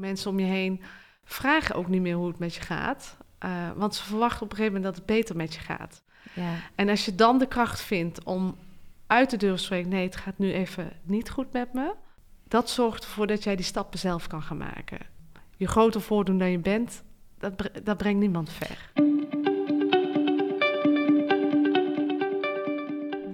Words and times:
Mensen 0.00 0.30
om 0.30 0.38
je 0.38 0.46
heen 0.46 0.82
vragen 1.24 1.74
ook 1.74 1.88
niet 1.88 2.00
meer 2.00 2.14
hoe 2.14 2.28
het 2.28 2.38
met 2.38 2.54
je 2.54 2.60
gaat. 2.60 3.16
Uh, 3.44 3.70
want 3.76 3.94
ze 3.94 4.04
verwachten 4.04 4.42
op 4.42 4.50
een 4.50 4.56
gegeven 4.56 4.74
moment 4.74 4.94
dat 4.94 5.06
het 5.06 5.16
beter 5.16 5.36
met 5.36 5.54
je 5.54 5.60
gaat. 5.60 6.02
Ja. 6.34 6.54
En 6.74 6.88
als 6.88 7.04
je 7.04 7.14
dan 7.14 7.38
de 7.38 7.46
kracht 7.46 7.80
vindt 7.80 8.24
om 8.24 8.56
uit 9.06 9.30
de 9.30 9.36
deur 9.36 9.56
te 9.56 9.62
spreken... 9.62 9.88
nee, 9.88 10.04
het 10.04 10.16
gaat 10.16 10.38
nu 10.38 10.52
even 10.52 10.92
niet 11.02 11.30
goed 11.30 11.52
met 11.52 11.72
me... 11.72 11.94
dat 12.48 12.70
zorgt 12.70 13.04
ervoor 13.04 13.26
dat 13.26 13.44
jij 13.44 13.56
die 13.56 13.64
stappen 13.64 13.98
zelf 13.98 14.26
kan 14.26 14.42
gaan 14.42 14.56
maken. 14.56 14.98
Je 15.56 15.68
groter 15.68 16.00
voordoen 16.00 16.38
dan 16.38 16.50
je 16.50 16.58
bent, 16.58 17.02
dat, 17.38 17.70
dat 17.82 17.96
brengt 17.96 18.20
niemand 18.20 18.50
ver. 18.52 18.92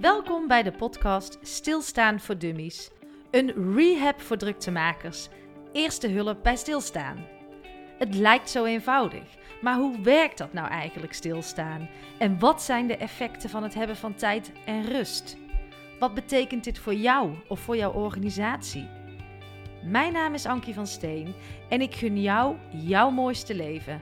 Welkom 0.01 0.47
bij 0.47 0.63
de 0.63 0.71
podcast 0.71 1.37
Stilstaan 1.41 2.19
voor 2.19 2.37
Dummies. 2.37 2.89
Een 3.31 3.75
rehab 3.75 4.21
voor 4.21 4.37
druktemakers. 4.37 5.29
Eerste 5.77 6.07
hulp 6.07 6.43
bij 6.43 6.55
stilstaan. 6.55 7.25
Het 7.97 8.15
lijkt 8.15 8.49
zo 8.49 8.65
eenvoudig, 8.65 9.23
maar 9.61 9.75
hoe 9.75 10.01
werkt 10.01 10.37
dat 10.37 10.53
nou 10.53 10.67
eigenlijk 10.67 11.13
stilstaan? 11.13 11.89
En 12.17 12.39
wat 12.39 12.61
zijn 12.61 12.87
de 12.87 12.97
effecten 12.97 13.49
van 13.49 13.63
het 13.63 13.73
hebben 13.73 13.95
van 13.95 14.15
tijd 14.15 14.51
en 14.65 14.85
rust? 14.85 15.37
Wat 15.99 16.13
betekent 16.13 16.63
dit 16.63 16.79
voor 16.79 16.93
jou 16.93 17.33
of 17.47 17.59
voor 17.59 17.77
jouw 17.77 17.91
organisatie? 17.91 18.87
Mijn 19.83 20.13
naam 20.13 20.33
is 20.33 20.45
Ankie 20.45 20.73
van 20.73 20.87
Steen 20.87 21.33
en 21.69 21.81
ik 21.81 21.95
gun 21.95 22.21
jou 22.21 22.55
jouw 22.69 23.09
mooiste 23.09 23.55
leven. 23.55 24.01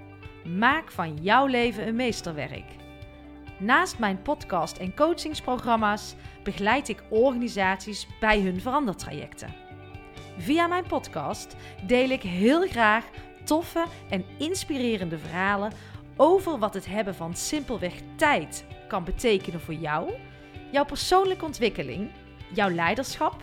Maak 0.58 0.92
van 0.92 1.18
jouw 1.22 1.46
leven 1.46 1.88
een 1.88 1.96
meesterwerk. 1.96 2.66
Naast 3.60 4.00
mijn 4.00 4.22
podcast 4.22 4.78
en 4.78 4.96
coachingsprogramma's 4.96 6.16
begeleid 6.44 6.90
ik 6.90 7.04
organisaties 7.10 8.08
bij 8.20 8.42
hun 8.42 8.62
verandertrajecten. 8.62 9.65
Via 10.38 10.68
mijn 10.68 10.88
podcast 10.88 11.56
deel 11.86 12.10
ik 12.10 12.22
heel 12.22 12.68
graag 12.68 13.06
toffe 13.44 13.86
en 14.10 14.26
inspirerende 14.38 15.18
verhalen 15.18 15.72
over 16.16 16.60
wat 16.60 16.74
het 16.74 16.86
hebben 16.86 17.16
van 17.16 17.36
simpelweg 17.36 17.94
tijd 18.16 18.66
kan 18.88 19.04
betekenen 19.04 19.62
voor 19.62 19.74
jou, 19.74 20.12
jouw 20.72 20.86
persoonlijke 20.86 21.46
ontwikkeling, 21.46 22.10
jouw 22.54 22.70
leiderschap, 22.70 23.42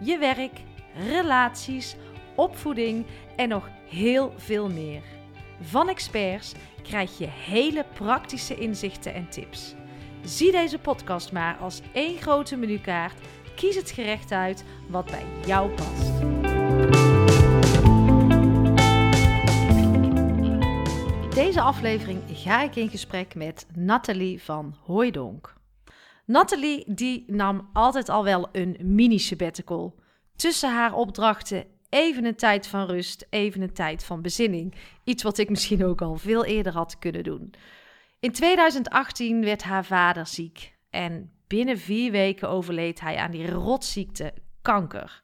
je 0.00 0.18
werk, 0.18 0.60
relaties, 1.08 1.96
opvoeding 2.36 3.06
en 3.36 3.48
nog 3.48 3.68
heel 3.88 4.34
veel 4.36 4.68
meer. 4.68 5.02
Van 5.60 5.88
experts 5.88 6.52
krijg 6.82 7.18
je 7.18 7.28
hele 7.28 7.84
praktische 7.94 8.54
inzichten 8.54 9.14
en 9.14 9.28
tips. 9.28 9.74
Zie 10.24 10.52
deze 10.52 10.78
podcast 10.78 11.32
maar 11.32 11.56
als 11.56 11.80
één 11.92 12.18
grote 12.18 12.56
menukaart. 12.56 13.18
Kies 13.54 13.76
het 13.76 13.90
gerecht 13.90 14.32
uit 14.32 14.64
wat 14.88 15.04
bij 15.04 15.24
jou 15.46 15.70
past. 15.70 16.20
Deze 21.34 21.60
aflevering 21.60 22.20
ga 22.26 22.62
ik 22.62 22.76
in 22.76 22.88
gesprek 22.88 23.34
met 23.34 23.66
Nathalie 23.74 24.42
van 24.42 24.76
Hooidonk. 24.84 25.54
Nathalie 26.24 26.84
die 26.94 27.24
nam 27.26 27.68
altijd 27.72 28.08
al 28.08 28.24
wel 28.24 28.48
een 28.52 28.76
mini 28.80 29.18
sabbatical. 29.18 29.94
Tussen 30.36 30.70
haar 30.70 30.94
opdrachten 30.94 31.64
even 31.88 32.24
een 32.24 32.36
tijd 32.36 32.66
van 32.66 32.86
rust, 32.86 33.26
even 33.30 33.62
een 33.62 33.72
tijd 33.72 34.04
van 34.04 34.22
bezinning. 34.22 34.74
Iets 35.04 35.22
wat 35.22 35.38
ik 35.38 35.50
misschien 35.50 35.84
ook 35.84 36.02
al 36.02 36.16
veel 36.16 36.44
eerder 36.44 36.72
had 36.72 36.98
kunnen 36.98 37.24
doen. 37.24 37.54
In 38.20 38.32
2018 38.32 39.44
werd 39.44 39.62
haar 39.62 39.84
vader 39.84 40.26
ziek 40.26 40.74
en 40.90 41.32
binnen 41.52 41.78
vier 41.78 42.10
weken 42.10 42.48
overleed 42.48 43.00
hij 43.00 43.16
aan 43.16 43.30
die 43.30 43.50
rotziekte 43.50 44.34
kanker. 44.62 45.22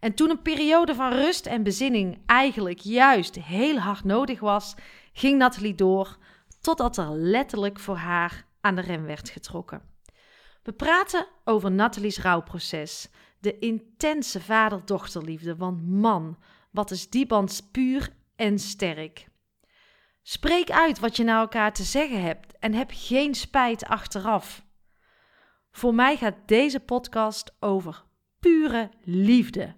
En 0.00 0.14
toen 0.14 0.30
een 0.30 0.42
periode 0.42 0.94
van 0.94 1.12
rust 1.12 1.46
en 1.46 1.62
bezinning 1.62 2.18
eigenlijk 2.26 2.78
juist 2.78 3.34
heel 3.34 3.78
hard 3.78 4.04
nodig 4.04 4.40
was, 4.40 4.74
ging 5.12 5.38
Nathalie 5.38 5.74
door 5.74 6.18
totdat 6.60 6.96
er 6.96 7.10
letterlijk 7.10 7.80
voor 7.80 7.96
haar 7.96 8.46
aan 8.60 8.74
de 8.74 8.80
rem 8.80 9.04
werd 9.04 9.28
getrokken. 9.28 9.82
We 10.62 10.72
praten 10.72 11.26
over 11.44 11.72
Nathalie's 11.72 12.18
rouwproces, 12.18 13.08
de 13.38 13.58
intense 13.58 14.40
vader-dochterliefde, 14.40 15.56
want 15.56 15.86
man, 15.88 16.38
wat 16.70 16.90
is 16.90 17.10
die 17.10 17.26
band 17.26 17.68
puur 17.72 18.08
en 18.36 18.58
sterk. 18.58 19.26
Spreek 20.22 20.70
uit 20.70 20.98
wat 20.98 21.16
je 21.16 21.24
naar 21.24 21.40
elkaar 21.40 21.72
te 21.72 21.84
zeggen 21.84 22.22
hebt 22.22 22.58
en 22.58 22.72
heb 22.72 22.90
geen 22.94 23.34
spijt 23.34 23.84
achteraf. 23.84 24.63
Voor 25.76 25.94
mij 25.94 26.16
gaat 26.16 26.36
deze 26.46 26.80
podcast 26.80 27.56
over 27.60 28.04
pure 28.40 28.90
liefde. 29.02 29.74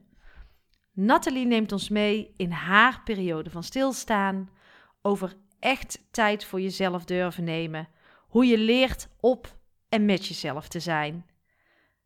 Nathalie 0.92 1.46
neemt 1.46 1.72
ons 1.72 1.88
mee 1.88 2.32
in 2.36 2.50
haar 2.50 3.00
periode 3.04 3.50
van 3.50 3.62
stilstaan, 3.62 4.50
over 5.02 5.34
echt 5.58 6.06
tijd 6.10 6.44
voor 6.44 6.60
jezelf 6.60 7.04
durven 7.04 7.44
nemen, 7.44 7.88
hoe 8.28 8.46
je 8.46 8.58
leert 8.58 9.08
op 9.20 9.58
en 9.88 10.04
met 10.04 10.26
jezelf 10.26 10.68
te 10.68 10.80
zijn. 10.80 11.26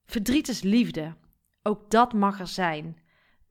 Verdriet 0.06 0.48
is 0.48 0.62
liefde, 0.62 1.14
ook 1.62 1.90
dat 1.90 2.12
mag 2.12 2.40
er 2.40 2.46
zijn. 2.46 2.98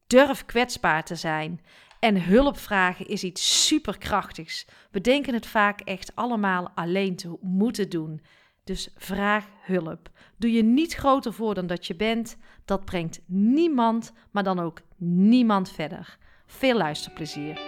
Durf 0.08 0.46
kwetsbaar 0.46 1.04
te 1.04 1.16
zijn. 1.16 1.62
En 2.00 2.24
hulp 2.24 2.58
vragen 2.58 3.08
is 3.08 3.24
iets 3.24 3.66
superkrachtigs. 3.68 4.68
We 4.92 5.02
denken 5.02 5.34
het 5.34 5.48
vaak 5.48 5.82
echt 5.82 6.16
allemaal 6.16 6.72
alleen 6.76 7.16
te 7.16 7.38
moeten 7.42 7.90
doen. 7.90 8.22
Dus 8.70 8.90
vraag 8.96 9.48
hulp. 9.62 10.10
Doe 10.38 10.52
je 10.52 10.64
niet 10.64 10.94
groter 10.94 11.34
voor 11.34 11.54
dan 11.54 11.68
dat 11.68 11.88
je 11.88 11.96
bent. 11.96 12.38
Dat 12.66 12.86
brengt 12.86 13.20
niemand, 13.26 14.14
maar 14.32 14.44
dan 14.44 14.60
ook 14.60 14.82
niemand 14.98 15.72
verder. 15.72 16.18
Veel 16.46 16.78
luisterplezier. 16.78 17.60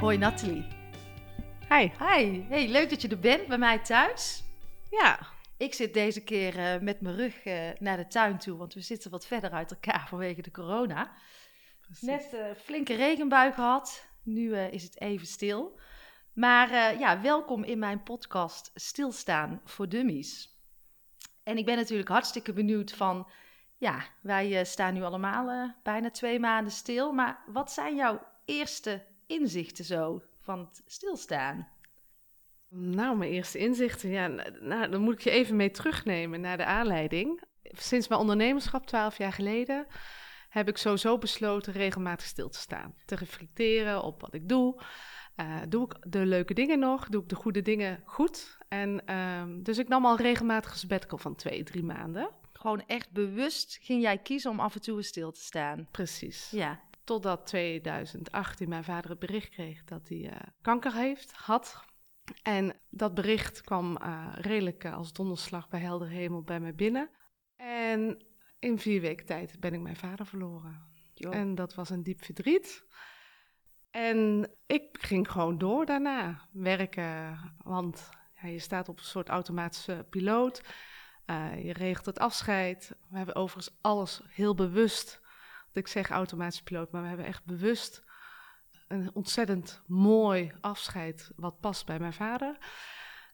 Hoi 0.00 0.18
Nathalie. 0.18 0.66
Hi. 1.68 1.90
Hi. 1.98 2.42
Hey, 2.48 2.68
leuk 2.68 2.90
dat 2.90 3.02
je 3.02 3.08
er 3.08 3.18
bent 3.18 3.46
bij 3.46 3.58
mij 3.58 3.78
thuis. 3.78 4.44
Ja. 4.90 5.18
Ik 5.56 5.74
zit 5.74 5.94
deze 5.94 6.24
keer 6.24 6.56
uh, 6.56 6.80
met 6.80 7.00
mijn 7.00 7.16
rug 7.16 7.44
uh, 7.44 7.54
naar 7.78 7.96
de 7.96 8.06
tuin 8.06 8.38
toe, 8.38 8.56
want 8.56 8.74
we 8.74 8.80
zitten 8.80 9.10
wat 9.10 9.26
verder 9.26 9.50
uit 9.50 9.70
elkaar 9.70 10.06
vanwege 10.10 10.42
de 10.42 10.50
corona. 10.50 11.12
Precies. 11.80 12.02
Net 12.08 12.32
een 12.32 12.48
uh, 12.48 12.54
flinke 12.64 12.94
regenbui 12.94 13.52
gehad. 13.52 14.06
Nu 14.22 14.56
is 14.56 14.82
het 14.82 15.00
even 15.00 15.26
stil. 15.26 15.78
Maar 16.32 16.98
ja, 16.98 17.20
welkom 17.20 17.64
in 17.64 17.78
mijn 17.78 18.02
podcast 18.02 18.70
Stilstaan 18.74 19.60
voor 19.64 19.88
Dummies. 19.88 20.60
En 21.42 21.56
ik 21.56 21.64
ben 21.64 21.76
natuurlijk 21.76 22.08
hartstikke 22.08 22.52
benieuwd 22.52 22.92
van, 22.92 23.28
ja, 23.76 24.04
wij 24.20 24.64
staan 24.64 24.94
nu 24.94 25.02
allemaal 25.02 25.74
bijna 25.82 26.10
twee 26.10 26.40
maanden 26.40 26.72
stil. 26.72 27.12
Maar 27.12 27.42
wat 27.46 27.72
zijn 27.72 27.96
jouw 27.96 28.26
eerste 28.44 29.04
inzichten 29.26 29.84
zo 29.84 30.22
van 30.40 30.58
het 30.58 30.82
stilstaan? 30.86 31.68
Nou, 32.68 33.16
mijn 33.16 33.30
eerste 33.30 33.58
inzichten, 33.58 34.10
ja, 34.10 34.26
nou, 34.60 34.90
dan 34.90 35.00
moet 35.00 35.14
ik 35.14 35.20
je 35.20 35.30
even 35.30 35.56
mee 35.56 35.70
terugnemen 35.70 36.40
naar 36.40 36.56
de 36.56 36.64
aanleiding. 36.64 37.42
Sinds 37.62 38.08
mijn 38.08 38.20
ondernemerschap, 38.20 38.86
twaalf 38.86 39.18
jaar 39.18 39.32
geleden, 39.32 39.86
heb 40.48 40.68
ik 40.68 40.76
sowieso 40.76 41.18
besloten 41.18 41.72
regelmatig 41.72 42.26
stil 42.26 42.48
te 42.48 42.58
staan. 42.58 42.94
Te 43.04 43.14
reflecteren 43.14 44.02
op 44.02 44.20
wat 44.20 44.34
ik 44.34 44.48
doe. 44.48 44.82
Uh, 45.36 45.60
doe 45.68 45.84
ik 45.84 46.12
de 46.12 46.26
leuke 46.26 46.54
dingen 46.54 46.78
nog? 46.78 47.08
Doe 47.08 47.22
ik 47.22 47.28
de 47.28 47.34
goede 47.34 47.62
dingen 47.62 48.02
goed? 48.04 48.58
En 48.68 49.02
uh, 49.10 49.42
dus 49.62 49.78
ik 49.78 49.88
nam 49.88 50.06
al 50.06 50.16
regelmatig 50.16 50.72
een 50.72 50.78
sabbatical 50.78 51.18
van 51.18 51.34
twee, 51.34 51.62
drie 51.62 51.82
maanden. 51.82 52.30
Gewoon 52.52 52.86
echt 52.86 53.10
bewust 53.10 53.78
ging 53.82 54.02
jij 54.02 54.18
kiezen 54.18 54.50
om 54.50 54.60
af 54.60 54.74
en 54.74 54.80
toe 54.80 55.02
stil 55.02 55.32
te 55.32 55.40
staan. 55.40 55.88
Precies. 55.90 56.50
Ja. 56.50 56.80
Totdat 57.04 57.46
2018 57.46 58.68
mijn 58.68 58.84
vader 58.84 59.10
het 59.10 59.18
bericht 59.18 59.48
kreeg 59.48 59.84
dat 59.84 60.08
hij 60.08 60.18
uh, 60.18 60.32
kanker 60.60 60.94
heeft, 60.94 61.32
had. 61.32 61.84
En 62.42 62.76
dat 62.90 63.14
bericht 63.14 63.60
kwam 63.60 63.98
uh, 64.02 64.32
redelijk 64.34 64.84
als 64.84 65.12
donderslag 65.12 65.68
bij 65.68 65.80
helder 65.80 66.08
hemel 66.08 66.42
bij 66.42 66.60
mij 66.60 66.74
binnen. 66.74 67.10
En 67.56 68.24
in 68.58 68.78
vier 68.78 69.00
weken 69.00 69.26
tijd 69.26 69.60
ben 69.60 69.74
ik 69.74 69.80
mijn 69.80 69.96
vader 69.96 70.26
verloren. 70.26 70.90
En 71.14 71.54
dat 71.54 71.74
was 71.74 71.90
een 71.90 72.02
diep 72.02 72.24
verdriet. 72.24 72.84
En 73.92 74.50
ik 74.66 74.98
ging 75.00 75.30
gewoon 75.30 75.58
door 75.58 75.86
daarna 75.86 76.48
werken, 76.52 77.38
want 77.64 78.10
ja, 78.42 78.48
je 78.48 78.58
staat 78.58 78.88
op 78.88 78.98
een 78.98 79.04
soort 79.04 79.28
automatische 79.28 80.06
piloot. 80.10 80.62
Uh, 81.26 81.64
je 81.64 81.72
regelt 81.72 82.06
het 82.06 82.18
afscheid. 82.18 82.96
We 83.10 83.16
hebben 83.16 83.34
overigens 83.34 83.76
alles 83.80 84.22
heel 84.28 84.54
bewust. 84.54 85.20
Ik 85.72 85.88
zeg 85.88 86.10
automatische 86.10 86.62
piloot, 86.62 86.92
maar 86.92 87.02
we 87.02 87.08
hebben 87.08 87.26
echt 87.26 87.44
bewust 87.44 88.04
een 88.88 89.10
ontzettend 89.14 89.82
mooi 89.86 90.52
afscheid 90.60 91.30
wat 91.36 91.60
past 91.60 91.86
bij 91.86 91.98
mijn 91.98 92.12
vader. 92.12 92.58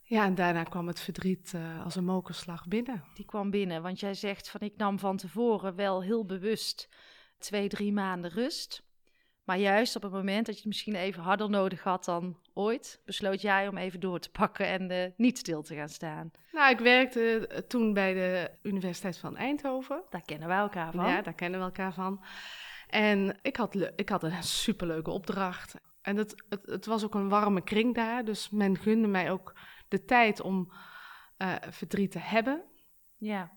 Ja, 0.03 0.25
en 0.25 0.35
daarna 0.35 0.63
kwam 0.63 0.87
het 0.87 1.01
verdriet 1.01 1.53
uh, 1.55 1.85
als 1.85 1.95
een 1.95 2.05
mokerslag 2.05 2.69
binnen. 2.69 3.05
Die 3.15 3.25
kwam 3.25 3.51
binnen, 3.51 3.83
want 3.83 4.01
jij 4.01 4.15
zegt 4.15 4.51
van 4.51 4.61
ik 4.61 4.77
nam 4.77 4.99
van 4.99 5.17
tevoren 5.17 5.75
wel 5.75 6.03
heel 6.03 6.25
bewust 6.25 6.89
twee, 7.39 7.69
drie 7.69 7.93
maanden 7.93 8.31
rust. 8.31 8.88
Maar 9.49 9.59
juist 9.59 9.97
op 9.97 10.03
het 10.03 10.13
moment 10.13 10.47
dat 10.47 10.55
je 10.55 10.61
het 10.61 10.69
misschien 10.69 10.95
even 10.95 11.23
harder 11.23 11.51
nodig 11.51 11.83
had 11.83 12.05
dan 12.05 12.37
ooit, 12.55 13.01
besloot 13.05 13.41
jij 13.41 13.69
om 13.69 13.77
even 13.77 14.01
door 14.01 14.19
te 14.21 14.31
pakken 14.31 14.67
en 14.67 14.91
eh, 14.91 15.11
niet 15.17 15.39
stil 15.39 15.63
te 15.63 15.75
gaan 15.75 15.89
staan. 15.89 16.31
Nou, 16.53 16.71
ik 16.71 16.79
werkte 16.79 17.47
eh, 17.47 17.59
toen 17.59 17.93
bij 17.93 18.15
de 18.15 18.51
Universiteit 18.63 19.19
van 19.19 19.37
Eindhoven. 19.37 20.03
Daar 20.11 20.23
kennen 20.23 20.49
wij 20.49 20.59
elkaar 20.59 20.93
van. 20.93 21.07
Ja, 21.09 21.23
daar 21.23 21.35
kennen 21.35 21.61
we 21.61 21.67
elkaar 21.67 21.93
van. 21.93 22.25
En 22.89 23.39
ik 23.43 23.57
had, 23.57 23.91
ik 23.97 24.09
had 24.09 24.23
een 24.23 24.43
superleuke 24.43 25.11
opdracht. 25.11 25.75
En 26.03 26.17
het, 26.17 26.45
het, 26.49 26.67
het 26.67 26.87
was 26.87 27.05
ook 27.05 27.15
een 27.15 27.29
warme 27.29 27.63
kring 27.63 27.95
daar. 27.95 28.25
Dus 28.25 28.51
men 28.51 28.79
gunde 28.79 29.09
mij 29.09 29.31
ook 29.31 29.55
de 29.89 30.05
tijd 30.05 30.41
om 30.41 30.73
eh, 31.37 31.55
verdriet 31.71 32.11
te 32.11 32.19
hebben. 32.19 32.63
ja. 33.17 33.57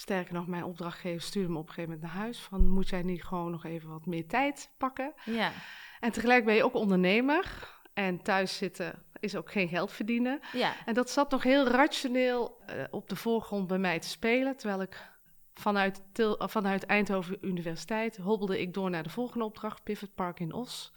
Sterker 0.00 0.34
nog, 0.34 0.46
mijn 0.46 0.64
opdrachtgever 0.64 1.20
stuurde 1.20 1.48
me 1.52 1.58
op 1.58 1.68
een 1.68 1.74
gegeven 1.74 1.90
moment 1.92 2.12
naar 2.12 2.22
huis. 2.22 2.38
Van, 2.40 2.68
moet 2.68 2.88
jij 2.88 3.02
niet 3.02 3.24
gewoon 3.24 3.50
nog 3.50 3.64
even 3.64 3.88
wat 3.90 4.06
meer 4.06 4.26
tijd 4.26 4.70
pakken? 4.78 5.12
ja. 5.24 5.52
En 6.00 6.12
tegelijk 6.12 6.44
ben 6.44 6.54
je 6.54 6.64
ook 6.64 6.74
ondernemer. 6.74 7.68
En 7.94 8.22
thuis 8.22 8.56
zitten 8.56 9.02
is 9.18 9.36
ook 9.36 9.50
geen 9.52 9.68
geld 9.68 9.92
verdienen. 9.92 10.40
ja. 10.52 10.72
En 10.84 10.94
dat 10.94 11.10
zat 11.10 11.30
nog 11.30 11.42
heel 11.42 11.66
rationeel 11.68 12.58
eh, 12.66 12.84
op 12.90 13.08
de 13.08 13.16
voorgrond 13.16 13.66
bij 13.66 13.78
mij 13.78 13.98
te 13.98 14.08
spelen. 14.08 14.56
Terwijl 14.56 14.82
ik 14.82 15.10
vanuit, 15.54 16.02
Til- 16.12 16.36
vanuit 16.38 16.84
Eindhoven 16.86 17.38
Universiteit 17.40 18.16
hobbelde 18.16 18.60
ik 18.60 18.74
door 18.74 18.90
naar 18.90 19.02
de 19.02 19.10
volgende 19.10 19.44
opdracht, 19.44 19.82
Pivot 19.82 20.14
Park 20.14 20.40
in 20.40 20.52
Os. 20.52 20.92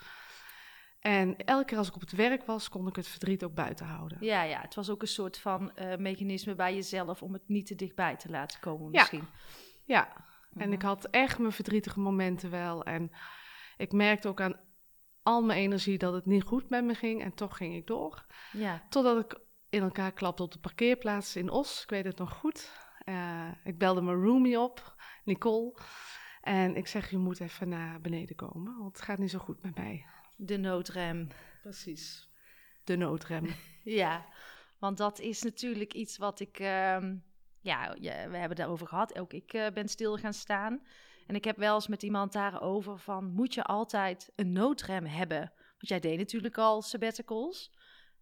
En 1.03 1.37
elke 1.37 1.65
keer 1.65 1.77
als 1.77 1.87
ik 1.87 1.95
op 1.95 2.01
het 2.01 2.11
werk 2.11 2.45
was, 2.45 2.69
kon 2.69 2.87
ik 2.87 2.95
het 2.95 3.07
verdriet 3.07 3.43
ook 3.43 3.53
buiten 3.53 3.85
houden. 3.85 4.17
Ja, 4.21 4.43
ja, 4.43 4.61
het 4.61 4.75
was 4.75 4.89
ook 4.89 5.01
een 5.01 5.07
soort 5.07 5.37
van 5.37 5.75
eh, 5.75 5.97
mechanisme 5.97 6.55
bij 6.55 6.73
jezelf 6.75 7.21
om 7.23 7.33
het 7.33 7.47
niet 7.47 7.65
te 7.65 7.75
dichtbij 7.75 8.15
te 8.15 8.29
laten 8.29 8.59
komen 8.59 8.91
Ja. 8.91 8.99
misschien. 8.99 9.23
Ja, 9.83 10.07
en 10.53 10.63
Mhm. 10.67 10.71
ik 10.71 10.81
had 10.81 11.05
echt 11.05 11.39
mijn 11.39 11.51
verdrietige 11.51 11.99
momenten 11.99 12.49
wel. 12.51 12.83
En 12.83 13.11
ik 13.77 13.91
merkte 13.91 14.27
ook 14.27 14.41
aan 14.41 14.59
al 15.23 15.41
mijn 15.41 15.59
energie 15.59 15.97
dat 15.97 16.13
het 16.13 16.25
niet 16.25 16.43
goed 16.43 16.69
met 16.69 16.83
me 16.83 16.93
ging. 16.93 17.21
En 17.23 17.33
toch 17.33 17.57
ging 17.57 17.75
ik 17.75 17.87
door. 17.87 18.25
Ja, 18.51 18.83
Totdat 18.89 19.19
ik 19.23 19.39
in 19.69 19.81
elkaar 19.81 20.11
klapte 20.11 20.43
op 20.43 20.51
de 20.51 20.59
parkeerplaats 20.59 21.35
in 21.35 21.49
Os. 21.49 21.83
Ik 21.83 21.89
weet 21.89 22.05
het 22.05 22.17
nog 22.17 22.31
goed. 22.33 22.71
Eh, 22.97 23.47
ik 23.63 23.77
belde 23.77 24.01
mijn 24.01 24.23
roomie 24.23 24.59
op, 24.59 24.95
Nicole. 25.23 25.73
En 26.41 26.75
ik 26.75 26.87
zeg, 26.87 27.09
je 27.09 27.17
moet 27.17 27.39
even 27.39 27.69
naar 27.69 28.01
beneden 28.01 28.35
komen, 28.35 28.77
want 28.77 28.95
het 28.97 29.05
gaat 29.05 29.17
niet 29.17 29.29
zo 29.31 29.39
goed 29.39 29.63
met 29.63 29.75
mij. 29.75 30.05
De 30.35 30.57
noodrem. 30.57 31.27
Precies. 31.61 32.29
De 32.83 32.95
noodrem. 32.95 33.47
Ja, 33.83 34.25
want 34.79 34.97
dat 34.97 35.19
is 35.19 35.41
natuurlijk 35.41 35.93
iets 35.93 36.17
wat 36.17 36.39
ik... 36.39 36.59
ehm, 36.59 37.15
ja, 37.59 37.95
ja, 37.99 38.29
we 38.29 38.37
hebben 38.37 38.57
daarover 38.57 38.87
gehad. 38.87 39.19
Ook 39.19 39.33
ik 39.33 39.53
eh, 39.53 39.67
ben 39.73 39.87
stil 39.87 40.17
gaan 40.17 40.33
staan. 40.33 40.81
En 41.27 41.35
ik 41.35 41.43
heb 41.43 41.57
wel 41.57 41.75
eens 41.75 41.87
met 41.87 42.03
iemand 42.03 42.33
daarover 42.33 42.99
van... 42.99 43.25
moet 43.25 43.53
je 43.53 43.63
altijd 43.63 44.31
een 44.35 44.51
noodrem 44.51 45.05
hebben? 45.05 45.39
Want 45.59 45.87
jij 45.87 45.99
deed 45.99 46.17
natuurlijk 46.17 46.57
al 46.57 46.81
sabbaticals. 46.81 47.71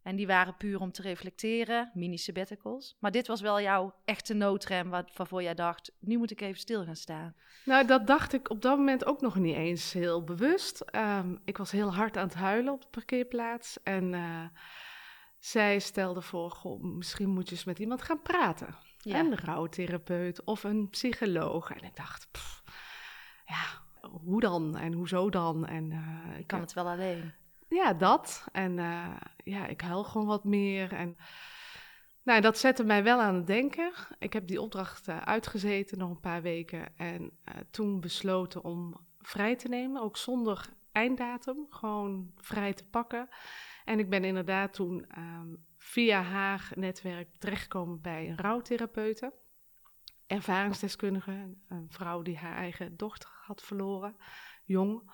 En 0.03 0.15
die 0.15 0.27
waren 0.27 0.57
puur 0.57 0.79
om 0.79 0.91
te 0.91 1.01
reflecteren, 1.01 1.91
mini-sabbaticals. 1.93 2.97
Maar 2.99 3.11
dit 3.11 3.27
was 3.27 3.41
wel 3.41 3.61
jouw 3.61 3.93
echte 4.05 4.33
noodrem 4.33 4.89
waarvoor 4.89 5.43
jij 5.43 5.53
dacht... 5.53 5.91
nu 5.99 6.17
moet 6.17 6.31
ik 6.31 6.41
even 6.41 6.59
stil 6.59 6.83
gaan 6.85 6.95
staan. 6.95 7.35
nou, 7.65 7.85
dat 7.87 8.07
dacht 8.07 8.33
ik 8.33 8.49
op 8.49 8.61
dat 8.61 8.77
moment 8.77 9.05
ook 9.05 9.21
nog 9.21 9.35
niet 9.35 9.55
eens 9.55 9.93
heel 9.93 10.23
bewust. 10.23 10.79
Ehm, 10.79 11.35
ik 11.45 11.57
was 11.57 11.71
heel 11.71 11.93
hard 11.93 12.17
aan 12.17 12.25
het 12.25 12.33
huilen 12.33 12.73
op 12.73 12.81
de 12.81 12.87
parkeerplaats. 12.91 13.83
En 13.83 14.13
eh, 14.13 14.45
zij 15.39 15.79
stelde 15.79 16.21
voor, 16.21 16.51
goh, 16.51 16.83
misschien 16.83 17.29
moet 17.29 17.49
je 17.49 17.55
eens 17.55 17.63
met 17.63 17.79
iemand 17.79 18.01
gaan 18.01 18.21
praten. 18.21 18.75
Ja. 18.97 19.19
Een 19.19 19.37
rouwtherapeut 19.37 20.43
of 20.43 20.63
een 20.63 20.89
psycholoog. 20.89 21.71
En 21.71 21.83
ik 21.83 21.95
dacht, 21.95 22.27
pff, 22.31 22.63
ja, 23.45 23.81
hoe 24.09 24.39
dan 24.39 24.77
en 24.77 24.93
hoezo 24.93 25.29
dan? 25.29 25.65
En 25.65 25.91
eh, 25.91 26.39
Ik 26.39 26.47
kan 26.47 26.59
het 26.59 26.73
wel 26.73 26.87
alleen. 26.87 27.33
Ja, 27.71 27.93
dat. 27.93 28.45
En 28.51 28.79
eh, 28.79 29.15
ja, 29.43 29.67
ik 29.67 29.81
huil 29.81 30.03
gewoon 30.03 30.27
wat 30.27 30.43
meer. 30.43 30.93
En 30.93 31.17
nou, 32.23 32.41
dat 32.41 32.57
zette 32.57 32.83
mij 32.83 33.03
wel 33.03 33.19
aan 33.21 33.35
het 33.35 33.47
denken. 33.47 33.91
Ik 34.19 34.33
heb 34.33 34.47
die 34.47 34.61
opdracht 34.61 35.07
eh, 35.07 35.21
uitgezeten 35.21 35.97
nog 35.97 36.09
een 36.09 36.19
paar 36.19 36.41
weken. 36.41 36.97
En 36.97 37.31
eh, 37.43 37.55
toen 37.69 37.99
besloten 37.99 38.63
om 38.63 39.07
vrij 39.19 39.55
te 39.55 39.67
nemen, 39.67 40.01
ook 40.01 40.17
zonder 40.17 40.69
einddatum. 40.91 41.65
Gewoon 41.69 42.31
vrij 42.35 42.73
te 42.73 42.85
pakken. 42.85 43.29
En 43.85 43.99
ik 43.99 44.09
ben 44.09 44.23
inderdaad 44.23 44.73
toen 44.73 45.05
ehm, 45.07 45.55
via 45.77 46.21
haar 46.21 46.71
netwerk 46.75 47.35
terechtgekomen 47.37 48.01
bij 48.01 48.29
een 48.29 48.37
rouwtherapeute. 48.37 49.33
Ervaringsdeskundige, 50.27 51.55
een 51.67 51.87
vrouw 51.89 52.21
die 52.21 52.37
haar 52.37 52.55
eigen 52.55 52.97
dochter 52.97 53.29
had 53.41 53.61
verloren, 53.61 54.15
jong. 54.63 55.11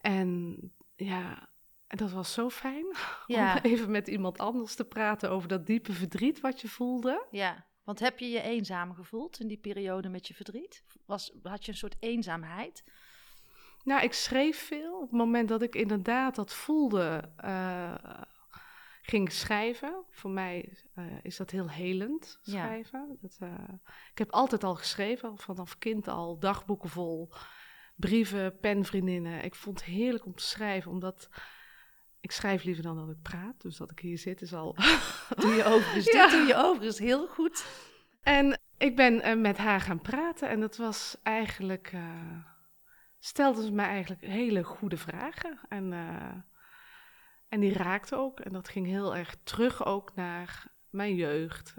En 0.00 0.58
ja, 0.94 1.48
en 1.94 2.00
dat 2.00 2.12
was 2.12 2.32
zo 2.32 2.50
fijn 2.50 2.86
Ja. 3.26 3.52
om 3.54 3.60
even 3.62 3.90
met 3.90 4.08
iemand 4.08 4.38
anders 4.38 4.74
te 4.74 4.84
praten 4.84 5.30
over 5.30 5.48
dat 5.48 5.66
diepe 5.66 5.92
verdriet 5.92 6.40
wat 6.40 6.60
je 6.60 6.68
voelde. 6.68 7.26
Ja, 7.30 7.66
want 7.84 8.00
heb 8.00 8.18
je 8.18 8.28
je 8.28 8.40
eenzaam 8.40 8.94
gevoeld 8.94 9.40
in 9.40 9.48
die 9.48 9.58
periode 9.58 10.08
met 10.08 10.26
je 10.28 10.34
verdriet? 10.34 10.84
Was, 11.06 11.32
had 11.42 11.64
je 11.64 11.70
een 11.70 11.78
soort 11.78 11.96
eenzaamheid? 12.00 12.84
Nou, 13.84 14.02
ik 14.02 14.12
schreef 14.12 14.58
veel. 14.66 14.94
Op 14.94 15.00
het 15.10 15.18
moment 15.18 15.48
dat 15.48 15.62
ik 15.62 15.74
inderdaad 15.74 16.34
dat 16.34 16.54
voelde, 16.54 17.30
eh, 17.36 17.94
ging 19.02 19.26
ik 19.26 19.32
schrijven. 19.32 20.04
Voor 20.10 20.30
mij 20.30 20.76
eh, 20.94 21.04
is 21.22 21.36
dat 21.36 21.50
heel 21.50 21.70
helend, 21.70 22.38
Ja. 22.42 22.64
schrijven. 22.64 23.18
Dat, 23.20 23.36
eh, 23.40 23.68
ik 24.10 24.18
heb 24.18 24.30
altijd 24.30 24.64
al 24.64 24.74
geschreven, 24.74 25.38
vanaf 25.38 25.78
kind 25.78 26.08
al, 26.08 26.38
dagboeken 26.38 26.88
vol, 26.88 27.32
brieven, 27.96 28.58
penvriendinnen. 28.58 29.44
Ik 29.44 29.54
vond 29.54 29.80
het 29.80 29.88
heerlijk 29.88 30.24
om 30.26 30.34
te 30.34 30.42
schrijven, 30.42 30.90
omdat 30.90 31.28
ik 32.24 32.32
schrijf 32.32 32.62
liever 32.64 32.82
dan 32.82 32.96
dat 32.96 33.08
ik 33.10 33.22
praat. 33.22 33.60
Dus 33.60 33.76
dat 33.76 33.90
ik 33.90 33.98
hier 33.98 34.18
zit 34.18 34.42
is 34.42 34.54
al... 34.54 34.74
Doe 35.40 35.52
je 35.54 35.64
overigens, 35.64 36.12
Ja. 36.12 36.28
dit 36.28 36.38
doe 36.38 36.46
je 36.46 36.54
overigens 36.54 36.98
heel 36.98 37.26
goed. 37.26 37.66
En 38.22 38.60
ik 38.78 38.96
ben 38.96 39.20
eh, 39.22 39.36
met 39.36 39.56
haar 39.56 39.80
gaan 39.80 40.00
praten 40.00 40.48
en 40.48 40.60
dat 40.60 40.76
was 40.76 41.16
eigenlijk... 41.22 41.90
eh, 41.92 42.38
stelde 43.18 43.62
ze 43.62 43.72
mij 43.72 43.86
eigenlijk 43.86 44.20
hele 44.24 44.62
goede 44.62 44.96
vragen. 44.96 45.58
En, 45.68 45.92
eh, 45.92 46.34
en 47.48 47.60
die 47.60 47.72
raakte 47.72 48.16
ook. 48.16 48.40
En 48.40 48.52
dat 48.52 48.68
ging 48.68 48.86
heel 48.86 49.16
erg 49.16 49.36
terug 49.42 49.84
ook 49.84 50.14
naar 50.14 50.66
mijn 50.90 51.14
jeugd. 51.14 51.74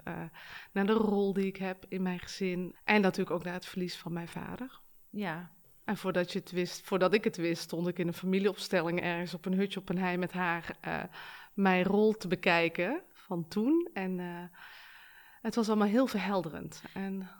naar 0.72 0.86
de 0.86 0.92
rol 0.92 1.32
die 1.32 1.46
ik 1.46 1.56
heb 1.56 1.84
in 1.88 2.02
mijn 2.02 2.18
gezin. 2.18 2.76
En 2.84 3.00
natuurlijk 3.00 3.36
ook 3.36 3.44
naar 3.44 3.54
het 3.54 3.66
verlies 3.66 3.96
van 3.96 4.12
mijn 4.12 4.28
vader. 4.28 4.80
Ja, 5.10 5.50
En 5.86 5.96
voordat, 5.96 6.32
je 6.32 6.38
het 6.38 6.50
wist, 6.50 6.80
voordat 6.80 7.14
ik 7.14 7.24
het 7.24 7.36
wist, 7.36 7.62
stond 7.62 7.86
ik 7.88 7.98
in 7.98 8.06
een 8.06 8.14
familieopstelling 8.14 9.02
ergens 9.02 9.34
op 9.34 9.44
een 9.44 9.54
hutje 9.54 9.80
op 9.80 9.88
een 9.88 9.98
hei 9.98 10.16
met 10.16 10.32
haar 10.32 10.76
eh, 10.80 11.02
mijn 11.54 11.84
rol 11.84 12.12
te 12.12 12.28
bekijken 12.28 13.02
van 13.12 13.48
toen. 13.48 13.90
En 13.92 14.20
eh, 14.20 14.58
het 15.40 15.54
was 15.54 15.68
allemaal 15.68 15.88
heel 15.88 16.06
verhelderend. 16.06 16.82
En 16.94 17.30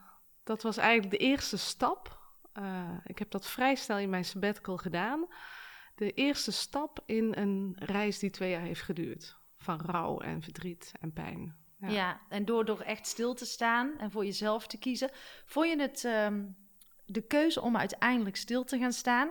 dat 0.44 0.62
was 0.62 0.76
eigenlijk 0.76 1.10
de 1.10 1.26
eerste 1.26 1.56
stap. 1.56 2.18
Eh, 2.52 2.90
ik 3.04 3.18
heb 3.18 3.30
dat 3.30 3.46
vrij 3.46 3.74
snel 3.74 3.98
in 3.98 4.10
mijn 4.10 4.24
sabbatical 4.24 4.76
gedaan. 4.76 5.26
De 5.94 6.12
eerste 6.12 6.52
stap 6.52 7.02
in 7.06 7.34
een 7.36 7.76
reis 7.78 8.18
die 8.18 8.30
twee 8.30 8.50
jaar 8.50 8.60
heeft 8.60 8.82
geduurd. 8.82 9.36
Van 9.58 9.80
rouw 9.80 10.20
en 10.20 10.42
verdriet 10.42 10.92
en 11.00 11.12
pijn. 11.12 11.56
ja. 11.78 12.20
En 12.28 12.44
door, 12.44 12.64
door 12.64 12.80
echt 12.80 13.06
stil 13.06 13.34
te 13.34 13.46
staan 13.46 13.98
en 13.98 14.10
voor 14.10 14.24
jezelf 14.24 14.66
te 14.66 14.78
kiezen. 14.78 15.10
Vond 15.44 15.68
je 15.68 15.80
het, 15.80 16.04
ehm, 16.04 16.44
de 17.06 17.26
keuze 17.26 17.60
om 17.60 17.76
uiteindelijk 17.76 18.36
stil 18.36 18.64
te 18.64 18.78
gaan 18.78 18.92
staan, 18.92 19.30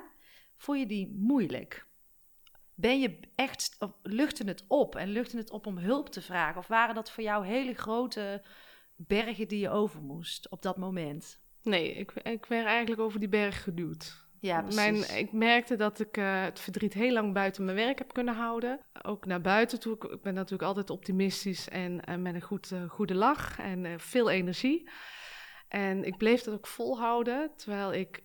vond 0.57 0.79
je 0.79 0.85
die 0.85 1.15
moeilijk? 1.17 1.85
Ben 2.73 2.99
je 2.99 3.19
echt, 3.35 3.75
of 3.79 3.91
luchtte 4.03 4.43
het 4.43 4.65
op 4.67 4.95
en 4.95 5.09
luchtte 5.09 5.37
het 5.37 5.51
op 5.51 5.65
om 5.65 5.77
hulp 5.77 6.09
te 6.09 6.21
vragen? 6.21 6.57
Of 6.57 6.67
waren 6.67 6.95
dat 6.95 7.11
voor 7.11 7.23
jou 7.23 7.45
hele 7.45 7.73
grote 7.73 8.43
bergen 8.95 9.47
die 9.47 9.59
je 9.59 9.69
over 9.69 10.01
moest 10.01 10.49
op 10.49 10.61
dat 10.61 10.77
moment? 10.77 11.39
Nee, 11.61 11.93
ik, 11.93 12.11
ik 12.11 12.45
werd 12.45 12.65
eigenlijk 12.65 13.01
over 13.01 13.19
die 13.19 13.29
berg 13.29 13.63
geduwd. 13.63 14.25
Ja, 14.39 14.61
precies. 14.61 15.07
Mijn, 15.07 15.17
ik 15.17 15.31
merkte 15.31 15.75
dat 15.75 15.99
ik 15.99 16.17
eh, 16.17 16.43
het 16.43 16.59
verdriet 16.59 16.93
heel 16.93 17.11
lang 17.11 17.33
buiten 17.33 17.65
mijn 17.65 17.77
werk 17.77 17.97
heb 17.97 18.13
kunnen 18.13 18.35
houden. 18.35 18.79
Ook 19.01 19.25
naar 19.25 19.41
buiten 19.41 19.79
toe. 19.79 19.93
Ik, 19.93 20.21
ben 20.21 20.33
natuurlijk 20.33 20.63
altijd 20.63 20.89
optimistisch 20.89 21.69
en 21.69 22.01
eh, 22.01 22.15
met 22.15 22.35
een 22.35 22.41
goed, 22.41 22.71
eh, 22.71 22.89
goede 22.89 23.15
lach 23.15 23.59
en 23.59 23.99
veel 23.99 24.29
energie. 24.29 24.89
En 25.75 26.03
ik 26.03 26.17
bleef 26.17 26.41
dat 26.41 26.53
ook 26.53 26.67
volhouden, 26.67 27.51
terwijl 27.55 27.93
ik 27.93 28.23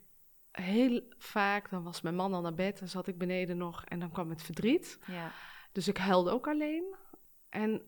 heel 0.51 1.03
vaak, 1.19 1.71
dan 1.71 1.83
was 1.83 2.01
mijn 2.01 2.15
man 2.15 2.35
al 2.35 2.41
naar 2.41 2.55
bed, 2.55 2.79
dan 2.79 2.89
zat 2.89 3.07
ik 3.07 3.19
beneden 3.19 3.57
nog 3.57 3.85
en 3.85 4.01
dan 4.01 4.11
kwam 4.11 4.31
het 4.31 4.43
verdriet. 4.43 4.99
ja. 5.07 5.33
Dus 5.73 5.89
ik 5.89 5.97
huilde 5.97 6.31
ook 6.31 6.49
alleen. 6.49 6.95
En 7.49 7.83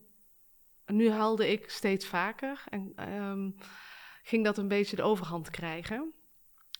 nu 0.87 1.11
huilde 1.11 1.50
ik 1.52 1.71
steeds 1.71 2.07
vaker 2.07 2.64
en 2.69 2.92
ehm, 2.97 3.50
ging 4.23 4.45
dat 4.45 4.59
een 4.59 4.69
beetje 4.69 4.97
de 4.97 5.02
overhand 5.02 5.50
krijgen. 5.50 6.12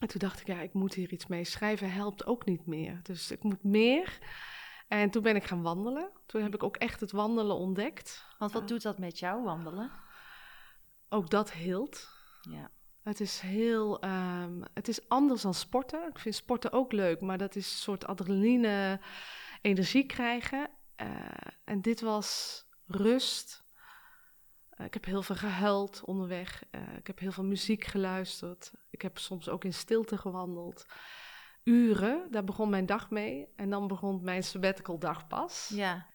En 0.01 0.09
toen 0.09 0.21
dacht 0.21 0.41
ik, 0.41 0.47
ja, 0.47 0.61
ik 0.61 0.73
moet 0.73 0.95
hier 0.95 1.13
iets 1.13 1.27
mee. 1.27 1.45
Schrijven 1.45 1.93
helpt 1.93 2.27
ook 2.27 2.45
niet 2.45 2.67
meer. 2.67 3.01
Dus 3.03 3.31
ik 3.31 3.43
moet 3.43 3.63
meer. 3.65 4.19
En 4.89 5.11
toen 5.11 5.23
ben 5.23 5.37
ik 5.37 5.45
gaan 5.45 5.63
wandelen. 5.63 6.11
Toen 6.27 6.43
heb 6.43 6.55
ik 6.55 6.63
ook 6.63 6.77
echt 6.77 7.01
het 7.01 7.13
wandelen 7.13 7.57
ontdekt. 7.57 8.27
Want 8.39 8.53
wat 8.53 8.63
Ja. 8.63 8.69
doet 8.69 8.83
dat 8.83 8.99
met 8.99 9.19
jou, 9.19 9.43
wandelen? 9.43 9.91
Ook 11.09 11.31
dat 11.31 11.53
hield. 11.53 12.21
Ja. 12.51 12.71
Het 13.03 13.21
is 13.21 13.41
heel, 13.41 14.01
ehm, 14.01 14.63
het 14.75 14.89
is 14.89 15.09
anders 15.09 15.43
dan 15.43 15.55
sporten. 15.55 16.09
Ik 16.09 16.19
vind 16.19 16.35
sporten 16.35 16.73
ook 16.73 16.93
leuk, 16.93 17.21
maar 17.21 17.39
dat 17.39 17.57
is 17.57 17.71
een 17.71 17.79
soort 17.79 18.07
adrenaline, 18.07 19.01
energie 19.61 20.07
krijgen. 20.07 20.71
Eh, 20.97 21.09
en 21.65 21.81
dit 21.81 22.01
was 22.01 22.63
rust. 22.87 23.65
Eh, 24.69 24.87
ik 24.87 24.95
heb 24.95 25.05
heel 25.05 25.23
veel 25.23 25.37
gehuild 25.37 26.05
onderweg. 26.05 26.65
Eh, 26.71 26.97
ik 26.97 27.07
heb 27.07 27.19
heel 27.19 27.33
veel 27.33 27.45
muziek 27.45 27.85
geluisterd. 27.85 28.73
Ik 28.91 29.03
heb 29.03 29.19
soms 29.19 29.49
ook 29.49 29.65
in 29.65 29.75
stilte 29.75 30.19
gewandeld. 30.19 30.87
Uren, 31.65 32.27
daar 32.31 32.45
begon 32.45 32.71
mijn 32.71 32.87
dag 32.87 33.11
mee. 33.11 33.49
En 33.57 33.71
dan 33.71 33.87
begon 33.87 34.25
mijn 34.25 34.43
sabbatical 34.43 34.99
dag 34.99 35.27
pas. 35.27 35.71
Ja. 35.75 36.07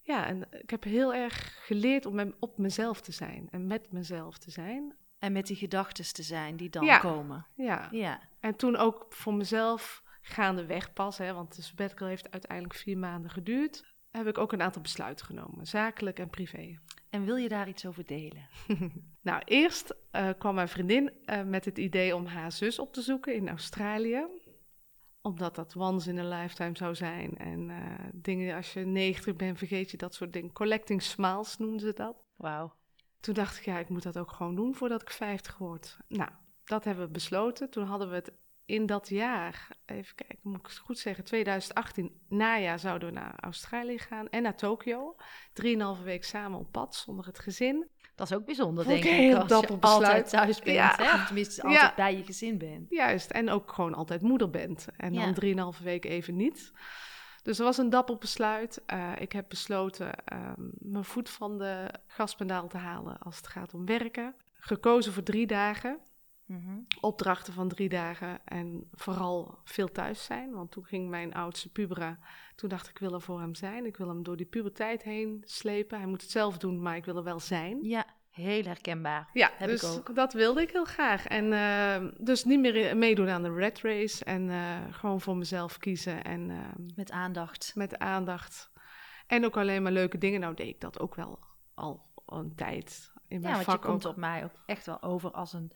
Ja, 0.00 0.26
en 0.26 0.46
ik 0.50 0.70
heb 0.70 0.84
heel 0.84 1.14
erg 1.14 1.64
geleerd 1.66 2.06
om 2.06 2.34
op 2.38 2.58
mezelf 2.58 3.00
te 3.00 3.12
zijn 3.12 3.48
en 3.50 3.66
met 3.66 3.92
mezelf 3.92 4.38
te 4.38 4.50
zijn. 4.50 4.96
En 5.22 5.32
met 5.32 5.46
die 5.46 5.56
gedachten 5.56 6.12
te 6.12 6.22
zijn 6.22 6.56
die 6.56 6.70
dan 6.70 6.84
Ja. 6.84 6.98
komen. 6.98 7.46
Ja, 7.54 7.88
Ja. 7.90 8.20
en 8.40 8.56
toen 8.56 8.76
ook 8.76 9.06
voor 9.08 9.34
mezelf 9.34 10.02
gaandeweg 10.20 10.92
pas, 10.92 11.18
hè, 11.18 11.32
want 11.34 11.56
de 11.56 11.62
sabbatical 11.62 12.08
heeft 12.08 12.30
uiteindelijk 12.30 12.74
vier 12.74 12.98
maanden 12.98 13.30
geduurd, 13.30 13.94
heb 14.10 14.26
ik 14.26 14.38
ook 14.38 14.52
een 14.52 14.62
aantal 14.62 14.82
besluiten 14.82 15.26
genomen, 15.26 15.66
zakelijk 15.66 16.18
en 16.18 16.30
privé. 16.30 16.78
En 17.10 17.24
wil 17.24 17.36
je 17.36 17.48
daar 17.48 17.68
iets 17.68 17.86
over 17.86 18.06
delen? 18.06 18.48
Nou, 19.20 19.42
eerst 19.44 19.94
eh, 20.10 20.28
kwam 20.38 20.54
mijn 20.54 20.68
vriendin 20.68 21.12
eh, 21.24 21.42
met 21.42 21.64
het 21.64 21.78
idee 21.78 22.16
om 22.16 22.26
haar 22.26 22.52
zus 22.52 22.78
op 22.78 22.92
te 22.92 23.02
zoeken 23.02 23.34
in 23.34 23.48
Australië. 23.48 24.26
Omdat 25.20 25.54
dat 25.54 25.76
once 25.76 26.10
in 26.10 26.18
a 26.18 26.24
lifetime 26.40 26.76
zou 26.76 26.94
zijn. 26.94 27.36
En 27.38 27.70
eh, 27.70 28.06
dingen, 28.12 28.56
als 28.56 28.72
je 28.72 28.80
90 28.80 29.36
bent, 29.36 29.58
vergeet 29.58 29.90
je 29.90 29.96
dat 29.96 30.14
soort 30.14 30.32
dingen. 30.32 30.52
Collecting 30.52 31.02
smiles 31.02 31.58
noemden 31.58 31.80
ze 31.80 31.92
dat. 31.94 32.16
Wauw. 32.36 32.72
Toen 33.22 33.34
dacht 33.34 33.56
ik, 33.58 33.64
ja, 33.64 33.78
ik 33.78 33.88
moet 33.88 34.02
dat 34.02 34.18
ook 34.18 34.30
gewoon 34.30 34.54
doen 34.54 34.74
voordat 34.74 35.02
ik 35.02 35.10
50 35.10 35.58
word. 35.58 35.96
Nou, 36.08 36.30
dat 36.64 36.84
hebben 36.84 37.04
we 37.06 37.10
besloten. 37.12 37.70
Toen 37.70 37.84
hadden 37.86 38.08
we 38.08 38.14
het 38.14 38.32
in 38.64 38.86
dat 38.86 39.08
jaar, 39.08 39.68
even 39.86 40.14
kijken, 40.14 40.38
moet 40.42 40.58
ik 40.58 40.66
het 40.66 40.78
goed 40.78 40.98
zeggen, 40.98 41.24
2018, 41.24 42.20
najaar 42.28 42.78
zouden 42.78 43.08
we 43.08 43.14
naar 43.14 43.34
Australië 43.40 43.98
gaan 43.98 44.28
en 44.28 44.42
naar 44.42 44.56
Tokio. 44.56 45.16
Drieënhalve 45.52 46.02
week 46.02 46.24
samen 46.24 46.58
op 46.58 46.72
pad, 46.72 46.94
zonder 46.94 47.26
het 47.26 47.38
gezin. 47.38 47.88
Dat 48.14 48.30
is 48.30 48.36
ook 48.36 48.44
bijzonder, 48.44 48.84
denk 48.86 49.04
ik 49.04 49.34
Als 49.34 49.48
je 49.60 49.76
besluit. 49.76 49.82
altijd 49.84 50.28
thuis 50.28 50.58
bent, 50.60 50.76
Ja. 50.76 50.94
hè? 50.96 51.14
Of 51.14 51.24
tenminste 51.26 51.62
altijd 51.62 51.80
Ja. 51.82 51.92
bij 51.94 52.16
je 52.16 52.24
gezin 52.24 52.58
bent. 52.58 52.90
Juist, 52.90 53.30
en 53.30 53.50
ook 53.50 53.72
gewoon 53.72 53.94
altijd 53.94 54.22
moeder 54.22 54.50
bent. 54.50 54.86
En 54.96 55.12
Ja. 55.12 55.24
dan 55.24 55.34
drieënhalve 55.34 55.82
week 55.84 56.04
even 56.04 56.36
niet. 56.36 56.72
Dus 57.42 57.56
dat 57.56 57.66
was 57.66 57.78
een 57.78 57.90
dapper 57.90 58.18
besluit. 58.18 58.82
Eh, 58.86 59.12
ik 59.18 59.32
heb 59.32 59.48
besloten 59.48 60.24
ehm, 60.24 60.68
mijn 60.78 61.04
voet 61.04 61.30
van 61.30 61.58
de 61.58 61.90
gaspedaal 62.06 62.68
te 62.68 62.76
halen 62.76 63.18
als 63.18 63.36
het 63.36 63.46
gaat 63.46 63.74
om 63.74 63.86
werken. 63.86 64.34
Gekozen 64.52 65.12
voor 65.12 65.22
drie 65.22 65.46
dagen. 65.46 66.00
Mhm. 66.46 66.78
opdrachten 67.00 67.52
van 67.52 67.68
drie 67.68 67.88
dagen 67.88 68.40
en 68.44 68.88
vooral 68.92 69.58
veel 69.64 69.92
thuis 69.92 70.24
zijn. 70.24 70.50
Want 70.50 70.70
toen 70.70 70.84
ging 70.84 71.08
mijn 71.08 71.34
oudste 71.34 71.68
pubera, 71.68 72.18
toen 72.54 72.68
dacht 72.68 72.86
ik, 72.86 72.90
ik 72.90 72.98
wil 72.98 73.14
er 73.14 73.20
voor 73.20 73.40
hem 73.40 73.54
zijn. 73.54 73.86
Ik 73.86 73.96
wil 73.96 74.08
hem 74.08 74.22
door 74.22 74.36
die 74.36 74.46
puberteit 74.46 75.02
heen 75.02 75.42
slepen. 75.44 75.98
Hij 75.98 76.06
moet 76.06 76.22
het 76.22 76.30
zelf 76.30 76.58
doen, 76.58 76.82
maar 76.82 76.96
ik 76.96 77.04
wil 77.04 77.16
er 77.16 77.22
wel 77.22 77.40
zijn. 77.40 77.78
Ja, 77.82 78.06
heel 78.32 78.64
herkenbaar. 78.64 79.28
Ja, 79.32 79.50
Heb 79.56 79.68
dus 79.68 79.82
ik 79.82 79.88
ook. 80.08 80.14
dat 80.14 80.32
wilde 80.32 80.60
ik 80.62 80.70
heel 80.70 80.84
graag. 80.84 81.26
En 81.26 81.52
eh, 81.52 82.08
dus 82.18 82.44
niet 82.44 82.60
meer 82.60 82.96
meedoen 82.96 83.28
aan 83.28 83.42
de 83.42 83.52
red 83.54 83.80
race 83.80 84.24
en 84.24 84.50
eh, 84.50 84.76
gewoon 84.90 85.20
voor 85.20 85.36
mezelf 85.36 85.78
kiezen 85.78 86.24
en 86.24 86.50
eh, 86.50 86.56
Met 86.96 87.10
aandacht. 87.10 87.72
met 87.74 87.98
aandacht. 87.98 88.70
En 89.26 89.44
ook 89.44 89.56
alleen 89.56 89.82
maar 89.82 89.92
leuke 89.92 90.18
dingen. 90.18 90.40
Nou 90.40 90.54
deed 90.54 90.66
ik 90.68 90.80
dat 90.80 91.00
ook 91.00 91.14
wel 91.14 91.38
al 91.74 92.10
een 92.26 92.54
tijd 92.54 93.12
in 93.28 93.36
Ja, 93.36 93.42
mijn 93.42 93.52
want 93.54 93.64
je 93.66 93.70
vak 93.72 93.82
komt 93.82 94.06
ook. 94.06 94.12
op 94.12 94.18
mij 94.18 94.44
ook 94.44 94.52
echt 94.66 94.86
wel 94.86 95.02
over 95.02 95.30
als 95.30 95.52
een... 95.52 95.72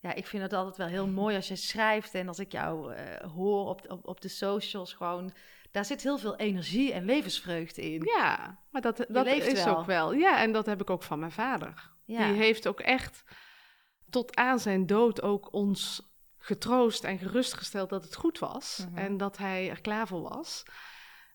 Ja, 0.00 0.14
ik 0.14 0.26
vind 0.26 0.42
het 0.42 0.52
altijd 0.52 0.76
wel 0.76 0.86
heel 0.86 1.06
mooi 1.06 1.36
als 1.36 1.48
je 1.48 1.56
schrijft 1.56 2.14
en 2.14 2.28
als 2.28 2.38
ik 2.38 2.52
jou 2.52 2.92
eh, 2.94 3.30
hoor 3.30 3.66
op, 3.68 3.90
op, 3.90 4.06
op 4.08 4.20
de 4.20 4.28
socials 4.28 4.92
gewoon... 4.92 5.32
Daar 5.70 5.84
zit 5.84 6.02
heel 6.02 6.18
veel 6.18 6.36
energie 6.36 6.92
en 6.92 7.04
levensvreugde 7.04 7.82
in. 7.92 8.02
Ja, 8.16 8.58
maar 8.70 8.80
dat, 8.82 9.04
dat 9.08 9.26
is 9.26 9.64
wel. 9.64 9.76
ook 9.78 9.86
wel. 9.86 10.12
Ja, 10.12 10.38
en 10.40 10.52
dat 10.52 10.66
heb 10.66 10.80
ik 10.80 10.90
ook 10.90 11.02
van 11.02 11.18
mijn 11.18 11.32
vader. 11.32 11.90
Ja. 12.04 12.26
Die 12.28 12.36
heeft 12.36 12.68
ook 12.68 12.80
echt 12.80 13.24
tot 14.10 14.36
aan 14.36 14.58
zijn 14.58 14.86
dood 14.86 15.22
ook 15.22 15.52
ons 15.52 16.12
getroost 16.38 17.04
en 17.04 17.18
gerustgesteld 17.18 17.88
dat 17.90 18.04
het 18.04 18.14
goed 18.14 18.38
was. 18.38 18.84
Mhm. 18.88 18.98
En 18.98 19.16
dat 19.16 19.36
hij 19.38 19.70
er 19.70 19.80
klaar 19.80 20.06
voor 20.06 20.22
was. 20.22 20.62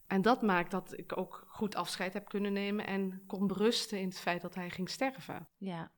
En 0.08 0.22
dat 0.22 0.42
maakt 0.42 0.72
dat 0.72 0.98
ik 0.98 1.18
ook 1.18 1.46
goed 1.48 1.76
afscheid 1.76 2.14
heb 2.14 2.28
kunnen 2.30 2.54
nemen 2.54 2.86
en 2.88 3.24
kon 3.28 3.48
berusten 3.48 4.00
in 4.00 4.08
het 4.08 4.20
feit 4.20 4.42
dat 4.42 4.56
hij 4.56 4.70
ging 4.70 4.90
sterven. 4.90 5.48
Ja, 5.58 5.92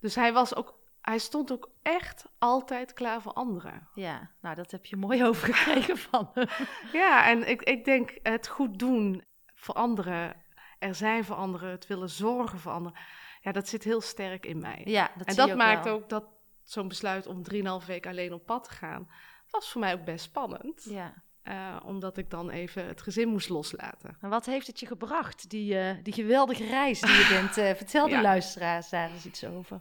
Dus 0.00 0.14
hij 0.14 0.32
was 0.32 0.54
ook, 0.54 0.78
hij 1.00 1.18
stond 1.18 1.52
ook 1.52 1.70
echt 1.82 2.24
altijd 2.38 2.92
klaar 2.92 3.22
voor 3.22 3.32
anderen. 3.32 3.88
ja. 3.94 4.30
Nou, 4.40 4.54
dat 4.54 4.70
heb 4.70 4.86
je 4.86 4.96
mooi 4.96 5.24
overgekregen 5.28 5.96
van 5.98 6.30
hem. 6.34 6.48
Ja, 6.92 7.26
en 7.26 7.48
ik, 7.48 7.62
ik 7.62 7.84
denk 7.84 8.18
het 8.22 8.48
goed 8.48 8.78
doen 8.78 9.24
voor 9.54 9.74
anderen, 9.74 10.36
er 10.78 10.94
zijn 10.94 11.24
voor 11.24 11.36
anderen, 11.36 11.70
het 11.70 11.86
willen 11.86 12.10
zorgen 12.10 12.58
voor 12.58 12.72
anderen. 12.72 12.98
Ja, 13.48 13.54
dat 13.54 13.68
zit 13.68 13.84
heel 13.84 14.00
sterk 14.00 14.46
in 14.46 14.58
mij. 14.58 14.82
Ja, 14.84 15.10
dat 15.16 15.26
en 15.26 15.34
dat 15.34 15.50
ook 15.50 15.56
maakt 15.56 15.84
wel. 15.84 15.94
ook 15.94 16.08
dat 16.08 16.24
zo'n 16.62 16.88
besluit 16.88 17.26
om 17.26 17.42
drieënhalf 17.42 17.86
weken 17.86 18.10
alleen 18.10 18.32
op 18.32 18.46
pad 18.46 18.64
te 18.64 18.70
gaan, 18.70 19.08
was 19.50 19.70
voor 19.70 19.80
mij 19.80 19.92
ook 19.94 20.04
best 20.04 20.24
spannend. 20.24 20.86
Ja. 20.90 21.22
Eh, 21.42 21.76
omdat 21.84 22.16
ik 22.16 22.30
dan 22.30 22.50
even 22.50 22.86
het 22.86 23.02
gezin 23.02 23.28
moest 23.28 23.48
loslaten. 23.48 24.16
En 24.20 24.28
wat 24.28 24.46
heeft 24.46 24.66
het 24.66 24.80
je 24.80 24.86
gebracht, 24.86 25.50
die, 25.50 25.78
eh, 25.78 25.96
die 26.02 26.12
geweldige 26.12 26.66
reis 26.66 27.00
die 27.00 27.10
je 27.10 27.26
bent? 27.40 27.56
eh 27.56 27.74
vertel 27.74 28.04
de 28.04 28.10
Ja. 28.14 28.22
luisteraars 28.22 28.88
daar 28.88 29.10
eens 29.10 29.24
iets 29.26 29.44
over. 29.44 29.80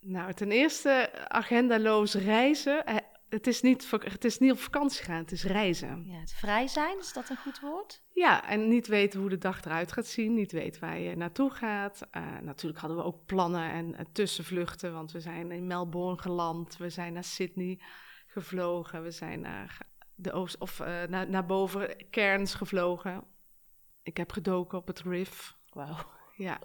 Nou, 0.00 0.32
ten 0.32 0.50
eerste 0.52 1.10
agendaloos 1.28 2.14
reizen. 2.14 2.84
Het 3.32 3.46
is, 3.46 3.62
niet, 3.62 3.90
het 3.90 4.24
is 4.24 4.38
niet 4.38 4.52
op 4.52 4.58
vakantie 4.58 5.04
gaan, 5.04 5.16
het 5.18 5.32
is 5.32 5.44
reizen. 5.44 6.04
Ja, 6.06 6.18
het 6.18 6.32
vrij 6.32 6.66
zijn, 6.66 6.98
is 6.98 7.12
dat 7.12 7.28
een 7.28 7.36
goed 7.36 7.60
woord? 7.60 8.02
Ja, 8.14 8.48
en 8.48 8.68
niet 8.68 8.86
weten 8.86 9.20
hoe 9.20 9.28
de 9.28 9.38
dag 9.38 9.64
eruit 9.64 9.92
gaat 9.92 10.06
zien, 10.06 10.34
niet 10.34 10.52
weten 10.52 10.80
waar 10.80 10.98
je 10.98 11.16
naartoe 11.16 11.50
gaat. 11.50 12.08
Eh, 12.10 12.38
natuurlijk 12.42 12.80
hadden 12.80 12.98
we 12.98 13.04
ook 13.04 13.26
plannen 13.26 13.70
en 13.70 13.94
eh, 13.94 14.04
tussenvluchten, 14.12 14.92
want 14.92 15.12
we 15.12 15.20
zijn 15.20 15.50
in 15.50 15.66
Melbourne 15.66 16.20
geland, 16.20 16.76
we 16.76 16.90
zijn 16.90 17.12
naar 17.12 17.24
Sydney 17.24 17.80
gevlogen, 18.26 19.02
we 19.02 19.10
zijn 19.10 19.40
naar, 19.40 19.78
de 20.14 20.32
oost, 20.32 20.58
of, 20.58 20.80
eh, 20.80 21.02
naar, 21.08 21.30
naar 21.30 21.46
boven 21.46 22.06
Cairns 22.10 22.54
gevlogen. 22.54 23.24
Ik 24.02 24.16
heb 24.16 24.32
gedoken 24.32 24.78
op 24.78 24.86
het 24.86 25.00
Riff. 25.00 25.56
Wauw. 25.72 25.96
Ja. 26.36 26.58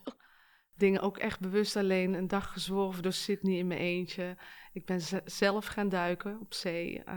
Dingen 0.78 1.02
ook 1.02 1.18
echt 1.18 1.40
bewust 1.40 1.76
alleen 1.76 2.14
een 2.14 2.28
dag 2.28 2.52
gezworven 2.54 3.04
door 3.04 3.12
Sydney 3.14 3.58
in 3.58 3.68
mijn 3.68 3.80
eentje. 3.80 4.38
Ik 4.74 4.86
ben 4.86 5.02
ze- 5.02 5.22
zelf 5.26 5.66
gaan 5.66 5.90
duiken 5.90 6.40
op 6.40 6.54
zee. 6.54 7.04
Eh, 7.04 7.16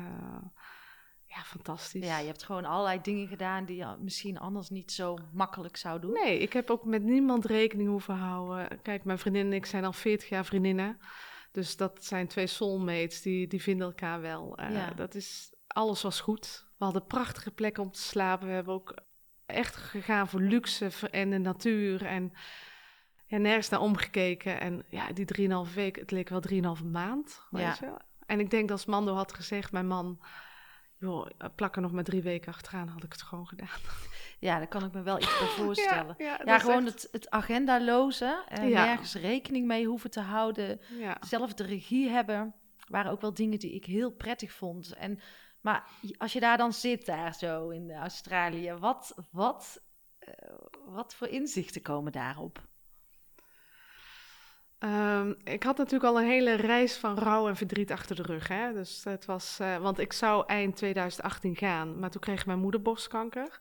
ja, 1.26 1.42
fantastisch. 1.44 2.06
Ja, 2.06 2.18
je 2.18 2.26
hebt 2.26 2.42
gewoon 2.44 2.64
allerlei 2.64 3.00
dingen 3.02 3.28
gedaan 3.28 3.64
die 3.64 3.76
je 3.76 3.96
misschien 4.00 4.38
anders 4.38 4.68
niet 4.70 4.92
zo 4.92 5.18
makkelijk 5.32 5.76
zou 5.76 6.00
doen. 6.00 6.12
Nee, 6.12 6.38
ik 6.38 6.52
heb 6.52 6.70
ook 6.70 6.84
met 6.84 7.02
niemand 7.02 7.44
rekening 7.44 7.88
hoeven 7.88 8.14
houden. 8.14 8.82
Kijk, 8.82 9.04
mijn 9.04 9.18
vriendin 9.18 9.46
en 9.46 9.52
ik 9.52 9.66
zijn 9.66 9.84
al 9.84 9.92
40 9.92 10.28
jaar 10.28 10.44
vriendinnen. 10.44 10.98
Dus 11.52 11.76
dat 11.76 12.04
zijn 12.04 12.26
twee 12.28 12.46
soulmates, 12.46 13.22
die, 13.22 13.46
die 13.46 13.62
vinden 13.62 13.86
elkaar 13.86 14.20
wel. 14.20 14.56
Eh, 14.56 14.70
Ja. 14.72 14.90
Dat 14.90 15.14
is, 15.14 15.52
alles 15.66 16.02
was 16.02 16.20
goed. 16.20 16.66
We 16.78 16.84
hadden 16.84 17.06
prachtige 17.06 17.50
plekken 17.50 17.82
om 17.82 17.90
te 17.90 18.00
slapen. 18.00 18.46
We 18.46 18.52
hebben 18.52 18.74
ook 18.74 18.94
echt 19.46 19.76
gegaan 19.76 20.28
voor 20.28 20.40
luxe 20.40 20.90
en 21.10 21.30
de 21.30 21.38
natuur. 21.38 22.04
En 22.06 22.32
ja, 23.30 23.38
nergens 23.38 23.68
naar 23.68 23.80
omgekeken. 23.80 24.60
En 24.60 24.84
ja, 24.88 25.12
die 25.12 25.24
drieënhalve 25.24 25.74
week, 25.74 25.96
het 25.96 26.10
leek 26.10 26.28
wel 26.28 26.40
drieënhalve 26.40 26.84
maand. 26.84 27.42
Weet 27.50 27.62
Ja. 27.62 27.76
je? 27.80 27.92
En 28.26 28.40
ik 28.40 28.50
denk 28.50 28.68
dat 28.68 28.76
als 28.76 28.86
Mando 28.86 29.14
had 29.14 29.34
gezegd, 29.34 29.72
mijn 29.72 29.86
man... 29.86 30.20
joh, 30.98 31.26
plak 31.54 31.76
er 31.76 31.82
nog 31.82 31.92
maar 31.92 32.04
drie 32.04 32.22
weken 32.22 32.52
achteraan, 32.52 32.88
had 32.88 33.02
ik 33.04 33.12
het 33.12 33.22
gewoon 33.22 33.46
gedaan. 33.46 33.78
Ja, 34.38 34.58
daar 34.58 34.68
kan 34.68 34.84
ik 34.84 34.92
me 34.92 35.02
wel 35.02 35.16
iets 35.18 35.38
bij 35.38 35.48
voorstellen. 35.64 36.14
Ja, 36.18 36.58
gewoon 36.58 36.86
echt- 36.86 37.02
het, 37.02 37.08
het 37.12 37.30
agendaloze. 37.30 38.44
En 38.48 38.68
Ja. 38.68 38.84
nergens 38.84 39.14
rekening 39.14 39.66
mee 39.66 39.86
hoeven 39.86 40.10
te 40.10 40.20
houden. 40.20 40.80
Zelf 41.20 41.54
de 41.54 41.64
regie 41.64 42.08
hebben. 42.08 42.54
waren 42.88 43.12
ook 43.12 43.20
wel 43.20 43.34
dingen 43.34 43.58
die 43.58 43.74
ik 43.74 43.84
heel 43.84 44.10
prettig 44.10 44.52
vond. 44.52 44.92
En, 44.92 45.20
maar 45.60 45.88
als 46.18 46.32
je 46.32 46.40
daar 46.40 46.56
dan 46.58 46.72
zit, 46.72 47.06
daar 47.06 47.34
zo 47.34 47.68
in 47.68 47.92
Australië. 47.92 48.72
Wat, 48.72 49.14
wat, 49.30 49.82
eh, 50.18 50.32
wat 50.86 51.14
voor 51.14 51.28
inzichten 51.28 51.82
komen 51.82 52.12
daarop? 52.12 52.68
Ehm, 54.80 55.32
ik 55.44 55.62
had 55.62 55.76
natuurlijk 55.76 56.04
al 56.04 56.20
een 56.20 56.28
hele 56.28 56.54
reis 56.54 56.96
van 56.96 57.18
rouw 57.18 57.48
en 57.48 57.56
verdriet 57.56 57.92
achter 57.92 58.16
de 58.16 58.22
rug. 58.22 58.48
Hè? 58.48 58.72
Dus 58.72 59.04
het 59.04 59.24
was, 59.24 59.58
eh, 59.60 59.76
want 59.76 59.98
ik 59.98 60.12
zou 60.12 60.44
eind 60.46 60.76
2018 60.76 61.56
gaan, 61.56 61.98
maar 61.98 62.10
toen 62.10 62.20
kreeg 62.20 62.46
mijn 62.46 62.58
moeder 62.58 62.82
borstkanker. 62.82 63.58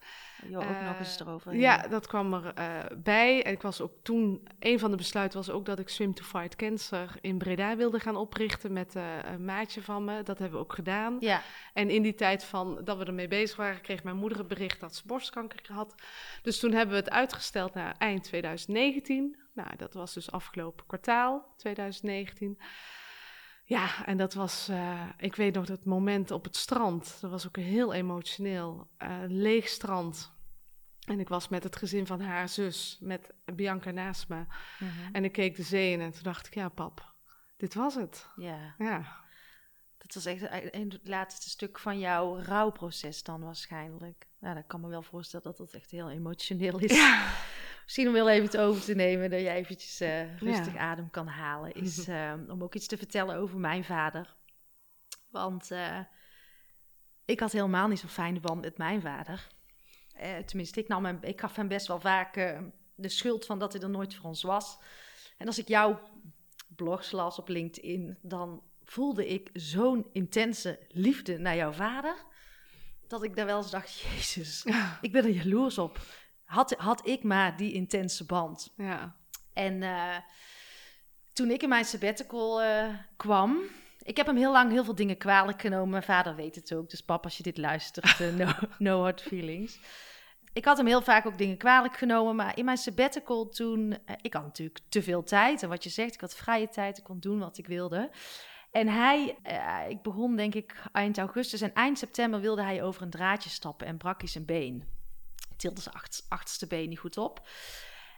Jo, 0.49 0.57
ook 0.59 0.63
nog 0.63 0.93
Eh, 0.93 0.99
eens 0.99 1.19
erover. 1.19 1.55
Ja, 1.55 1.87
dat 1.87 2.07
kwam 2.07 2.33
er 2.33 2.51
eh, 2.55 2.65
bij. 2.97 3.43
En 3.43 3.51
ik 3.51 3.61
was 3.61 3.81
ook 3.81 3.91
toen, 4.03 4.47
een 4.59 4.79
van 4.79 4.91
de 4.91 4.97
besluiten 4.97 5.37
was 5.37 5.49
ook 5.49 5.65
dat 5.65 5.79
ik 5.79 5.89
Swim 5.89 6.13
to 6.13 6.23
Fight 6.23 6.55
Cancer 6.55 7.15
in 7.21 7.37
Breda 7.37 7.75
wilde 7.75 7.99
gaan 7.99 8.15
oprichten 8.15 8.73
met 8.73 8.95
eh, 8.95 9.03
een 9.33 9.45
maatje 9.45 9.81
van 9.81 10.03
me. 10.05 10.23
Dat 10.23 10.39
hebben 10.39 10.57
we 10.57 10.63
ook 10.65 10.73
gedaan. 10.73 11.17
Ja, 11.19 11.41
En 11.73 11.89
in 11.89 12.01
die 12.01 12.15
tijd 12.15 12.43
van 12.43 12.81
dat 12.83 12.97
we 12.97 13.05
ermee 13.05 13.27
bezig 13.27 13.57
waren, 13.57 13.81
kreeg 13.81 14.03
mijn 14.03 14.17
moeder 14.17 14.37
het 14.37 14.47
bericht 14.47 14.79
dat 14.79 14.95
ze 14.95 15.01
borstkanker 15.05 15.59
had. 15.73 15.95
Dus 16.41 16.59
toen 16.59 16.71
hebben 16.71 16.95
we 16.95 17.01
het 17.01 17.09
uitgesteld 17.11 17.73
naar 17.73 17.95
eind 17.97 18.23
2019. 18.23 19.37
Nou, 19.53 19.75
dat 19.77 19.93
was 19.93 20.13
dus 20.13 20.31
afgelopen 20.31 20.85
kwartaal 20.85 21.53
2019. 21.57 22.59
Ja, 23.63 24.05
en 24.05 24.17
dat 24.17 24.33
was, 24.33 24.67
eh, 24.69 25.09
ik 25.17 25.35
weet 25.35 25.53
nog 25.53 25.65
dat 25.65 25.85
moment 25.85 26.31
op 26.31 26.43
het 26.43 26.55
strand, 26.55 27.17
dat 27.21 27.31
was 27.31 27.47
ook 27.47 27.57
heel 27.57 27.93
emotioneel. 27.93 28.87
Uh, 29.03 29.17
leeg 29.27 29.67
strand. 29.67 30.31
En 31.05 31.19
ik 31.19 31.27
was 31.27 31.47
met 31.47 31.63
het 31.63 31.75
gezin 31.75 32.07
van 32.07 32.21
haar 32.21 32.49
zus, 32.49 32.97
met 33.01 33.33
Bianca 33.55 33.91
naast 33.91 34.27
me. 34.27 34.45
Mhm. 34.79 34.91
En 35.11 35.23
ik 35.23 35.31
keek 35.31 35.55
de 35.55 35.63
zee 35.63 35.91
in 35.91 36.01
en 36.01 36.11
toen 36.11 36.23
dacht 36.23 36.47
ik, 36.47 36.53
ja 36.53 36.69
pap, 36.69 37.13
dit 37.57 37.73
was 37.73 37.95
het. 37.95 38.27
Ja, 38.35 38.75
Ja, 38.77 39.23
dat 40.13 40.23
was 40.23 40.33
echt 40.33 40.71
het 40.71 41.07
laatste 41.07 41.49
stuk 41.49 41.79
van 41.79 41.99
jouw 41.99 42.41
rouwproces 42.41 43.23
dan 43.23 43.41
waarschijnlijk. 43.41 44.27
Nou, 44.39 44.55
dat 44.55 44.63
kan 44.67 44.81
me 44.81 44.87
wel 44.87 45.01
voorstellen 45.01 45.45
dat 45.45 45.57
dat 45.57 45.73
echt 45.73 45.91
heel 45.91 46.09
emotioneel 46.09 46.79
is. 46.79 46.91
Misschien 47.83 48.07
om 48.07 48.13
heel 48.13 48.29
even 48.29 48.45
het 48.45 48.57
over 48.57 48.81
te 48.81 48.95
nemen, 48.95 49.29
dat 49.29 49.39
je 49.39 49.49
eventjes 49.49 49.99
eh, 49.99 50.37
rustig 50.37 50.75
adem 50.75 51.09
kan 51.09 51.27
halen, 51.27 51.73
is 51.73 52.07
eh, 52.07 52.33
om 52.47 52.63
ook 52.63 52.75
iets 52.75 52.87
te 52.87 52.97
vertellen 52.97 53.35
over 53.35 53.59
mijn 53.59 53.83
vader. 53.83 54.35
Want 55.29 55.71
eh, 55.71 55.99
ik 57.25 57.39
had 57.39 57.51
helemaal 57.51 57.87
niet 57.87 57.99
zo'n 57.99 58.09
fijne 58.09 58.39
band 58.39 58.61
met 58.61 58.77
mijn 58.77 59.01
vader. 59.01 59.47
Eh, 60.13 60.37
tenminste, 60.37 60.79
ik, 60.79 60.87
nam 60.87 61.05
hem, 61.05 61.17
ik 61.21 61.39
gaf 61.39 61.55
hem 61.55 61.67
best 61.67 61.87
wel 61.87 61.99
vaak 61.99 62.33
de 62.95 63.09
schuld 63.09 63.45
van 63.45 63.59
dat 63.59 63.73
hij 63.73 63.81
er 63.81 63.89
nooit 63.89 64.15
voor 64.15 64.25
ons 64.25 64.41
was. 64.41 64.79
En 65.37 65.47
als 65.47 65.59
ik 65.59 65.67
jouw 65.67 65.99
blogs 66.75 67.11
las 67.11 67.39
op 67.39 67.47
LinkedIn, 67.47 68.17
dan 68.21 68.63
voelde 68.91 69.27
ik 69.27 69.49
zo'n 69.53 70.07
intense 70.11 70.79
liefde 70.87 71.37
naar 71.37 71.55
jouw 71.55 71.71
vader. 71.71 72.15
Dat 73.07 73.23
ik 73.23 73.35
daar 73.35 73.45
wel 73.45 73.57
eens 73.57 73.71
dacht, 73.71 73.99
jezus, 74.15 74.65
ik 75.01 75.11
ben 75.11 75.23
er 75.23 75.29
jaloers 75.29 75.77
op. 75.77 75.99
Had, 76.43 76.71
had 76.71 77.07
ik 77.07 77.23
maar 77.23 77.57
die 77.57 77.73
intense 77.73 78.25
band. 78.25 78.73
ja, 78.77 79.15
En 79.53 79.83
eh, 79.83 80.17
toen 81.33 81.51
ik 81.51 81.63
in 81.63 81.69
mijn 81.69 81.85
sabbatical 81.85 82.61
eh, 82.61 82.87
kwam... 83.17 83.59
Ik 83.99 84.17
heb 84.17 84.25
hem 84.25 84.37
heel 84.37 84.51
lang 84.51 84.71
heel 84.71 84.83
veel 84.83 84.95
dingen 84.95 85.17
kwalijk 85.17 85.61
genomen. 85.61 85.89
Mijn 85.89 86.03
vader 86.03 86.35
weet 86.35 86.55
het 86.55 86.73
ook. 86.73 86.89
Dus 86.89 87.01
pap, 87.01 87.23
als 87.23 87.37
je 87.37 87.43
dit 87.43 87.57
luistert, 87.57 88.19
eh, 88.19 88.33
no, 88.33 88.51
no 88.77 89.01
hard 89.01 89.21
feelings. 89.21 89.79
Ik 90.53 90.65
had 90.65 90.77
hem 90.77 90.85
heel 90.85 91.01
vaak 91.01 91.25
ook 91.25 91.37
dingen 91.37 91.57
kwalijk 91.57 91.97
genomen. 91.97 92.35
Maar 92.35 92.57
in 92.57 92.65
mijn 92.65 92.77
sabbatical 92.77 93.49
toen... 93.49 93.97
ik 94.21 94.33
had 94.33 94.43
natuurlijk 94.43 94.79
te 94.89 95.03
veel 95.03 95.23
tijd. 95.23 95.63
En 95.63 95.69
wat 95.69 95.83
je 95.83 95.89
zegt, 95.89 96.13
ik 96.13 96.21
had 96.21 96.35
vrije 96.35 96.69
tijd. 96.69 96.97
Ik 96.97 97.03
kon 97.03 97.19
doen 97.19 97.39
wat 97.39 97.57
ik 97.57 97.67
wilde. 97.67 98.09
En 98.71 98.87
hij, 98.87 99.37
eh, 99.43 99.89
ik 99.89 100.01
begon 100.01 100.35
denk 100.35 100.55
ik 100.55 100.83
eind 100.91 101.17
augustus. 101.17 101.61
En 101.61 101.73
eind 101.73 101.97
september 101.97 102.39
wilde 102.39 102.61
hij 102.61 102.83
over 102.83 103.01
een 103.01 103.09
draadje 103.09 103.49
stappen 103.49 103.87
en 103.87 103.97
brak 103.97 104.19
hij 104.19 104.29
zijn 104.29 104.45
been. 104.45 104.83
Tilde 105.57 105.81
zijn 105.81 105.95
acht, 105.95 106.25
achterste 106.29 106.67
been 106.67 106.89
niet 106.89 106.99
goed 106.99 107.17
op. 107.17 107.47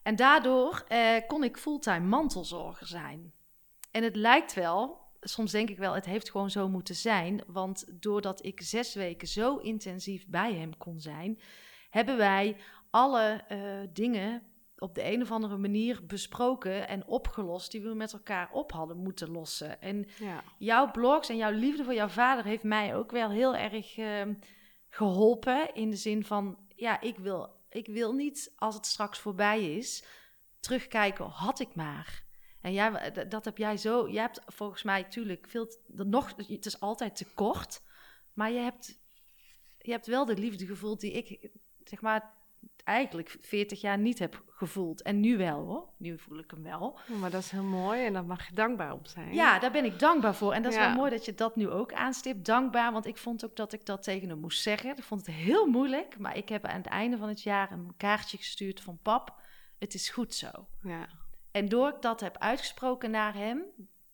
En 0.04 0.16
daardoor 0.16 0.84
eh, 0.88 1.16
kon 1.28 1.44
ik 1.44 1.58
fulltime 1.58 2.08
mantelzorger 2.08 2.88
zijn. 2.88 3.34
En 3.92 4.04
het 4.04 4.16
lijkt 4.16 4.54
wel, 4.54 5.00
soms 5.22 5.52
denk 5.52 5.70
ik 5.70 5.78
wel, 5.78 5.94
het 5.94 6.06
heeft 6.06 6.32
gewoon 6.32 6.50
zo 6.50 6.70
moeten 6.70 6.96
zijn. 6.96 7.44
Want 7.48 7.86
doordat 8.02 8.46
ik 8.46 8.62
zes 8.62 8.94
weken 8.94 9.28
zo 9.28 9.58
intensief 9.58 10.28
bij 10.28 10.54
hem 10.54 10.78
kon 10.78 11.00
zijn, 11.00 11.40
hebben 11.90 12.18
wij 12.18 12.58
alle 12.90 13.44
eh, 13.48 13.60
dingen 13.94 14.44
op 14.82 14.96
de 14.96 15.12
een 15.12 15.22
of 15.22 15.32
andere 15.32 15.58
manier 15.58 16.06
besproken 16.06 16.88
en 16.88 17.08
opgelost 17.08 17.72
die 17.72 17.82
we 17.82 17.94
met 17.94 18.14
elkaar 18.14 18.52
op 18.52 18.72
hadden 18.72 18.98
moeten 18.98 19.32
lossen. 19.32 19.82
En 19.82 20.08
ja, 20.20 20.44
jouw 20.58 20.92
blogs 20.92 21.30
en 21.30 21.38
jouw 21.38 21.52
liefde 21.52 21.84
voor 21.84 21.94
jouw 21.94 22.08
vader 22.08 22.46
heeft 22.46 22.64
mij 22.64 22.96
ook 22.96 23.12
wel 23.12 23.30
heel 23.30 23.56
erg 23.56 23.98
ehm, 23.98 24.34
geholpen. 24.90 25.74
In 25.74 25.90
de 25.90 25.96
zin 25.96 26.26
van, 26.26 26.58
ja, 26.76 27.02
ik 27.02 27.18
wil, 27.18 27.50
ik 27.70 27.88
wil 27.88 28.14
niet 28.14 28.54
als 28.56 28.76
het 28.76 28.86
straks 28.86 29.20
voorbij 29.20 29.76
is, 29.76 30.06
terugkijken, 30.60 31.26
had 31.26 31.60
ik 31.60 31.76
maar. 31.76 32.24
En 32.62 32.74
jij, 32.74 33.12
dat 33.28 33.46
heb 33.46 33.58
jij 33.58 33.78
zo, 33.78 34.10
jij 34.10 34.22
hebt 34.22 34.42
volgens 34.46 34.84
mij 34.84 35.02
natuurlijk 35.02 35.48
veel, 35.50 35.68
dat 35.88 36.08
nog, 36.08 36.34
het 36.48 36.66
is 36.66 36.80
altijd 36.80 37.16
te 37.16 37.34
kort, 37.34 37.82
maar 38.34 38.52
je 38.52 38.60
hebt, 38.60 39.00
je 39.78 39.92
hebt 39.92 40.08
wel 40.08 40.26
de 40.26 40.38
liefde 40.38 40.66
gevoeld 40.66 41.00
die 41.00 41.12
ik, 41.12 41.52
zeg 41.84 42.02
maar, 42.02 42.40
eigenlijk 42.84 43.38
40 43.42 43.82
jaar 43.82 43.98
niet 43.98 44.20
heb 44.20 44.44
gevoeld. 44.48 45.02
En 45.02 45.20
nu 45.20 45.38
wel 45.38 45.66
hoor, 45.66 45.88
nu 45.98 46.20
voel 46.20 46.38
ik 46.40 46.52
hem 46.52 46.64
wel. 46.64 47.00
maar 47.20 47.30
dat 47.32 47.42
is 47.42 47.52
heel 47.52 47.64
mooi 47.64 48.06
en 48.06 48.14
daar 48.14 48.26
mag 48.26 48.48
je 48.48 48.54
dankbaar 48.56 48.94
op 48.94 49.08
zijn. 49.08 49.34
Ja, 49.34 49.60
daar 49.60 49.72
ben 49.72 49.86
ik 49.86 50.00
dankbaar 50.00 50.36
voor. 50.36 50.54
En 50.54 50.62
dat 50.62 50.72
is 50.72 50.78
Ja. 50.78 50.86
wel 50.88 50.96
mooi 50.96 51.10
dat 51.12 51.26
je 51.26 51.36
dat 51.36 51.56
nu 51.56 51.70
ook 51.70 51.94
aanstipt. 51.94 52.46
Dankbaar, 52.46 52.92
want 52.92 53.06
ik 53.06 53.18
vond 53.18 53.46
ook 53.46 53.56
dat 53.56 53.74
ik 53.74 53.86
dat 53.86 54.04
tegen 54.04 54.30
hem 54.30 54.40
moest 54.40 54.62
zeggen. 54.62 54.98
Ik 54.98 55.04
vond 55.04 55.26
het 55.26 55.36
heel 55.36 55.66
moeilijk, 55.68 56.18
maar 56.20 56.38
ik 56.38 56.50
heb 56.50 56.66
aan 56.66 56.78
het 56.78 56.88
einde 56.88 57.18
van 57.18 57.28
het 57.28 57.42
jaar 57.42 57.72
een 57.72 57.94
kaartje 57.98 58.38
gestuurd 58.38 58.82
van 58.82 59.00
pap. 59.02 59.36
Het 59.80 59.94
is 59.94 60.10
goed 60.10 60.34
zo. 60.36 60.50
ja, 60.84 61.08
En 61.52 61.70
door 61.70 61.90
ik 61.90 62.02
dat 62.02 62.20
heb 62.20 62.38
uitgesproken 62.38 63.12
naar 63.12 63.34
hem, 63.34 63.64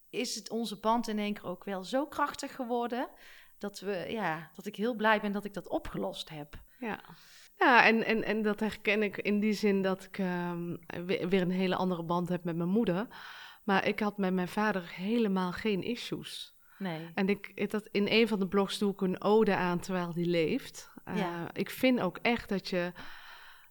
is 0.09 0.35
het 0.35 0.49
onze 0.49 0.79
band 0.79 1.07
in 1.07 1.19
één 1.19 1.33
keer 1.33 1.45
ook 1.45 1.63
wel 1.63 1.83
zo 1.83 2.05
krachtig 2.05 2.55
geworden. 2.55 3.07
Dat, 3.57 3.79
we, 3.79 4.05
ja, 4.09 4.49
dat 4.55 4.65
ik 4.65 4.75
heel 4.75 4.95
blij 4.95 5.19
ben 5.21 5.31
dat 5.31 5.45
ik 5.45 5.53
dat 5.53 5.67
opgelost 5.69 6.29
heb. 6.29 6.55
ja. 6.79 6.99
Ja, 7.59 7.85
en, 7.85 8.05
en, 8.05 8.23
en 8.23 8.41
dat 8.41 8.59
herken 8.59 9.03
ik 9.03 9.17
in 9.17 9.39
die 9.39 9.53
zin 9.53 9.81
dat 9.81 10.03
ik 10.03 10.17
ehm, 10.17 10.75
we- 11.05 11.25
weer 11.29 11.41
een 11.41 11.51
hele 11.51 11.75
andere 11.75 12.03
band 12.03 12.29
heb 12.29 12.43
met 12.43 12.55
mijn 12.55 12.69
moeder. 12.69 13.07
Maar 13.63 13.87
ik 13.87 13.99
had 13.99 14.17
met 14.17 14.33
mijn 14.33 14.47
vader 14.47 14.91
helemaal 14.95 15.51
geen 15.51 15.83
issues. 15.83 16.55
Nee. 16.79 17.09
En 17.13 17.29
ik, 17.29 17.71
dat, 17.71 17.87
in 17.91 18.05
een 18.09 18.27
van 18.27 18.39
de 18.39 18.47
blogs 18.47 18.77
doe 18.77 18.91
ik 18.91 19.01
een 19.01 19.21
ode 19.23 19.55
aan 19.55 19.79
terwijl 19.79 20.13
die 20.13 20.25
leeft. 20.25 20.91
Eh, 21.05 21.17
Ja. 21.17 21.47
Ik 21.53 21.69
vind 21.69 21.99
ook 21.99 22.17
echt 22.21 22.49
dat 22.49 22.67
je 22.69 22.91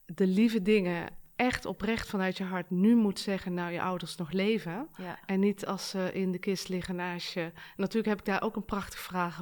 de 0.07 0.27
lieve 0.27 0.63
dingen 0.63 1.09
echt 1.37 1.65
oprecht 1.65 2.09
vanuit 2.09 2.37
je 2.37 2.45
hart 2.45 2.71
nu 2.71 2.95
moet 2.97 3.19
zeggen, 3.19 3.55
nou 3.55 3.73
je 3.73 3.83
ouders 3.83 4.17
nog 4.17 4.31
leven. 4.31 4.89
Ja. 4.97 5.19
En 5.27 5.41
niet 5.41 5.67
als 5.67 5.89
ze 5.89 6.11
in 6.13 6.33
de 6.33 6.39
kist 6.39 6.69
liggen 6.69 6.97
naast 6.97 7.33
je. 7.33 7.53
Natuurlijk 7.77 8.07
heb 8.09 8.19
ik 8.19 8.25
daar 8.25 8.43
ook 8.43 8.57
een 8.57 8.65
prachtige 8.65 9.03
vraag 9.03 9.41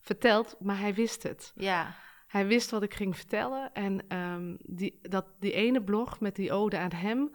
verteld, 0.00 0.56
maar 0.60 0.78
hij 0.78 0.94
wist 0.94 1.22
het. 1.22 1.52
Ja. 1.54 1.94
Hij 2.34 2.46
wist 2.46 2.70
wat 2.70 2.82
ik 2.82 2.94
ging 2.94 3.16
vertellen. 3.16 3.72
En 3.72 4.08
ehm, 4.08 4.56
die, 4.62 4.98
dat, 5.02 5.26
die 5.40 5.52
ene 5.52 5.82
blog 5.82 6.20
met 6.20 6.36
die 6.36 6.52
ode 6.52 6.78
aan 6.78 6.92
hem, 6.92 7.30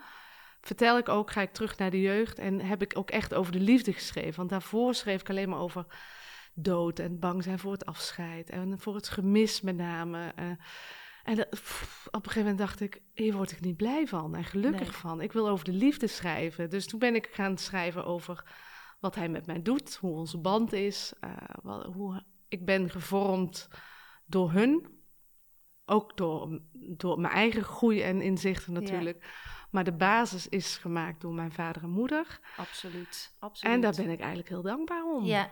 vertel 0.61 0.97
ik 0.97 1.09
ook, 1.09 1.31
ga 1.31 1.41
ik 1.41 1.51
terug 1.53 1.77
naar 1.77 1.89
de 1.91 2.01
jeugd. 2.01 2.39
En 2.39 2.59
heb 2.61 2.81
ik 2.81 2.97
ook 2.97 3.09
echt 3.09 3.33
over 3.33 3.51
de 3.51 3.59
liefde 3.59 3.93
geschreven. 3.93 4.35
Want 4.35 4.49
daarvoor 4.49 4.93
schreef 4.95 5.19
ik 5.21 5.29
alleen 5.29 5.49
maar 5.49 5.59
over 5.59 5.85
dood 6.53 6.99
en 6.99 7.19
bang 7.19 7.43
zijn 7.43 7.59
voor 7.59 7.71
het 7.71 7.85
afscheid. 7.85 8.49
En 8.49 8.79
voor 8.79 8.95
het 8.95 9.09
gemis 9.09 9.61
met 9.61 9.75
name. 9.77 10.31
eh. 10.35 10.45
en 11.23 11.35
dat- 11.35 11.49
pff, 11.49 12.07
op 12.07 12.13
een 12.15 12.21
gegeven 12.31 12.41
moment 12.41 12.57
dacht 12.57 12.79
ik, 12.81 13.01
hier 13.13 13.33
word 13.35 13.51
ik 13.51 13.61
niet 13.61 13.77
blij 13.77 14.07
van 14.07 14.35
en 14.35 14.43
gelukkig 14.43 14.79
Nee. 14.81 14.91
van. 14.91 15.21
Ik 15.21 15.31
wil 15.31 15.49
over 15.49 15.65
de 15.65 15.71
liefde 15.73 16.07
schrijven. 16.07 16.69
Dus 16.69 16.87
toen 16.87 16.99
ben 16.99 17.15
ik 17.15 17.29
gaan 17.31 17.57
schrijven 17.57 18.05
over 18.05 18.43
wat 18.99 19.15
hij 19.15 19.29
met 19.29 19.45
mij 19.45 19.61
doet, 19.61 19.95
hoe 19.95 20.15
onze 20.15 20.37
band 20.37 20.73
is, 20.73 21.13
eh, 21.19 21.31
wat, 21.61 21.85
hoe 21.93 22.23
ik 22.47 22.65
ben 22.65 22.89
gevormd 22.89 23.67
door 24.29 24.51
hun. 24.51 24.97
Ook 25.85 26.17
door, 26.17 26.61
door 26.73 27.19
mijn 27.19 27.33
eigen 27.33 27.63
groei 27.63 28.01
en 28.01 28.21
inzichten 28.21 28.73
natuurlijk. 28.73 29.25
Maar 29.71 29.83
de 29.83 29.93
basis 29.93 30.47
is 30.47 30.77
gemaakt 30.77 31.21
door 31.21 31.33
mijn 31.33 31.51
vader 31.51 31.83
en 31.83 31.89
moeder. 31.89 32.39
Absoluut. 32.57 33.35
Absoluut. 33.39 33.75
En 33.75 33.81
daar 33.81 33.95
ben 33.95 34.09
ik 34.09 34.19
eigenlijk 34.19 34.49
heel 34.49 34.61
dankbaar 34.61 35.03
om. 35.03 35.25
Ja. 35.25 35.49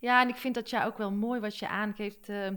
ja, 0.00 0.22
en 0.22 0.28
ik 0.28 0.36
vind 0.36 0.54
dat 0.54 0.70
jij 0.70 0.84
ook 0.84 0.96
wel 0.96 1.12
mooi 1.12 1.40
wat 1.40 1.58
je 1.58 1.68
aangeeft. 1.68 2.28
eh, 2.28 2.50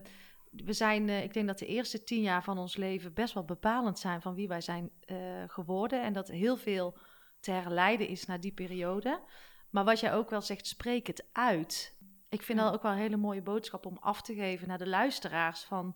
we 0.51 0.73
zijn, 0.73 1.09
eh, 1.09 1.23
ik 1.23 1.33
denk 1.33 1.47
dat 1.47 1.59
de 1.59 1.65
eerste 1.65 2.03
tien 2.03 2.21
jaar 2.21 2.43
van 2.43 2.57
ons 2.57 2.75
leven 2.75 3.13
best 3.13 3.33
wel 3.33 3.45
bepalend 3.45 3.99
zijn 3.99 4.21
van 4.21 4.35
wie 4.35 4.47
wij 4.47 4.61
zijn 4.61 4.91
eh, 4.99 5.17
geworden. 5.47 6.03
En 6.03 6.13
dat 6.13 6.27
heel 6.27 6.57
veel 6.57 6.97
te 7.39 7.51
herleiden 7.51 8.07
is 8.07 8.25
naar 8.25 8.39
die 8.39 8.53
periode. 8.53 9.23
Maar 9.69 9.83
wat 9.83 9.99
jij 9.99 10.13
ook 10.13 10.29
wel 10.29 10.41
zegt, 10.41 10.67
spreek 10.67 11.07
het 11.07 11.27
uit. 11.31 11.97
Ik 12.31 12.41
vind 12.43 12.59
Ja. 12.59 12.65
dat 12.65 12.73
ook 12.73 12.81
wel 12.81 12.91
een 12.91 12.97
hele 12.97 13.17
mooie 13.17 13.41
boodschap 13.41 13.85
om 13.85 13.97
af 13.99 14.21
te 14.21 14.33
geven 14.33 14.67
naar 14.67 14.77
de 14.77 14.87
luisteraars. 14.87 15.63
Van, 15.63 15.95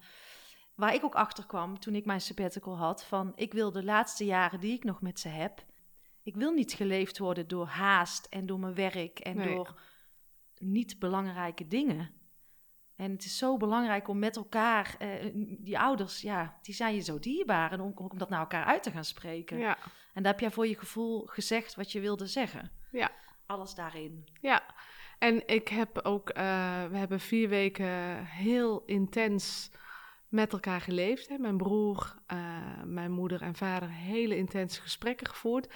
waar 0.76 0.94
ik 0.94 1.04
ook 1.04 1.16
achter 1.16 1.46
kwam 1.46 1.80
toen 1.80 1.96
ik 1.96 2.06
mijn 2.06 2.22
sabbatical 2.22 2.78
had. 2.78 3.04
Van 3.06 3.32
ik 3.36 3.54
wil 3.54 3.72
de 3.72 3.84
laatste 3.84 4.26
jaren 4.26 4.60
die 4.60 4.74
ik 4.74 4.84
nog 4.84 5.02
met 5.02 5.20
ze 5.20 5.28
heb. 5.28 5.64
Ik 6.24 6.36
wil 6.36 6.52
niet 6.52 6.74
geleefd 6.74 7.18
worden 7.18 7.48
door 7.48 7.66
haast 7.68 8.26
en 8.26 8.46
door 8.46 8.60
mijn 8.60 8.74
werk 8.76 9.20
en 9.20 9.38
Nee. 9.38 9.56
door 9.56 9.82
niet 10.58 11.00
belangrijke 11.00 11.68
dingen. 11.68 12.14
En 12.96 13.12
het 13.12 13.26
is 13.26 13.38
zo 13.38 13.58
belangrijk 13.58 14.08
om 14.08 14.20
met 14.20 14.36
elkaar, 14.36 14.96
eh, 15.00 15.32
die 15.60 15.80
ouders, 15.80 16.22
ja, 16.22 16.60
die 16.62 16.76
zijn 16.76 16.96
je 16.96 17.02
zo 17.02 17.20
dierbaar. 17.20 17.72
En 17.72 17.82
om, 17.82 17.92
om 17.96 18.18
dat 18.18 18.30
naar 18.30 18.40
elkaar 18.40 18.66
uit 18.66 18.84
te 18.84 18.92
gaan 18.92 19.06
spreken. 19.06 19.58
ja. 19.58 19.78
En 20.14 20.24
daar 20.24 20.32
heb 20.32 20.42
jij 20.42 20.52
voor 20.52 20.68
je 20.68 20.78
gevoel 20.78 21.26
gezegd 21.26 21.76
wat 21.76 21.92
je 21.92 22.00
wilde 22.00 22.28
zeggen. 22.28 22.72
Ja. 22.92 23.12
Alles 23.46 23.76
daarin. 23.76 24.28
Ja, 24.42 24.64
en 25.20 25.48
ik 25.48 25.68
heb 25.68 26.00
ook, 26.04 26.30
eh, 26.30 26.44
we 26.90 26.98
hebben 26.98 27.20
vier 27.20 27.50
weken 27.50 28.26
heel 28.26 28.84
intens 28.86 29.72
met 30.28 30.54
elkaar 30.54 30.82
geleefd. 30.82 31.30
Hè. 31.30 31.38
Mijn 31.38 31.58
broer, 31.58 32.16
eh, 32.28 32.38
mijn 32.84 33.12
moeder 33.12 33.42
en 33.42 33.56
vader 33.56 33.90
hele 33.90 34.38
intense 34.38 34.82
gesprekken 34.82 35.28
gevoerd. 35.28 35.74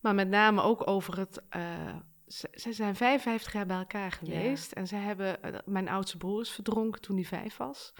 Maar 0.00 0.14
met 0.14 0.28
name 0.28 0.62
ook 0.62 0.86
over 0.88 1.18
het. 1.18 1.42
eh, 1.48 1.96
ze, 2.26 2.48
ze 2.52 2.72
zijn 2.72 2.96
55 2.96 3.52
jaar 3.52 3.66
bij 3.66 3.76
elkaar 3.76 4.12
geweest. 4.12 4.72
En 4.72 4.86
ze 4.86 4.96
hebben. 4.96 5.62
mijn 5.64 5.88
oudste 5.88 6.16
broer 6.16 6.40
is 6.40 6.50
verdronken 6.50 7.00
toen 7.00 7.16
hij 7.16 7.24
vijf 7.24 7.56
was. 7.56 7.92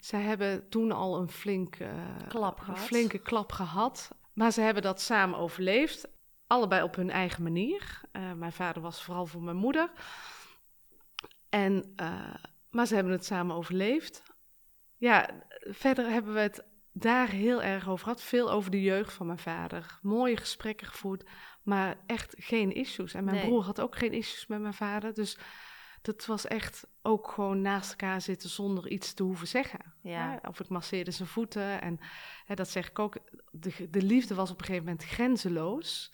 Ze 0.00 0.16
hebben 0.16 0.68
toen 0.68 0.92
al 0.92 1.16
een 1.20 1.30
flink, 1.30 1.76
Klap 2.28 2.64
een 2.68 2.76
flinke 2.76 3.18
klap 3.18 3.52
gehad. 3.52 4.10
Maar 4.32 4.52
ze 4.52 4.60
hebben 4.60 4.82
dat 4.82 5.00
samen 5.00 5.38
overleefd. 5.38 6.08
Allebei 6.54 6.82
op 6.82 6.94
hun 6.94 7.10
eigen 7.10 7.42
manier. 7.42 8.00
Eh, 8.12 8.32
mijn 8.32 8.52
vader 8.52 8.82
was 8.82 9.02
vooral 9.02 9.26
voor 9.26 9.42
mijn 9.42 9.56
moeder. 9.56 9.90
En, 11.48 11.92
eh, 11.96 12.34
maar 12.70 12.86
ze 12.86 12.94
hebben 12.94 13.12
het 13.12 13.24
samen 13.24 13.56
overleefd. 13.56 14.22
Ja, 14.96 15.30
verder 15.60 16.08
hebben 16.10 16.34
we 16.34 16.40
het 16.40 16.64
daar 16.92 17.28
heel 17.28 17.62
erg 17.62 17.88
over 17.88 18.04
gehad. 18.04 18.22
Veel 18.22 18.50
over 18.50 18.70
de 18.70 18.82
jeugd 18.82 19.12
van 19.12 19.26
mijn 19.26 19.38
vader. 19.38 19.98
Mooie 20.02 20.36
gesprekken 20.36 20.86
gevoerd, 20.86 21.28
maar 21.62 21.96
echt 22.06 22.34
geen 22.38 22.72
issues. 22.72 23.14
En 23.14 23.24
mijn 23.24 23.36
Nee. 23.36 23.46
broer 23.46 23.62
had 23.64 23.80
ook 23.80 23.96
geen 23.96 24.12
issues 24.12 24.46
met 24.46 24.60
mijn 24.60 24.74
vader. 24.74 25.14
Dus 25.14 25.38
dat 26.02 26.26
was 26.26 26.46
echt 26.46 26.86
ook 27.02 27.28
gewoon 27.30 27.60
naast 27.60 27.90
elkaar 27.90 28.20
zitten 28.20 28.48
zonder 28.48 28.88
iets 28.88 29.14
te 29.14 29.22
hoeven 29.22 29.48
zeggen. 29.48 29.94
Ja. 30.02 30.30
Hè, 30.42 30.48
Of 30.48 30.60
ik 30.60 30.68
masseerde 30.68 31.10
zijn 31.10 31.28
voeten. 31.28 31.80
En 31.80 31.98
hè, 32.46 32.54
dat 32.54 32.68
zeg 32.68 32.88
ik 32.88 32.98
ook. 32.98 33.16
De, 33.50 33.90
de 33.90 34.02
liefde 34.02 34.34
was 34.34 34.50
op 34.50 34.58
een 34.58 34.64
gegeven 34.64 34.86
moment 34.86 35.04
grenzeloos. 35.04 36.12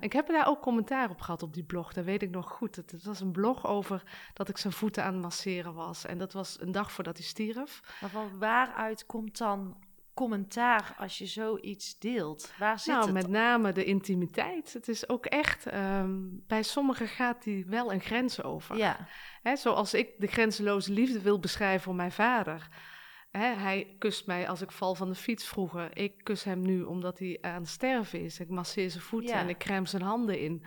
Ik 0.00 0.12
heb 0.12 0.26
daar 0.26 0.48
ook 0.48 0.60
commentaar 0.60 1.10
op 1.10 1.20
gehad 1.20 1.42
op 1.42 1.54
die 1.54 1.64
blog. 1.64 1.92
Dat 1.92 2.04
weet 2.04 2.22
ik 2.22 2.30
nog 2.30 2.48
goed. 2.50 2.76
Het, 2.76 2.90
het 2.90 3.04
was 3.04 3.20
een 3.20 3.32
blog 3.32 3.66
over 3.66 4.02
dat 4.32 4.48
ik 4.48 4.56
zijn 4.56 4.72
voeten 4.72 5.04
aan 5.04 5.12
het 5.12 5.22
masseren 5.22 5.74
was. 5.74 6.06
En 6.06 6.18
dat 6.18 6.32
was 6.32 6.60
een 6.60 6.72
dag 6.72 6.92
voordat 6.92 7.16
hij 7.16 7.26
stierf. 7.26 7.98
Maar 8.00 8.10
van 8.10 8.38
waaruit 8.38 9.06
komt 9.06 9.38
dan 9.38 9.76
commentaar 10.14 10.94
als 10.98 11.18
je 11.18 11.26
zoiets 11.26 11.98
deelt? 11.98 12.52
Waar 12.58 12.78
zit 12.78 12.94
nou, 12.94 13.04
het? 13.04 13.14
met 13.14 13.28
name 13.28 13.72
de 13.72 13.84
intimiteit. 13.84 14.72
Het 14.72 14.88
is 14.88 15.08
ook 15.08 15.26
echt, 15.26 15.66
ehm, 15.66 16.18
bij 16.46 16.62
sommigen 16.62 17.08
gaat 17.08 17.42
die 17.42 17.66
wel 17.66 17.92
een 17.92 18.00
grens 18.00 18.42
over. 18.42 18.76
Ja, 18.76 19.08
Hè, 19.42 19.56
zoals 19.56 19.94
ik 19.94 20.08
de 20.18 20.26
grenzeloze 20.26 20.92
liefde 20.92 21.20
wil 21.20 21.38
beschrijven 21.38 21.80
voor 21.80 21.94
mijn 21.94 22.12
vader. 22.12 22.68
Hè, 23.30 23.54
hij 23.54 23.94
kust 23.98 24.26
mij 24.26 24.48
als 24.48 24.60
ik 24.60 24.70
val 24.70 24.94
van 24.94 25.08
de 25.08 25.14
fiets 25.14 25.46
vroeger. 25.46 25.96
Ik 25.96 26.12
kus 26.24 26.44
hem 26.44 26.62
nu 26.62 26.82
omdat 26.82 27.18
hij 27.18 27.38
aan 27.40 27.60
het 27.60 27.68
sterven 27.68 28.20
is. 28.24 28.40
Ik 28.40 28.48
masseer 28.48 28.90
zijn 28.90 29.02
voeten 29.02 29.34
Ja. 29.34 29.40
en 29.40 29.48
ik 29.48 29.58
crème 29.58 29.86
zijn 29.86 30.02
handen 30.02 30.38
in. 30.40 30.64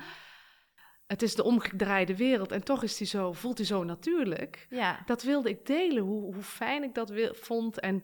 Het 1.07 1.21
is 1.21 1.35
de 1.35 1.43
omgedraaide 1.43 2.15
wereld 2.17 2.51
en 2.51 2.63
toch 2.63 2.83
is 2.83 2.97
hij 2.97 3.07
zo, 3.07 3.31
voelt 3.33 3.57
hij 3.57 3.67
zo 3.67 3.83
natuurlijk. 3.83 4.65
ja. 4.69 5.01
Dat 5.05 5.23
wilde 5.23 5.49
ik 5.49 5.65
delen, 5.65 6.03
hoe, 6.03 6.33
hoe 6.33 6.43
fijn 6.43 6.83
ik 6.83 6.93
dat 6.93 7.09
wil, 7.09 7.33
vond. 7.33 7.79
En 7.79 8.03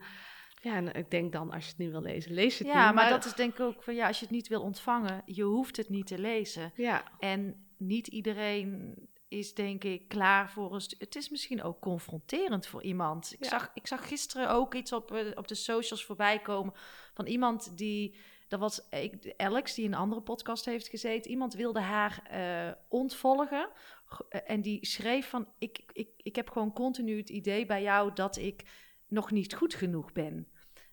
ja, 0.61 0.75
en 0.75 0.93
ik 0.93 1.11
denk 1.11 1.31
dan, 1.31 1.51
als 1.51 1.63
je 1.63 1.69
het 1.69 1.79
niet 1.79 1.91
wil 1.91 2.01
lezen, 2.01 2.33
lees 2.33 2.59
het 2.59 2.67
Ja, 2.67 2.85
niet. 2.85 2.95
maar 2.95 3.09
dat 3.09 3.25
is 3.25 3.33
denk 3.33 3.53
ik 3.53 3.59
ook 3.59 3.83
van 3.83 3.95
ja, 3.95 4.07
als 4.07 4.19
je 4.19 4.25
het 4.25 4.33
niet 4.33 4.47
wil 4.47 4.61
ontvangen, 4.61 5.21
je 5.25 5.43
hoeft 5.43 5.77
het 5.77 5.89
niet 5.89 6.07
te 6.07 6.19
lezen. 6.19 6.71
Ja, 6.75 7.03
En 7.19 7.67
niet 7.77 8.07
iedereen 8.07 8.95
is 9.29 9.53
denk 9.53 9.83
ik 9.83 10.07
klaar 10.07 10.51
voor 10.51 10.73
een... 10.75 10.81
Het 10.97 11.15
is 11.15 11.29
misschien 11.29 11.63
ook 11.63 11.79
confronterend 11.79 12.67
voor 12.67 12.83
iemand. 12.83 13.33
Ik, 13.33 13.43
Ja. 13.43 13.49
zag, 13.49 13.71
ik 13.73 13.87
zag 13.87 14.07
gisteren 14.07 14.49
ook 14.49 14.73
iets 14.75 14.93
op, 14.93 15.11
eh, 15.11 15.31
op 15.35 15.47
de 15.47 15.55
socials 15.55 16.05
voorbij 16.05 16.39
komen 16.39 16.73
van 17.13 17.25
iemand 17.25 17.77
die... 17.77 18.15
Dat 18.47 18.59
was 18.59 18.81
ik, 18.89 19.33
Alex, 19.37 19.73
die 19.73 19.85
in 19.85 19.91
een 19.93 19.99
andere 19.99 20.21
podcast 20.21 20.65
heeft 20.65 20.87
gezeten. 20.87 21.31
Iemand 21.31 21.53
wilde 21.53 21.79
haar 21.79 22.21
eh, 22.29 22.73
ontvolgen. 22.87 23.69
Eh, 24.29 24.41
En 24.45 24.61
die 24.61 24.85
schreef 24.85 25.29
van... 25.29 25.47
Ik, 25.57 25.79
ik, 25.91 26.09
ik 26.17 26.35
heb 26.35 26.49
gewoon 26.49 26.73
continu 26.73 27.17
het 27.17 27.29
idee 27.29 27.65
bij 27.65 27.81
jou 27.81 28.13
dat 28.13 28.37
ik 28.37 28.63
nog 29.07 29.31
niet 29.31 29.53
goed 29.53 29.73
genoeg 29.73 30.11
ben. 30.11 30.47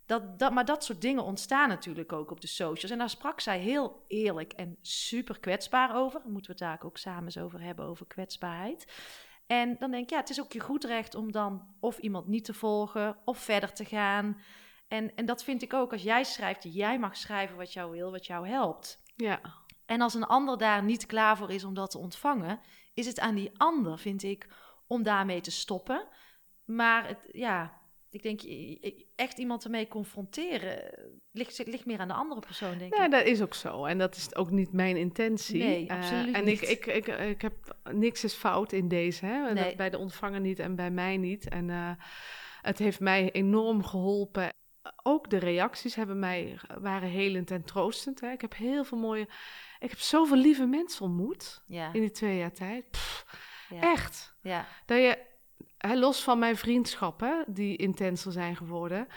Dat, 0.06 0.38
dat, 0.38 0.52
maar 0.52 0.64
dat 0.64 0.84
soort 0.84 1.00
dingen 1.00 1.24
ontstaan 1.24 1.68
natuurlijk 1.68 2.12
ook 2.12 2.30
op 2.30 2.40
de 2.40 2.46
socials. 2.46 2.90
En 2.90 2.98
daar 2.98 3.10
sprak 3.10 3.40
zij 3.40 3.58
heel 3.58 4.04
eerlijk 4.08 4.52
en 4.52 4.76
super 4.82 5.40
kwetsbaar 5.40 5.96
over. 5.96 6.20
Daar 6.20 6.30
moeten 6.30 6.56
we 6.56 6.64
het 6.64 6.72
daar 6.72 6.88
ook 6.88 6.96
samen 6.96 7.24
eens 7.24 7.38
over 7.38 7.60
hebben, 7.60 7.86
over 7.86 8.06
kwetsbaarheid. 8.06 8.92
En 9.46 9.76
dan 9.78 9.90
denk 9.90 10.02
ik, 10.02 10.10
ja, 10.10 10.18
het 10.18 10.30
is 10.30 10.40
ook 10.40 10.52
je 10.52 10.60
goed 10.60 10.84
recht 10.84 11.14
om 11.14 11.32
dan 11.32 11.66
of 11.80 11.98
iemand 11.98 12.26
niet 12.26 12.44
te 12.44 12.54
volgen 12.54 13.16
of 13.24 13.38
verder 13.38 13.72
te 13.72 13.84
gaan. 13.84 14.40
En, 14.88 15.14
en 15.14 15.26
dat 15.26 15.44
vind 15.44 15.62
ik 15.62 15.74
ook, 15.74 15.92
als 15.92 16.02
jij 16.02 16.24
schrijft, 16.24 16.74
jij 16.74 16.98
mag 16.98 17.16
schrijven 17.16 17.56
wat 17.56 17.72
jou 17.72 17.90
wil, 17.90 18.10
wat 18.10 18.26
jou 18.26 18.48
helpt. 18.48 19.02
ja, 19.16 19.40
En 19.86 20.00
als 20.00 20.14
een 20.14 20.24
ander 20.24 20.58
daar 20.58 20.82
niet 20.82 21.06
klaar 21.06 21.36
voor 21.36 21.50
is 21.50 21.64
om 21.64 21.74
dat 21.74 21.90
te 21.90 21.98
ontvangen, 21.98 22.60
is 22.94 23.06
het 23.06 23.20
aan 23.20 23.34
die 23.34 23.50
ander, 23.56 23.98
vind 23.98 24.22
ik, 24.22 24.48
om 24.86 25.02
daarmee 25.02 25.40
te 25.40 25.50
stoppen. 25.50 26.08
Maar 26.64 27.08
het, 27.08 27.18
ja, 27.32 27.80
ik 28.22 28.22
denk, 28.22 28.40
echt 29.16 29.38
iemand 29.38 29.64
ermee 29.64 29.88
confronteren, 29.88 30.94
ligt, 31.32 31.66
ligt 31.66 31.86
meer 31.86 31.98
aan 31.98 32.08
de 32.08 32.14
andere 32.14 32.40
persoon, 32.40 32.78
denk 32.78 32.94
ja, 32.96 33.04
ik. 33.04 33.10
dat 33.10 33.24
is 33.24 33.42
ook 33.42 33.54
zo. 33.54 33.84
En 33.84 33.98
dat 33.98 34.16
is 34.16 34.34
ook 34.34 34.50
niet 34.50 34.72
mijn 34.72 34.96
intentie. 34.96 35.58
Nee, 35.64 35.86
Eh, 35.86 35.96
absoluut 35.96 36.34
en 36.34 36.44
niet. 36.44 36.62
Ik, 36.62 36.86
ik, 36.86 37.06
ik, 37.06 37.06
ik 37.18 37.42
heb 37.42 37.76
niks 37.92 38.24
is 38.24 38.34
fout 38.34 38.72
in 38.72 38.88
deze. 38.88 39.26
Hè? 39.26 39.52
Nee. 39.52 39.76
Bij 39.76 39.90
de 39.90 39.98
ontvanger 39.98 40.40
niet 40.40 40.58
en 40.58 40.74
bij 40.74 40.90
mij 40.90 41.16
niet. 41.16 41.48
En 41.48 41.70
eh, 41.70 41.90
het 42.62 42.78
heeft 42.78 43.00
mij 43.00 43.30
enorm 43.32 43.84
geholpen. 43.84 44.48
Ook 45.02 45.30
de 45.30 45.38
reacties 45.38 45.94
hebben 45.94 46.18
mij, 46.18 46.58
waren 46.78 47.08
helend 47.08 47.50
en 47.50 47.64
troostend. 47.64 48.20
Hè? 48.20 48.30
Ik 48.30 48.40
heb 48.40 48.56
heel 48.56 48.84
veel 48.84 48.98
mooie... 48.98 49.28
Ik 49.78 49.90
heb 49.90 49.98
zoveel 49.98 50.36
lieve 50.36 50.66
mensen 50.66 51.04
ontmoet 51.04 51.62
Ja, 51.66 51.92
in 51.92 52.00
die 52.00 52.10
twee 52.10 52.38
jaar 52.38 52.52
tijd. 52.52 52.90
Pff, 52.90 53.24
ja, 53.68 53.80
Echt. 53.80 54.36
ja, 54.42 54.66
Dat 54.86 54.98
je, 54.98 55.18
hè, 55.78 55.96
los 55.96 56.22
van 56.22 56.38
mijn 56.38 56.56
vriendschappen, 56.56 57.44
die 57.48 57.76
intenser 57.76 58.32
zijn 58.32 58.56
geworden. 58.56 59.08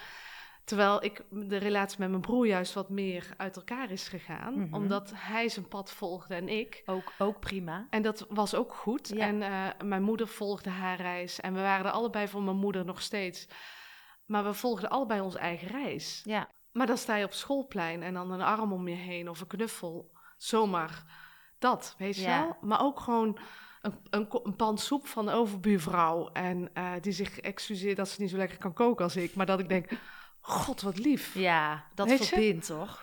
Terwijl 0.64 1.04
ik 1.04 1.24
de 1.30 1.56
relatie 1.56 1.98
met 1.98 2.08
mijn 2.10 2.20
broer 2.20 2.46
juist 2.46 2.74
wat 2.74 2.88
meer 2.90 3.34
uit 3.36 3.56
elkaar 3.56 3.90
is 3.90 4.08
gegaan. 4.08 4.58
Mhm. 4.60 4.74
Omdat 4.74 5.12
hij 5.14 5.48
zijn 5.48 5.68
pad 5.68 5.92
volgde 5.92 6.34
en 6.34 6.48
ik. 6.48 6.82
ook, 6.86 7.12
ook 7.18 7.40
prima. 7.40 7.86
En 7.90 8.02
dat 8.02 8.26
was 8.28 8.54
ook 8.54 8.74
goed. 8.74 9.08
Ja. 9.08 9.26
En 9.26 9.42
eh, 9.42 9.66
mijn 9.84 10.02
moeder 10.02 10.28
volgde 10.28 10.70
haar 10.70 10.96
reis. 11.00 11.40
En 11.40 11.54
we 11.54 11.60
waren 11.60 11.86
er 11.86 11.92
allebei 11.92 12.28
voor 12.28 12.42
mijn 12.42 12.56
moeder 12.56 12.84
nog 12.84 13.02
steeds. 13.02 13.48
Maar 14.26 14.44
we 14.44 14.54
volgden 14.54 14.90
allebei 14.90 15.20
onze 15.20 15.38
eigen 15.38 15.68
reis. 15.68 16.20
Ja, 16.24 16.48
Maar 16.72 16.86
dan 16.86 16.96
sta 16.98 17.16
je 17.16 17.24
op 17.24 17.32
schoolplein 17.32 18.02
en 18.02 18.14
dan 18.14 18.30
een 18.30 18.40
arm 18.40 18.72
om 18.72 18.88
je 18.88 18.94
heen 18.96 19.28
of 19.28 19.40
een 19.40 19.46
knuffel. 19.46 20.10
Zomaar 20.36 21.04
dat, 21.58 21.94
weet 21.98 22.16
je 22.16 22.22
Ja. 22.22 22.40
wel? 22.42 22.56
Maar 22.60 22.80
ook 22.82 23.00
gewoon 23.00 23.38
een, 23.80 23.94
een, 24.10 24.56
pan 24.56 24.78
soep 24.78 25.06
van 25.06 25.26
de 25.26 25.32
overbuurvrouw. 25.32 26.28
En 26.32 26.70
eh, 26.74 26.92
die 27.00 27.12
zich 27.12 27.40
excuseert 27.40 27.96
dat 27.96 28.08
ze 28.08 28.20
niet 28.20 28.30
zo 28.30 28.36
lekker 28.36 28.58
kan 28.58 28.72
koken 28.72 29.04
als 29.04 29.16
ik. 29.16 29.34
Maar 29.34 29.46
dat 29.46 29.60
ik 29.60 29.68
denk, 29.68 29.90
god 30.40 30.80
wat 30.80 30.98
lief. 30.98 31.34
ja 31.34 31.84
dat 31.94 32.08
Weet 32.08 32.28
je? 32.28 32.58
toch? 32.58 33.02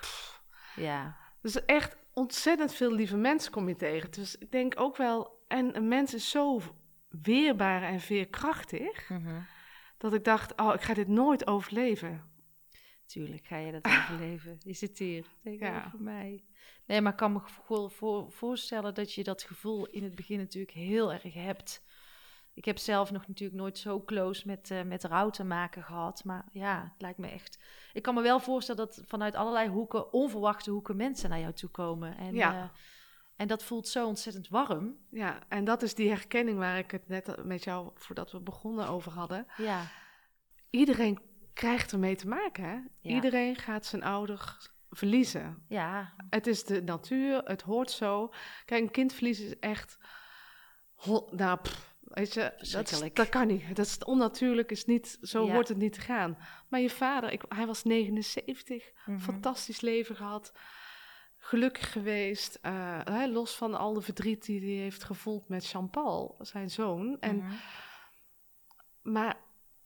Ja, 0.76 1.18
Dus 1.42 1.66
echt 1.66 1.98
ontzettend 2.14 2.74
veel 2.74 2.92
lieve 2.92 3.18
mensen 3.18 3.52
kom 3.52 3.68
je 3.68 3.76
tegen. 3.76 4.12
Dus 4.12 4.38
ik 4.38 4.52
denk 4.52 4.74
ook 4.80 4.98
wel... 4.98 5.36
En 5.48 5.76
een 5.76 5.88
mens 5.88 6.14
is 6.14 6.30
zo 6.30 6.62
weerbaar 7.10 7.84
en 7.84 8.00
veerkrachtig... 8.00 9.10
mhm. 9.10 9.40
dat 9.98 10.14
ik 10.14 10.24
dacht, 10.24 10.62
oh, 10.62 10.74
ik 10.74 10.82
ga 10.82 10.94
dit 10.94 11.08
nooit 11.08 11.48
overleven. 11.48 12.27
Tuurlijk 13.08 13.46
ga 13.46 13.58
je 13.58 13.72
dat 13.72 13.86
overleven. 13.94 14.58
Je 14.64 14.74
zit 14.74 14.98
hier 14.98 15.26
tegenover 15.44 15.82
Ja. 15.82 15.92
mij. 16.00 16.44
Nee, 16.86 17.02
maar 17.02 17.12
ik 17.12 17.18
kan 17.18 17.32
me 17.34 17.40
gewoon 17.66 17.92
voor, 17.92 18.32
voorstellen 18.32 18.94
dat 18.94 19.14
je 19.14 19.24
dat 19.24 19.44
gevoel 19.44 19.86
in 19.88 20.04
het 20.04 20.16
begin 20.16 20.38
natuurlijk 20.40 20.74
heel 20.78 21.14
erg 21.14 21.34
hebt. 21.34 21.86
Ik 22.54 22.66
heb 22.66 22.78
zelf 22.78 23.12
nog 23.12 23.28
natuurlijk 23.28 23.60
nooit 23.60 23.78
zo 23.78 24.04
close 24.04 24.48
met, 24.48 24.72
eh, 24.72 24.82
met 24.84 25.04
rouw 25.04 25.30
te 25.30 25.44
maken 25.44 25.84
gehad. 25.84 26.24
Maar 26.24 26.46
ja, 26.52 26.82
het 26.94 27.02
lijkt 27.02 27.18
me 27.18 27.28
echt... 27.28 27.60
Ik 27.94 28.02
kan 28.02 28.14
me 28.14 28.22
wel 28.22 28.40
voorstellen 28.40 28.86
dat 28.86 29.02
vanuit 29.06 29.36
allerlei 29.36 29.70
hoeken, 29.70 30.14
onverwachte 30.14 30.72
hoeken, 30.72 30.96
mensen 30.96 31.30
naar 31.30 31.40
jou 31.40 31.54
toe 31.54 31.70
komen. 31.70 32.18
En, 32.18 32.36
Ja. 32.36 32.54
eh, 32.64 32.70
en 33.36 33.48
dat 33.48 33.64
voelt 33.64 33.88
zo 33.88 34.08
ontzettend 34.08 34.48
warm. 34.48 34.98
Ja, 35.10 35.40
en 35.48 35.64
dat 35.64 35.82
is 35.82 35.96
die 35.96 36.10
herkenning 36.10 36.58
waar 36.58 36.78
ik 36.78 36.92
het 36.92 37.08
net 37.08 37.44
met 37.46 37.64
jou, 37.64 37.92
voordat 37.96 38.32
we 38.32 38.40
begonnen, 38.40 38.88
over 38.88 39.12
hadden. 39.12 39.48
Ja, 39.58 39.86
Iedereen 40.70 41.20
krijgt 41.58 41.92
ermee 41.92 42.16
te 42.16 42.28
maken, 42.28 42.64
hè? 42.64 42.74
Ja. 42.74 43.16
Iedereen 43.16 43.56
gaat 43.56 43.86
zijn 43.86 44.04
ouders 44.04 44.70
verliezen. 44.90 45.66
ja, 45.68 46.14
Het 46.30 46.48
is 46.48 46.64
de 46.64 46.82
natuur, 46.84 47.42
het 47.44 47.62
hoort 47.62 47.92
zo. 47.92 48.34
Kijk, 48.66 48.82
een 48.82 48.92
kind 48.92 49.14
verliezen 49.14 49.46
is 49.46 49.60
echt... 49.60 49.98
nou, 51.32 51.60
pff, 51.62 51.96
weet 52.00 52.34
je, 52.34 52.54
dat, 52.72 52.92
is- 52.92 53.14
dat 53.14 53.30
kan 53.30 53.48
niet. 53.48 53.76
Dat 53.76 53.86
is 53.86 54.04
onnatuurlijk, 54.04 54.72
is 54.72 54.86
niet, 54.86 55.18
zo 55.22 55.46
Ja. 55.46 55.54
hoort 55.54 55.68
het 55.68 55.78
niet 55.78 55.94
te 55.94 56.02
gaan. 56.02 56.38
Maar 56.68 56.80
je 56.80 56.90
vader, 56.90 57.32
ik, 57.32 57.44
hij 57.50 57.66
was 57.66 57.84
79, 57.84 58.92
mhm. 59.06 59.20
fantastisch 59.20 59.82
leven 59.82 60.16
gehad. 60.16 60.54
Gelukkig 61.38 61.92
geweest, 61.92 62.60
eh, 62.62 63.00
hè, 63.04 63.28
los 63.28 63.56
van 63.56 63.74
al 63.76 63.94
de 63.94 64.02
verdriet 64.02 64.46
die 64.46 64.60
hij 64.60 64.84
heeft 64.84 65.04
gevoeld 65.04 65.50
met 65.50 65.68
Jean-Paul, 65.70 66.36
zijn 66.40 66.70
zoon. 66.70 67.18
En, 67.20 67.36
Mhm. 67.38 67.54
Maar 69.02 69.38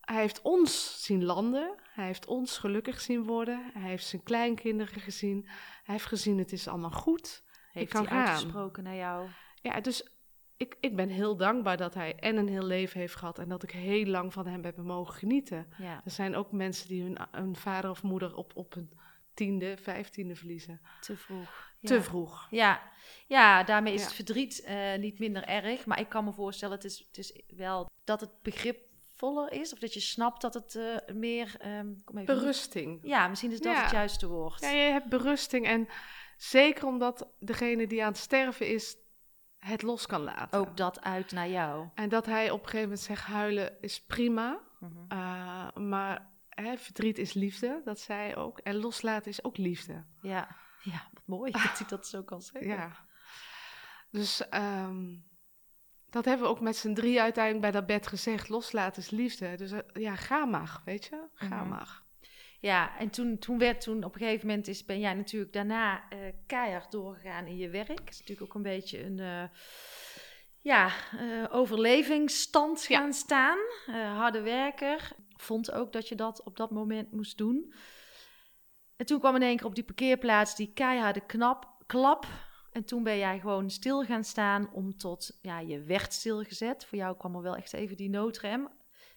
hij 0.02 0.22
heeft 0.22 0.42
ons 0.42 1.04
zien 1.06 1.24
landen, 1.24 1.76
hij 1.94 2.06
heeft 2.06 2.26
ons 2.26 2.58
gelukkig 2.58 3.02
zien 3.02 3.24
worden, 3.24 3.70
hij 3.74 3.90
heeft 3.90 4.06
zijn 4.06 4.24
kleinkinderen 4.24 5.02
gezien, 5.02 5.44
hij 5.84 5.96
heeft 5.96 6.06
gezien 6.06 6.38
het 6.38 6.52
is 6.52 6.68
allemaal 6.68 6.92
goed. 6.92 7.44
Heeft 7.72 7.92
kan 7.92 8.08
hij 8.08 8.18
uitgesproken 8.18 8.84
naar 8.84 8.96
jou? 8.96 9.30
Ja, 9.62 9.80
dus 9.82 10.10
ik, 10.58 10.78
ik 10.80 10.96
ben 10.96 11.10
heel 11.10 11.38
dankbaar 11.38 11.78
dat 11.78 11.94
hij 11.94 12.16
en 12.16 12.38
een 12.38 12.48
heel 12.48 12.66
leven 12.66 13.00
heeft 13.00 13.16
gehad 13.16 13.40
en 13.40 13.50
dat 13.50 13.64
ik 13.64 13.72
heel 13.72 14.06
lang 14.06 14.34
van 14.34 14.48
hem 14.48 14.64
heb 14.64 14.78
mogen 14.78 15.14
genieten. 15.14 15.74
Ja, 15.78 16.02
Er 16.06 16.12
zijn 16.12 16.36
ook 16.36 16.52
mensen 16.52 16.88
die 16.88 17.04
hun, 17.04 17.18
hun 17.32 17.56
vader 17.56 17.90
of 17.90 18.04
moeder 18.04 18.36
op, 18.36 18.52
op 18.56 18.76
een 18.76 18.92
tiende, 19.34 19.78
vijftiende 19.78 20.36
verliezen. 20.36 20.82
te 21.02 21.18
vroeg. 21.18 21.70
Te 21.82 21.94
Ja. 21.94 22.02
vroeg. 22.02 22.48
Ja, 22.50 22.82
ja 23.28 23.64
daarmee 23.64 23.94
is 23.94 24.00
Ja. 24.00 24.06
het 24.06 24.16
verdriet 24.16 24.62
eh, 24.62 24.98
niet 24.98 25.20
minder 25.20 25.44
erg. 25.44 25.86
Maar 25.86 26.00
ik 26.00 26.10
kan 26.10 26.24
me 26.24 26.32
voorstellen, 26.34 26.76
het 26.76 26.84
is, 26.86 27.06
het 27.08 27.18
is 27.18 27.42
wel 27.56 27.90
dat 28.04 28.22
het 28.22 28.42
begripvoller 29.22 29.52
is. 29.62 29.74
Of 29.74 29.80
dat 29.80 29.94
je 29.94 30.00
snapt 30.00 30.42
dat 30.42 30.54
het 30.54 30.76
eh, 30.76 31.16
meer... 31.16 31.56
ehm, 31.60 31.94
kom 32.04 32.18
even 32.18 32.36
Berusting. 32.36 33.00
Ja, 33.04 33.28
misschien 33.28 33.52
is 33.52 33.60
dat 33.62 33.74
Ja. 33.76 33.82
het 33.82 33.92
juiste 33.92 34.28
woord. 34.28 34.62
Ja, 34.62 34.70
je 34.70 34.92
hebt 34.92 35.10
berusting 35.10 35.66
en 35.66 35.88
zeker 36.38 36.86
omdat 36.86 37.28
degene 37.40 37.88
die 37.88 38.02
aan 38.04 38.12
het 38.12 38.18
sterven 38.18 38.68
is, 38.68 38.96
het 39.58 39.82
los 39.82 40.06
kan 40.06 40.22
laten. 40.22 40.60
Ook 40.60 40.78
dat 40.78 41.02
uit 41.02 41.32
naar 41.32 41.50
jou. 41.50 41.88
En 41.96 42.10
dat 42.10 42.26
hij 42.26 42.50
op 42.52 42.60
een 42.60 42.66
gegeven 42.66 42.82
moment 42.88 43.00
zegt, 43.00 43.24
huilen 43.24 43.78
is 43.82 44.02
prima, 44.06 44.60
Mhm. 44.80 45.00
eh, 45.08 45.72
maar 45.76 46.30
hè, 46.50 46.78
verdriet 46.78 47.18
is 47.18 47.34
liefde, 47.34 47.82
dat 47.86 48.00
zei 48.00 48.20
hij 48.20 48.36
ook. 48.36 48.60
En 48.60 48.76
loslaten 48.76 49.32
is 49.32 49.44
ook 49.44 49.58
liefde. 49.58 50.04
Ja. 50.22 50.56
ja, 50.84 51.10
wat 51.14 51.24
mooi 51.26 51.52
dat 51.62 51.62
hij 51.78 51.88
dat 51.88 52.08
zo 52.08 52.24
kan 52.24 52.42
zeggen. 52.42 52.70
Ja. 52.72 52.92
Dus 54.12 54.48
ehm, 54.50 55.06
dat 56.12 56.26
hebben 56.26 56.46
we 56.46 56.52
ook 56.52 56.60
met 56.62 56.76
z'n 56.78 56.94
drie 56.94 57.22
uiteindelijk 57.22 57.62
bij 57.64 57.72
dat 57.72 57.86
bed 57.86 58.08
gezegd. 58.08 58.50
Loslaten 58.50 59.02
is 59.02 59.10
liefde. 59.10 59.56
Dus 59.56 59.72
eh, 59.72 59.80
ja, 59.94 60.16
ga 60.16 60.46
maar, 60.46 60.82
weet 60.86 61.06
je? 61.06 61.24
Ga 61.34 61.56
Mhm. 61.56 61.68
maar. 61.70 62.02
Ja, 62.60 62.98
en 62.98 63.10
toen, 63.10 63.38
toen 63.38 63.58
werd 63.58 63.82
toen 63.82 64.04
op 64.04 64.14
een 64.14 64.20
gegeven 64.22 64.48
moment 64.48 64.68
is, 64.68 64.86
ben 64.86 65.00
jij 65.00 65.14
natuurlijk 65.14 65.54
daarna 65.54 66.10
eh, 66.10 66.18
keihard 66.48 66.92
doorgegaan 66.92 67.46
in 67.46 67.58
je 67.58 67.70
werk. 67.70 67.88
Het 68.00 68.10
is 68.10 68.20
natuurlijk 68.20 68.50
ook 68.50 68.56
een 68.56 68.62
beetje 68.62 69.04
een 69.06 69.20
eh, 69.20 69.44
ja, 70.62 70.92
overlevingsstand 71.52 72.86
Ja. 72.88 72.98
gaan 73.00 73.14
staan. 73.14 73.58
Harde 74.16 74.42
werker. 74.42 75.12
Vond 75.38 75.72
ook 75.72 75.94
dat 75.94 76.08
je 76.08 76.16
dat 76.16 76.44
op 76.44 76.58
dat 76.58 76.72
moment 76.72 77.12
moest 77.12 77.38
doen. 77.38 77.74
En 78.98 79.06
toen 79.06 79.20
kwam 79.20 79.36
in 79.36 79.42
één 79.42 79.58
keer 79.58 79.66
op 79.66 79.76
die 79.76 79.84
parkeerplaats 79.84 80.56
die 80.56 80.72
keiharde 80.74 81.26
knap, 81.26 81.68
klap. 81.86 82.26
En 82.72 82.86
toen 82.86 83.04
ben 83.04 83.18
jij 83.18 83.40
gewoon 83.40 83.70
stil 83.70 84.04
gaan 84.04 84.24
staan 84.24 84.74
om 84.74 84.98
tot, 84.98 85.38
ja, 85.42 85.60
je 85.60 85.82
werd 85.82 86.14
stilgezet. 86.14 86.86
Voor 86.86 86.98
jou 86.98 87.18
kwam 87.18 87.36
er 87.36 87.42
wel 87.42 87.56
echt 87.56 87.74
even 87.74 87.98
die 87.98 88.10
noodrem. 88.10 88.70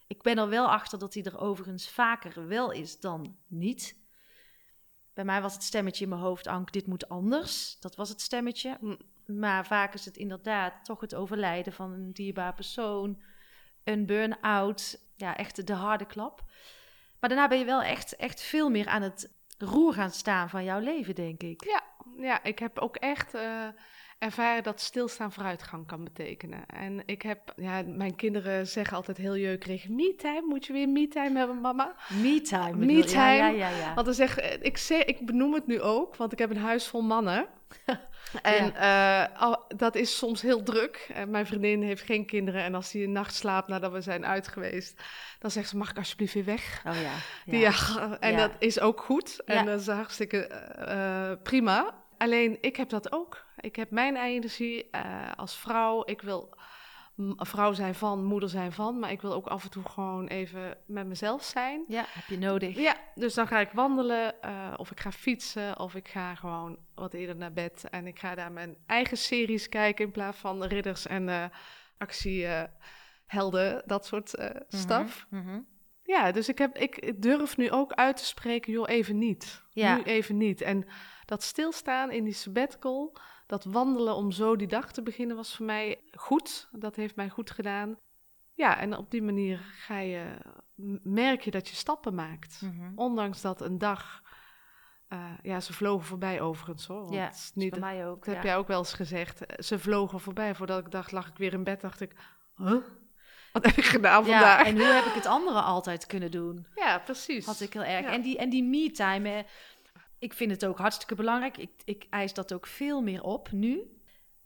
Ik 0.07 0.23
ben 0.23 0.39
er 0.39 0.49
wel 0.49 0.71
achter 0.71 0.99
dat 0.99 1.13
die 1.13 1.25
er 1.25 1.39
overigens 1.39 1.91
vaker 1.91 2.49
wel 2.49 2.71
is 2.71 3.01
dan 3.01 3.37
niet. 3.47 4.03
Bij 5.15 5.25
mij 5.25 5.43
was 5.43 5.55
het 5.55 5.63
stemmetje 5.63 6.05
in 6.05 6.11
mijn 6.11 6.21
hoofd, 6.21 6.47
Ank, 6.47 6.73
dit 6.73 6.87
moet 6.87 7.09
anders. 7.09 7.77
Dat 7.81 7.97
was 7.97 8.09
het 8.09 8.21
stemmetje. 8.21 8.77
Hm. 8.81 8.97
Maar 9.27 9.67
vaak 9.67 9.95
is 9.95 10.05
het 10.05 10.17
inderdaad 10.17 10.85
toch 10.85 11.01
het 11.01 11.15
overlijden 11.15 11.73
van 11.73 11.93
een 11.93 12.13
dierbaar 12.13 12.55
persoon. 12.55 13.23
Een 13.85 14.07
burn-out. 14.07 14.99
Ja, 15.17 15.37
echt 15.37 15.67
de 15.67 15.73
harde 15.73 16.07
klap. 16.07 16.45
Maar 17.21 17.31
daarna 17.31 17.49
ben 17.49 17.59
je 17.59 17.65
wel 17.65 17.83
echt, 17.83 18.17
echt 18.17 18.41
veel 18.41 18.71
meer 18.71 18.87
aan 18.87 19.03
het 19.03 19.35
roer 19.59 19.93
gaan 19.93 20.11
staan 20.11 20.49
van 20.51 20.65
jouw 20.65 20.81
leven, 20.81 21.15
denk 21.15 21.43
ik. 21.43 21.65
Ja, 21.65 21.83
ja 22.17 22.43
ik 22.45 22.59
heb 22.59 22.79
ook 22.79 22.97
echt 22.97 23.35
eh, 23.35 23.67
ervaren 24.19 24.63
dat 24.63 24.81
stilstaan 24.81 25.33
vooruitgang 25.33 25.87
kan 25.87 26.05
betekenen. 26.05 26.67
En 26.67 27.03
ik 27.07 27.23
heb, 27.23 27.53
ja, 27.57 27.83
mijn 27.87 28.17
kinderen 28.17 28.67
zeggen 28.67 28.97
altijd 28.97 29.17
heel 29.17 29.37
jeukrig, 29.37 29.89
me-time, 29.89 30.47
moet 30.47 30.67
je 30.67 30.73
weer 30.73 30.89
me-time 30.89 31.39
hebben, 31.39 31.61
mama? 31.61 31.95
Me-time. 32.23 32.85
Me-time. 32.87 33.23
Ja, 33.23 33.49
ja, 33.49 33.49
ja. 33.49 33.69
ja. 33.69 33.95
Want 33.95 34.07
dan 34.07 34.15
zeg 34.15 34.41
ik, 34.61 34.77
zeg, 34.79 35.05
ik 35.05 35.27
benoem 35.27 35.55
het 35.55 35.67
nu 35.67 35.81
ook, 35.81 36.17
want 36.17 36.33
ik 36.33 36.39
heb 36.39 36.51
een 36.51 36.57
huis 36.57 36.87
vol 36.87 37.01
mannen. 37.03 37.47
En 38.43 38.75
eh, 38.77 39.25
al- 39.41 39.65
dat 39.77 39.95
is 39.95 40.17
soms 40.19 40.43
heel 40.43 40.63
druk. 40.63 41.13
Mijn 41.29 41.47
vriendin 41.47 41.83
heeft 41.83 42.03
geen 42.03 42.27
kinderen. 42.27 42.63
En 42.63 42.75
als 42.75 42.91
die 42.91 43.05
een 43.05 43.13
nacht 43.13 43.35
slaapt 43.35 43.69
nadat 43.69 43.93
we 43.93 44.01
zijn 44.01 44.27
uit 44.27 44.49
geweest, 44.49 45.03
dan 45.39 45.51
zegt 45.51 45.69
ze: 45.69 45.77
Mag 45.77 45.91
ik 45.91 45.97
alsjeblieft 45.97 46.35
weer 46.35 46.45
weg? 46.45 46.83
Oh 46.87 47.01
ja. 47.03 47.13
Die, 47.45 47.61
ja. 47.61 47.73
en 48.21 48.31
Ja. 48.33 48.37
dat 48.37 48.51
is 48.59 48.81
ook 48.81 49.01
goed. 49.01 49.41
En 49.45 49.55
Ja. 49.57 49.63
dat 49.65 49.81
is 49.81 49.87
hartstikke 49.87 50.47
eh, 50.47 51.31
eh, 51.31 51.39
prima. 51.43 51.95
Alleen 52.25 52.59
ik 52.61 52.77
heb 52.77 52.89
dat 52.89 53.13
ook. 53.13 53.45
Ik 53.61 53.77
heb 53.77 53.91
mijn 53.91 54.17
energie 54.17 54.91
eh, 54.91 55.33
als 55.37 55.57
vrouw. 55.57 56.03
Ik 56.05 56.23
wil 56.23 56.57
vrouw 57.37 57.73
zijn 57.73 57.95
van, 57.95 58.25
moeder 58.25 58.49
zijn 58.49 58.73
van. 58.73 58.99
Maar 58.99 59.11
ik 59.11 59.21
wil 59.21 59.33
ook 59.33 59.47
af 59.47 59.65
en 59.65 59.71
toe 59.71 59.85
gewoon 59.85 60.27
even 60.27 60.77
met 60.87 61.07
mezelf 61.07 61.43
zijn. 61.43 61.85
Ja, 61.89 62.05
heb 62.09 62.27
je 62.27 62.39
nodig. 62.39 62.77
Ja, 62.77 62.97
dus 63.15 63.35
dan 63.35 63.47
ga 63.47 63.61
ik 63.61 63.71
wandelen, 63.73 64.43
eh, 64.43 64.75
of 64.77 64.91
ik 64.91 65.01
ga 65.01 65.13
fietsen, 65.13 65.79
of 65.79 65.95
ik 65.95 66.09
ga 66.09 66.35
gewoon 66.35 66.79
wat 66.95 67.15
eerder 67.15 67.37
naar 67.37 67.53
bed. 67.53 67.85
En 67.91 68.07
ik 68.07 68.19
ga 68.19 68.35
daar 68.35 68.53
mijn 68.53 68.77
eigen 68.87 69.17
series 69.17 69.69
kijken 69.69 70.05
in 70.05 70.11
plaats 70.11 70.39
van 70.39 70.65
ridders 70.65 71.07
en 71.07 71.29
eh 71.29 71.45
actiehelden, 71.99 73.83
dat 73.87 74.07
soort 74.07 74.35
eh 74.35 74.61
staf. 74.69 75.27
Mhm, 75.31 75.43
mhm. 75.43 75.61
Ja, 76.03 76.33
dus 76.33 76.49
ik, 76.49 76.59
heb, 76.59 76.79
ik 76.79 77.23
durf 77.23 77.57
nu 77.57 77.71
ook 77.71 77.93
uit 77.93 78.17
te 78.17 78.25
spreken, 78.25 78.73
joh, 78.73 78.89
even 78.89 79.19
niet. 79.19 79.63
Ja. 79.71 79.97
Nu 79.97 80.03
even 80.03 80.37
niet. 80.37 80.61
En 80.61 80.87
dat 81.25 81.43
stilstaan 81.43 82.11
in 82.11 82.25
die 82.25 82.33
sabbatical, 82.33 83.17
dat 83.47 83.65
wandelen 83.65 84.15
om 84.15 84.31
zo 84.33 84.57
die 84.57 84.67
dag 84.67 84.93
te 84.93 85.03
beginnen, 85.03 85.37
was 85.37 85.57
voor 85.57 85.67
mij 85.67 86.01
goed. 86.13 86.69
Dat 86.73 86.97
heeft 86.97 87.17
mij 87.17 87.29
goed 87.29 87.51
gedaan. 87.51 87.97
Ja, 88.55 88.79
en 88.79 88.97
op 88.97 89.11
die 89.11 89.23
manier 89.23 89.59
ga 89.59 89.99
je, 89.99 90.25
merk 91.03 91.41
je 91.41 91.51
dat 91.51 91.69
je 91.69 91.75
stappen 91.75 92.15
maakt. 92.15 92.61
Mhm. 92.63 92.93
Ondanks 92.95 93.41
dat 93.41 93.61
een 93.61 93.79
dag, 93.79 94.23
eh, 95.09 95.31
ja, 95.43 95.61
ze 95.61 95.73
vlogen 95.73 96.07
voorbij 96.07 96.41
overigens 96.41 96.87
hoor. 96.87 97.01
Want 97.01 97.15
Ja, 97.15 97.25
het 97.25 97.35
is 97.35 97.51
niet, 97.55 97.71
bij 97.71 97.81
mij 97.81 98.07
ook. 98.09 98.25
dat 98.25 98.35
heb 98.35 98.45
jij 98.45 98.57
ook 98.57 98.69
wel 98.69 98.79
eens 98.79 98.93
gezegd. 98.93 99.47
Eh, 99.47 99.63
Ze 99.63 99.79
vlogen 99.79 100.21
voorbij. 100.21 100.55
Voordat 100.55 100.79
ik 100.79 100.91
dacht, 100.91 101.13
lag 101.13 101.29
ik 101.29 101.37
weer 101.37 101.53
in 101.53 101.65
bed, 101.65 101.81
dacht 101.81 102.01
ik, 102.01 102.13
huh? 102.57 102.77
Wat 103.53 103.65
heb 103.65 103.77
ik 103.77 103.85
gedaan 103.85 104.23
vandaag? 104.25 104.59
Ja, 104.61 104.65
en 104.65 104.77
hoe 104.77 104.85
heb 104.93 105.05
ik 105.05 105.13
het 105.13 105.27
andere 105.27 105.61
altijd 105.61 106.07
kunnen 106.07 106.31
doen? 106.31 106.67
Ja, 106.75 106.99
precies. 106.99 107.47
Had 107.47 107.61
ik 107.61 107.73
heel 107.73 107.85
erg. 107.85 108.07
En 108.07 108.23
die, 108.23 108.39
en 108.39 108.49
die 108.51 108.63
me-time, 108.65 109.47
ik 110.25 110.33
vind 110.33 110.51
het 110.51 110.67
ook 110.67 110.79
hartstikke 110.79 111.15
belangrijk. 111.15 111.57
Ik, 111.57 111.71
ik 111.85 112.07
eis 112.11 112.35
dat 112.35 112.53
ook 112.53 112.67
veel 112.67 113.03
meer 113.03 113.23
op 113.23 113.53
nu. 113.53 113.99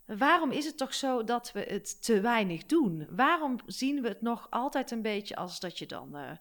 Waarom 0.05 0.51
is 0.51 0.65
het 0.65 0.77
toch 0.77 0.93
zo 0.93 1.23
dat 1.23 1.51
we 1.51 1.59
het 1.59 2.03
te 2.03 2.21
weinig 2.21 2.65
doen? 2.65 3.07
Waarom 3.09 3.59
zien 3.65 4.01
we 4.01 4.07
het 4.07 4.21
nog 4.21 4.47
altijd 4.49 4.91
een 4.91 5.01
beetje 5.01 5.35
als 5.35 5.59
dat 5.59 5.79
je 5.79 5.85
dan 5.85 6.15
eh, 6.15 6.31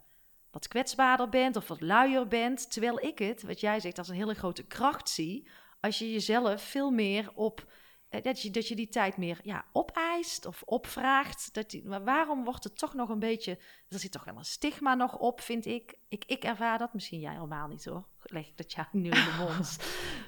wat 0.50 0.68
kwetsbaarder 0.68 1.28
bent 1.28 1.56
of 1.56 1.68
wat 1.68 1.80
luier 1.80 2.28
bent? 2.28 2.70
Terwijl 2.70 3.00
ik 3.00 3.18
het, 3.18 3.42
wat 3.42 3.60
jij 3.60 3.80
zegt, 3.80 3.98
als 3.98 4.08
een 4.08 4.14
hele 4.14 4.34
grote 4.34 4.66
kracht 4.66 5.08
zie. 5.08 5.48
Als 5.80 5.98
je 5.98 6.12
jezelf 6.12 6.62
veel 6.62 6.90
meer 6.90 7.30
op. 7.34 7.66
eh, 8.08 8.22
Dat 8.22 8.42
je, 8.42 8.50
dat 8.50 8.68
je 8.68 8.76
die 8.76 8.88
tijd 8.88 9.16
meer 9.16 9.40
ja, 9.42 9.64
opeist 9.72 10.46
of 10.46 10.62
opvraagt. 10.62 11.54
Dat 11.54 11.70
die, 11.70 11.84
maar 11.84 12.04
waarom 12.04 12.44
wordt 12.44 12.64
het 12.64 12.78
toch 12.78 12.94
nog 12.94 13.08
een 13.08 13.18
beetje. 13.18 13.58
Er 13.88 13.98
zit 13.98 14.12
toch 14.12 14.24
wel 14.24 14.36
een 14.36 14.44
stigma 14.44 14.94
nog 14.94 15.18
op, 15.18 15.40
vind 15.40 15.66
ik. 15.66 15.94
Ik, 16.08 16.24
ik 16.26 16.44
ervaar 16.44 16.78
dat. 16.78 16.94
Misschien 16.94 17.20
jij 17.20 17.32
helemaal 17.32 17.68
niet 17.68 17.84
hoor. 17.84 18.06
Leg 18.22 18.46
ik 18.46 18.56
dat 18.56 18.72
jou 18.72 18.86
nu 18.92 19.04
in 19.04 19.10
de 19.10 19.36
mond. 19.38 19.78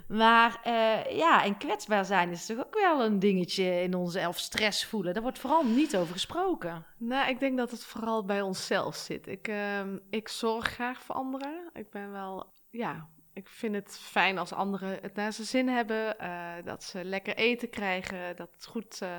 maar 0.09 0.61
eh, 0.63 1.17
ja, 1.17 1.45
en 1.45 1.57
kwetsbaar 1.57 2.05
zijn 2.05 2.31
is 2.31 2.47
toch 2.47 2.59
ook 2.59 2.75
wel 2.75 3.05
een 3.05 3.19
dingetje 3.19 3.83
in 3.83 3.95
onze 3.95 4.19
elf 4.19 4.39
stress 4.39 4.87
voelen. 4.87 5.13
Daar 5.13 5.23
wordt 5.23 5.39
vooral 5.39 5.65
niet 5.65 5.97
over 5.97 6.13
gesproken. 6.13 6.87
Nou, 6.99 7.31
ik 7.31 7.41
denk 7.41 7.57
dat 7.57 7.71
het 7.71 7.85
vooral 7.85 8.25
bij 8.25 8.43
onszelf 8.43 8.97
zit. 8.97 9.27
Ik, 9.27 9.49
ehm, 9.49 9.99
ik 10.11 10.29
zorg 10.29 10.69
graag 10.69 11.03
voor 11.03 11.15
anderen. 11.15 11.71
Ik 11.73 11.91
ben 11.91 12.11
wel, 12.11 12.53
ja, 12.71 13.09
ik 13.41 13.49
vind 13.49 13.75
het 13.75 13.99
fijn 14.03 14.39
als 14.39 14.53
anderen 14.53 14.99
het 15.03 15.15
naar 15.15 15.33
zijn 15.33 15.47
zin 15.47 15.69
hebben. 15.69 16.19
eh, 16.19 16.53
dat 16.65 16.85
ze 16.85 17.05
lekker 17.05 17.37
eten 17.37 17.71
krijgen. 17.71 18.37
Dat 18.37 18.51
het 18.55 18.67
goed, 18.67 19.03
eh, 19.03 19.19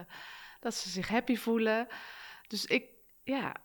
dat 0.60 0.74
ze 0.76 0.90
zich 0.90 1.08
happy 1.08 1.36
voelen. 1.36 1.88
Dus 2.48 2.66
ik, 2.66 2.86
ja, 3.24 3.56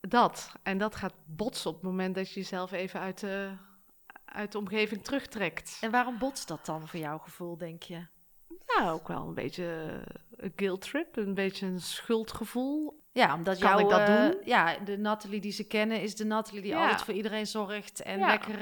dat. 0.00 0.52
En 0.62 0.78
dat 0.78 0.94
gaat 0.96 1.14
botsen 1.26 1.70
op 1.70 1.76
het 1.76 1.84
moment 1.84 2.14
dat 2.14 2.28
je 2.32 2.40
jezelf 2.40 2.72
even 2.72 3.00
uit 3.00 3.20
de, 3.20 3.52
uit 4.24 4.52
de 4.52 4.58
omgeving 4.58 5.02
terugtrekt. 5.04 5.78
En 5.80 5.90
waarom 5.90 6.18
botst 6.18 6.48
dat 6.48 6.66
dan 6.66 6.88
voor 6.88 7.00
jouw 7.00 7.18
gevoel, 7.18 7.56
denk 7.56 7.82
je? 7.82 8.06
Nou, 8.66 8.90
ook 8.90 9.08
wel 9.08 9.28
een 9.28 9.34
beetje 9.34 9.64
een 10.36 10.52
guilt 10.56 10.80
trip, 10.80 11.16
een 11.16 11.34
beetje 11.34 11.66
een 11.66 11.80
schuldgevoel. 11.80 12.98
Ja, 13.12 13.34
omdat 13.34 13.58
Kan 13.58 13.68
jou, 13.68 13.82
ik 13.82 13.88
dat 13.88 14.00
eh, 14.00 14.06
doen? 14.06 14.42
Ja, 14.44 14.78
de 14.78 14.98
Nathalie 14.98 15.40
die 15.40 15.52
ze 15.52 15.64
kennen 15.66 16.00
is 16.02 16.16
de 16.16 16.24
Nathalie 16.24 16.62
die 16.62 16.70
Ja. 16.70 16.82
altijd 16.82 17.02
voor 17.02 17.14
iedereen 17.14 17.46
zorgt. 17.46 18.02
En 18.02 18.18
Ja. 18.18 18.26
lekker 18.26 18.58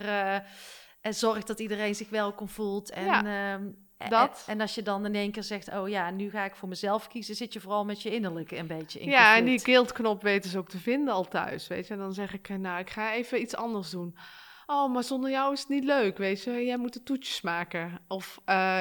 en 1.09 1.15
zorgt 1.15 1.47
dat 1.47 1.61
iedereen 1.61 1.95
zich 1.95 2.09
welkom 2.09 2.49
voelt. 2.49 2.91
En, 2.91 3.05
Ja, 3.05 3.19
ehm, 3.19 3.63
en- 3.97 4.11
dat. 4.11 4.45
En, 4.47 4.61
als 4.61 4.75
je 4.75 4.83
dan 4.83 5.07
in 5.07 5.15
één 5.15 5.31
keer 5.31 5.43
zegt, 5.43 5.69
oh 5.75 5.89
ja, 5.89 6.11
nu 6.11 6.31
ga 6.31 6.45
ik 6.45 6.55
voor 6.57 6.69
mezelf 6.69 7.09
kiezen, 7.09 7.35
zit 7.35 7.53
je 7.53 7.61
vooral 7.61 7.85
met 7.85 8.03
je 8.03 8.11
innerlijke 8.15 8.57
een 8.57 8.67
beetje 8.67 9.01
in 9.01 9.09
Ja, 9.11 9.37
en 9.37 9.45
die 9.45 9.55
conflict. 9.55 9.65
guilt-knop 9.65 10.23
weten 10.23 10.51
ze 10.51 10.59
ook 10.59 10.69
te 10.69 10.79
vinden 10.79 11.15
al 11.15 11.29
thuis, 11.29 11.67
weet 11.69 11.87
je. 11.87 11.93
En 11.93 11.99
dan 12.01 12.13
zeg 12.13 12.33
ik, 12.35 12.49
eh, 12.49 12.57
nou, 12.57 12.79
ik 12.79 12.91
ga 12.91 13.13
even 13.13 13.41
iets 13.41 13.57
anders 13.57 13.91
doen. 13.91 14.17
Oh, 14.67 14.93
maar 14.93 15.05
zonder 15.05 15.31
jou 15.31 15.53
is 15.53 15.61
het 15.61 15.69
niet 15.69 15.85
leuk, 15.85 16.19
weet 16.19 16.43
je. 16.43 16.51
Jij 16.65 16.77
moet 16.79 16.93
de 16.93 17.03
toetjes 17.03 17.41
maken. 17.41 18.01
Of, 18.09 18.41
eh, 18.45 18.79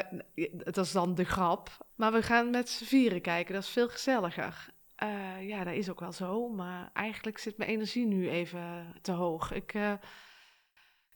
dat 0.53 0.77
is 0.77 0.91
dan 0.91 1.15
de 1.15 1.23
grap. 1.23 1.69
Maar 1.95 2.11
we 2.11 2.21
gaan 2.21 2.49
met 2.49 2.69
z'n 2.69 2.83
vieren 2.85 3.21
kijken, 3.21 3.53
dat 3.53 3.63
is 3.63 3.69
veel 3.69 3.87
gezelliger. 3.89 4.69
Eh, 4.95 5.47
ja, 5.47 5.63
dat 5.63 5.73
is 5.73 5.89
ook 5.89 5.99
wel 5.99 6.11
zo. 6.11 6.49
Maar 6.49 6.89
eigenlijk 6.93 7.37
zit 7.37 7.57
mijn 7.57 7.69
energie 7.69 8.05
nu 8.05 8.29
even 8.29 8.93
te 9.01 9.11
hoog. 9.11 9.51
Ik, 9.53 9.73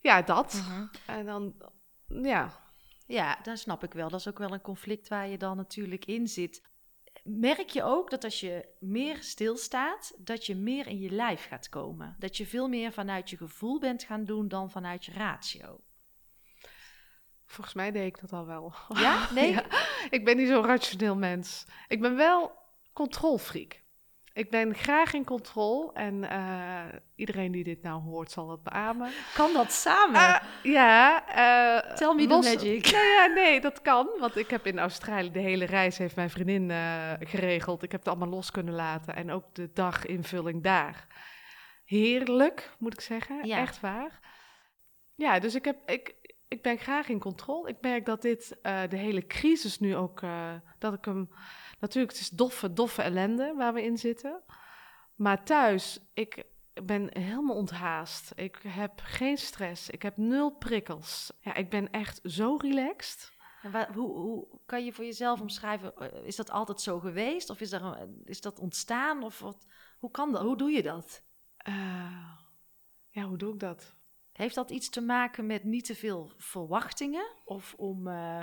ja, 0.02 0.22
dat. 0.22 0.54
Mhm. 0.54 0.88
En 1.06 1.26
dan, 1.26 1.56
ja, 2.08 2.60
Ja, 3.08 3.40
dat 3.44 3.60
snap 3.60 3.84
ik 3.84 3.94
wel. 3.94 4.10
Dat 4.10 4.20
is 4.20 4.28
ook 4.28 4.38
wel 4.38 4.54
een 4.54 4.62
conflict 4.62 5.08
waar 5.08 5.28
je 5.28 5.38
dan 5.38 5.58
natuurlijk 5.58 6.06
in 6.06 6.28
zit. 6.28 6.70
Merk 7.24 7.70
je 7.70 7.84
ook 7.84 8.10
dat 8.10 8.24
als 8.24 8.40
je 8.40 8.68
meer 8.80 9.18
stilstaat, 9.24 10.14
dat 10.18 10.46
je 10.46 10.56
meer 10.56 10.88
in 10.88 11.00
je 11.00 11.10
lijf 11.10 11.48
gaat 11.48 11.70
komen? 11.70 12.16
Dat 12.20 12.38
je 12.38 12.48
veel 12.48 12.68
meer 12.68 12.92
vanuit 12.92 13.30
je 13.30 13.38
gevoel 13.38 13.80
bent 13.80 14.04
gaan 14.04 14.26
doen 14.26 14.48
dan 14.48 14.72
vanuit 14.72 15.06
je 15.06 15.12
ratio? 15.12 15.80
volgens 17.52 17.76
mij 17.76 17.92
deed 17.92 18.06
ik 18.06 18.22
dat 18.22 18.34
al 18.34 18.46
wel. 18.46 18.74
Ja? 18.88 19.28
Nee? 19.34 19.52
Ja, 19.52 19.66
ik 20.10 20.26
ben 20.26 20.38
niet 20.38 20.48
zo'n 20.48 20.66
rationeel 20.66 21.16
mens. 21.16 21.66
Ik 21.88 22.02
ben 22.02 22.16
wel 22.16 22.52
controlfreak. 22.94 23.81
Ik 24.34 24.50
ben 24.50 24.76
graag 24.76 25.14
in 25.14 25.26
controle 25.26 25.94
en 25.94 26.30
eh, 26.30 26.86
iedereen 27.16 27.52
die 27.52 27.64
dit 27.64 27.82
nou 27.82 28.02
hoort 28.02 28.32
zal 28.32 28.50
het 28.50 28.64
beamen. 28.64 29.12
Kan 29.34 29.54
dat 29.54 29.72
samen? 29.72 30.22
Uh, 30.22 30.38
ja. 30.64 31.24
Uh, 31.30 31.96
Tell 31.96 32.14
me 32.14 32.28
los, 32.28 32.46
the 32.46 32.56
magic. 32.56 32.92
Nou 32.92 33.06
ja, 33.06 33.26
nee, 33.26 33.62
dat 33.62 33.82
kan. 33.82 34.10
Want 34.20 34.38
ik 34.38 34.50
heb 34.50 34.66
in 34.66 34.80
Australië 34.80 35.32
de 35.32 35.40
hele 35.40 35.66
reis 35.66 35.98
heeft 35.98 36.16
mijn 36.16 36.30
vriendin 36.30 36.70
uh, 36.70 37.12
geregeld. 37.20 37.84
Ik 37.84 37.92
heb 37.92 38.00
het 38.00 38.10
allemaal 38.10 38.30
los 38.30 38.52
kunnen 38.52 38.74
laten. 38.74 39.16
En 39.16 39.32
ook 39.32 39.56
de 39.56 39.70
daginvulling 39.74 40.64
daar. 40.64 41.08
Heerlijk, 41.86 42.76
moet 42.80 42.94
ik 42.94 43.02
zeggen. 43.02 43.48
Ja. 43.48 43.58
Echt 43.58 43.80
waar. 43.80 44.20
Ja, 45.16 45.40
dus 45.40 45.56
ik, 45.56 45.66
heb, 45.66 45.90
ik, 45.90 46.16
ik 46.48 46.62
ben 46.62 46.78
graag 46.78 47.10
in 47.10 47.20
controle. 47.20 47.70
Ik 47.70 47.78
merk 47.82 48.06
dat 48.06 48.22
dit, 48.22 48.58
de 48.62 48.98
hele 48.98 49.28
crisis 49.28 49.80
nu 49.80 49.96
ook, 49.96 50.22
dat 50.80 50.94
ik 50.94 51.06
hem 51.06 51.30
Natuurlijk, 51.82 52.14
het 52.14 52.22
is 52.22 52.30
doffe, 52.30 52.74
doffe 52.74 53.02
ellende 53.02 53.54
waar 53.58 53.74
we 53.74 53.84
in 53.84 53.98
zitten. 53.98 54.42
Maar 55.16 55.44
thuis, 55.44 56.00
ik 56.14 56.44
ben 56.84 57.18
helemaal 57.18 57.56
onthaast. 57.56 58.32
Ik 58.36 58.60
heb 58.68 58.92
geen 59.04 59.38
stress. 59.38 59.90
Ik 59.90 60.02
heb 60.02 60.18
nul 60.18 60.52
prikkels. 60.52 61.32
Ja, 61.40 61.54
ik 61.54 61.70
ben 61.70 61.92
echt 61.92 62.20
zo 62.24 62.56
relaxed. 62.56 63.32
En 63.62 63.72
waar, 63.72 63.94
hoe, 63.94 64.18
hoe, 64.18 64.48
kan 64.66 64.86
je 64.86 64.94
voor 64.94 65.06
jezelf 65.06 65.42
omschrijven? 65.42 65.96
Eh, 65.96 66.26
is 66.26 66.36
dat 66.36 66.50
altijd 66.50 66.82
zo 66.82 67.00
geweest? 67.00 67.50
Of 67.50 67.62
is, 67.62 67.72
er, 67.72 68.08
is 68.26 68.42
dat 68.42 68.60
ontstaan? 68.60 69.24
Of 69.24 69.40
wat, 69.40 69.66
hoe 70.00 70.12
kan 70.12 70.32
dat? 70.32 70.42
Hoe 70.42 70.58
doe 70.58 70.72
je 70.72 70.84
dat? 70.84 71.24
Uh, 71.68 72.34
ja, 73.10 73.24
hoe 73.24 73.38
doe 73.38 73.54
ik 73.54 73.60
dat? 73.60 73.96
Heeft 74.32 74.56
dat 74.56 74.70
iets 74.70 74.90
te 74.90 75.02
maken 75.02 75.46
met 75.46 75.64
niet 75.64 75.86
te 75.86 75.96
veel 75.96 76.32
verwachtingen? 76.38 77.34
Of 77.46 77.74
om... 77.78 78.08
Uh, 78.08 78.42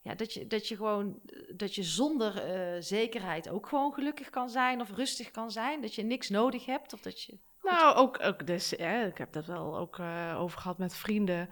ja, 0.00 0.14
dat, 0.14 0.32
je, 0.32 0.46
dat 0.46 0.68
je 0.68 0.76
gewoon, 0.76 1.20
dat 1.54 1.74
je 1.74 1.82
zonder 1.82 2.34
uh, 2.34 2.82
zekerheid 2.82 3.48
ook 3.48 3.66
gewoon 3.66 3.92
gelukkig 3.92 4.30
kan 4.30 4.50
zijn 4.50 4.80
of 4.80 4.90
rustig 4.90 5.30
kan 5.30 5.50
zijn. 5.50 5.80
Dat 5.80 5.94
je 5.94 6.02
niks 6.02 6.28
nodig 6.28 6.66
hebt 6.66 6.92
of 6.92 7.00
dat 7.00 7.22
je... 7.22 7.38
Nou, 7.62 7.96
ook, 7.96 8.20
ook 8.22 8.46
dus, 8.46 8.70
hè, 8.70 9.06
ik 9.06 9.18
heb 9.18 9.32
dat 9.32 9.46
wel 9.46 9.78
ook 9.78 9.98
uh, 9.98 10.36
over 10.38 10.60
gehad 10.60 10.78
met 10.78 10.96
vrienden. 10.96 11.48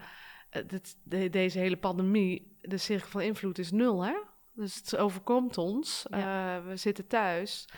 Uh, 0.52 0.62
dit, 0.66 0.96
de, 1.04 1.30
deze 1.30 1.58
hele 1.58 1.76
pandemie, 1.76 2.56
de 2.60 2.78
cirkel 2.78 3.08
van 3.08 3.20
invloed 3.20 3.58
is 3.58 3.70
nul, 3.70 4.04
hè? 4.04 4.14
Dus 4.52 4.74
het 4.74 4.96
overkomt 4.96 5.58
ons. 5.58 6.06
Ja. 6.10 6.62
we 6.62 6.76
zitten 6.76 7.06
thuis 7.06 7.68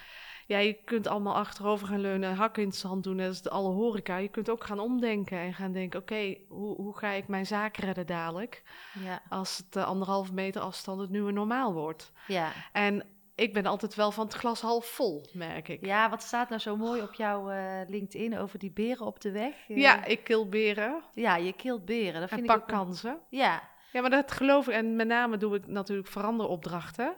ja, 0.48 0.58
je 0.58 0.72
kunt 0.84 1.06
allemaal 1.06 1.34
achterover 1.34 1.86
gaan 1.86 2.00
leunen, 2.00 2.34
hakken 2.34 2.62
in 2.62 2.68
het 2.68 2.76
zand 2.76 3.04
doen, 3.04 3.16
dat 3.16 3.32
is 3.32 3.42
de 3.42 3.50
alle 3.50 3.72
horeca. 3.72 4.16
Je 4.16 4.28
kunt 4.28 4.50
ook 4.50 4.64
gaan 4.64 4.78
omdenken 4.78 5.38
en 5.38 5.54
gaan 5.54 5.72
denken, 5.72 6.00
oké, 6.00 6.36
hoe, 6.48 6.74
hoe 6.74 6.98
ga 6.98 7.10
ik 7.10 7.28
mijn 7.28 7.46
zaak 7.46 7.76
redden 7.76 8.06
dadelijk? 8.06 8.62
Ja. 9.04 9.22
Als 9.28 9.56
het 9.56 9.76
uh, 9.76 9.86
anderhalve 9.86 10.34
meter 10.34 10.60
afstand 10.60 11.00
het 11.00 11.10
nieuwe 11.10 11.32
normaal 11.32 11.72
wordt. 11.72 12.12
Ja. 12.26 12.52
En 12.72 13.02
ik 13.34 13.52
ben 13.52 13.66
altijd 13.66 13.94
wel 13.94 14.10
van 14.10 14.24
het 14.24 14.34
glas 14.34 14.60
half 14.60 14.86
vol, 14.86 15.26
merk 15.32 15.68
ik. 15.68 15.86
Ja, 15.86 16.10
wat 16.10 16.22
staat 16.22 16.48
nou 16.48 16.60
zo 16.60 16.76
mooi 16.76 17.02
op 17.02 17.14
jouw 17.14 17.50
uh, 17.50 17.80
LinkedIn 17.86 18.38
over 18.38 18.58
die 18.58 18.72
beren 18.72 19.06
op 19.06 19.20
de 19.20 19.30
weg? 19.30 19.68
Uh, 19.68 19.76
ja, 19.76 20.04
ik 20.04 20.24
kill 20.24 20.46
beren. 20.46 21.02
Ja, 21.14 21.36
je 21.36 21.52
kilt 21.52 21.84
beren. 21.84 22.20
Dat 22.20 22.28
vind 22.28 22.40
en 22.40 22.46
ik 22.46 22.52
pak 22.52 22.60
ook... 22.60 22.68
kansen. 22.68 23.18
Ja. 23.28 23.62
Ja, 23.92 24.00
maar 24.00 24.10
dat 24.10 24.32
geloof 24.32 24.68
ik. 24.68 24.74
En 24.74 24.96
met 24.96 25.06
name 25.06 25.36
doe 25.36 25.56
ik 25.56 25.66
natuurlijk 25.66 26.08
veranderopdrachten 26.08 27.16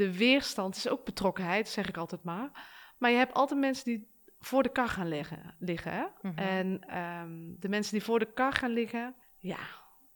de 0.00 0.16
weerstand 0.16 0.76
is 0.76 0.88
ook 0.88 1.04
betrokkenheid, 1.04 1.68
zeg 1.68 1.88
ik 1.88 1.96
altijd 1.96 2.22
maar. 2.22 2.50
Maar 2.98 3.10
je 3.10 3.16
hebt 3.16 3.34
altijd 3.34 3.60
mensen 3.60 3.84
die 3.84 4.08
voor 4.38 4.62
de 4.62 4.68
kar 4.68 4.88
gaan 4.88 5.08
liggen. 5.08 5.54
liggen 5.58 5.92
hè? 5.92 6.04
Mhm. 6.22 6.38
En 6.38 6.80
ehm, 6.86 7.30
de 7.58 7.68
mensen 7.68 7.92
die 7.92 8.02
voor 8.02 8.18
de 8.18 8.32
kar 8.32 8.52
gaan 8.52 8.70
liggen, 8.70 9.14
ja, 9.38 9.58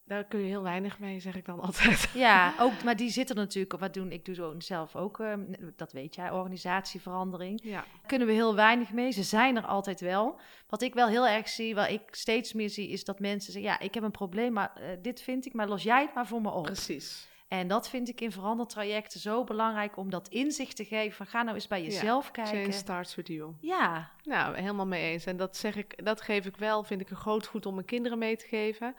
daar 0.05 0.25
kun 0.25 0.41
je 0.41 0.47
heel 0.47 0.63
weinig 0.63 0.99
mee, 0.99 1.21
zeg 1.21 1.37
ik 1.37 1.45
dan 1.45 1.61
altijd. 1.61 2.11
Ja, 2.27 2.55
ook, 2.61 2.83
maar 2.83 2.97
die 2.97 3.11
zitten 3.11 3.37
natuurlijk, 3.37 3.81
wat 3.81 3.95
doen, 3.95 4.13
ik 4.13 4.25
doe 4.25 4.35
zo 4.35 4.55
zelf 4.59 4.97
ook, 4.97 5.21
ehm, 5.21 5.45
dat 5.77 5.93
weet 5.93 6.15
jij, 6.15 6.31
organisatieverandering. 6.31 7.61
Ja. 7.63 7.85
Kunnen 8.07 8.27
we 8.27 8.33
heel 8.33 8.55
weinig 8.55 8.93
mee, 8.93 9.11
ze 9.11 9.23
zijn 9.23 9.57
er 9.57 9.67
altijd 9.67 10.01
wel. 10.01 10.41
Wat 10.69 10.83
ik 10.83 10.95
wel 10.95 11.09
heel 11.09 11.27
erg 11.27 11.49
zie, 11.49 11.75
wat 11.75 11.91
ik 11.91 12.03
steeds 12.11 12.53
meer 12.53 12.71
zie, 12.71 12.89
is 12.89 13.05
dat 13.05 13.19
mensen 13.19 13.53
zeggen, 13.53 13.71
ja, 13.71 13.79
ik 13.81 13.95
heb 13.95 14.03
een 14.03 14.11
probleem, 14.11 14.53
maar 14.53 14.73
uh, 14.81 14.87
dit 15.03 15.23
vind 15.23 15.47
ik, 15.47 15.53
maar 15.53 15.69
los 15.69 15.83
jij 15.83 16.03
het 16.03 16.15
maar 16.15 16.27
voor 16.27 16.41
me 16.41 16.51
op. 16.51 16.65
Precies. 16.65 17.33
En 17.59 17.69
dat 17.69 17.89
vind 17.89 18.09
ik 18.09 18.21
in 18.21 18.33
verandertrajecten 18.33 19.21
zo 19.21 19.45
belangrijk 19.45 19.97
om 19.97 20.11
dat 20.11 20.29
inzicht 20.29 20.77
te 20.77 20.85
geven. 20.85 21.17
Van 21.17 21.27
ga 21.27 21.43
nou 21.43 21.55
eens 21.55 21.67
bij 21.67 21.83
jezelf 21.83 22.31
kijken. 22.31 22.55
Change 22.55 22.73
starts 22.73 23.15
with 23.15 23.29
you. 23.29 23.53
Ja. 23.61 24.11
Nou, 24.23 24.57
helemaal 24.57 24.87
mee 24.87 25.13
eens. 25.13 25.27
En 25.27 25.37
dat 25.37 25.57
zeg 25.57 25.77
ik, 25.77 26.05
dat 26.05 26.21
geef 26.21 26.47
ik 26.47 26.57
wel, 26.57 26.83
vind 26.83 27.01
ik 27.01 27.11
een 27.11 27.17
groot 27.17 27.47
goed 27.47 27.67
om 27.67 27.75
mijn 27.75 27.87
kinderen 27.87 28.19
mee 28.19 28.37
te 28.37 28.47
geven. 28.47 28.95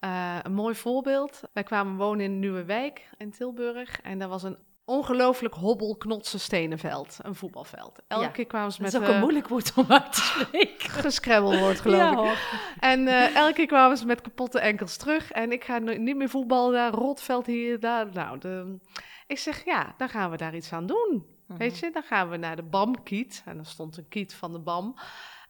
Uh, 0.00 0.38
een 0.42 0.54
mooi 0.54 0.74
voorbeeld. 0.74 1.42
Wij 1.52 1.62
kwamen 1.62 1.96
wonen 1.96 2.24
in 2.24 2.30
een 2.30 2.38
nieuwe 2.38 2.64
wijk 2.64 3.10
in 3.18 3.30
Tilburg. 3.30 4.00
En 4.00 4.18
daar 4.18 4.28
was 4.28 4.42
een 4.42 4.58
ongelooflijk 4.90 5.54
hobbelknotse 5.54 6.38
stenenveld, 6.38 7.18
een 7.22 7.34
voetbalveld. 7.34 8.02
Elke 8.08 8.30
keer 8.30 8.46
kwamen 8.46 8.72
ze 8.72 8.82
met... 8.82 8.92
Dat 8.92 9.00
is 9.00 9.06
ook 9.06 9.12
een 9.12 9.18
uh, 9.18 9.22
moeilijk 9.22 9.48
woord 9.48 9.72
om 9.76 9.84
uit 9.88 10.12
te 10.12 10.20
spreken. 10.30 10.90
Gescrabbelwoord, 10.90 11.80
geloof 11.80 11.98
ja, 11.98 12.10
ik. 12.10 12.16
Hoor. 12.16 12.36
En 12.80 13.00
uh, 13.00 13.36
elke 13.36 13.52
keer 13.52 13.66
kwamen 13.66 13.96
ze 13.96 14.06
met 14.06 14.20
kapotte 14.20 14.60
enkels 14.60 14.96
terug. 14.96 15.30
En 15.30 15.52
ik 15.52 15.64
ga 15.64 15.78
niet 15.78 16.16
meer 16.16 16.28
voetballen 16.28 16.72
daar, 16.72 16.92
rotveld 16.92 17.46
hier, 17.46 17.80
daar. 17.80 18.06
Nou, 18.12 18.38
de, 18.38 18.78
ik 19.26 19.38
zeg, 19.38 19.64
ja, 19.64 19.94
dan 19.96 20.08
gaan 20.08 20.30
we 20.30 20.36
daar 20.36 20.54
iets 20.54 20.72
aan 20.72 20.86
doen. 20.86 21.26
Mhm. 21.46 21.58
Weet 21.58 21.78
je, 21.78 21.90
dan 21.90 22.02
gaan 22.02 22.28
we 22.28 22.36
naar 22.36 22.56
de 22.56 22.62
BAM-kiet. 22.62 23.42
En 23.44 23.56
dan 23.56 23.64
stond 23.64 23.96
een 23.96 24.08
kiet 24.08 24.34
van 24.34 24.52
de 24.52 24.58
BAM. 24.58 24.94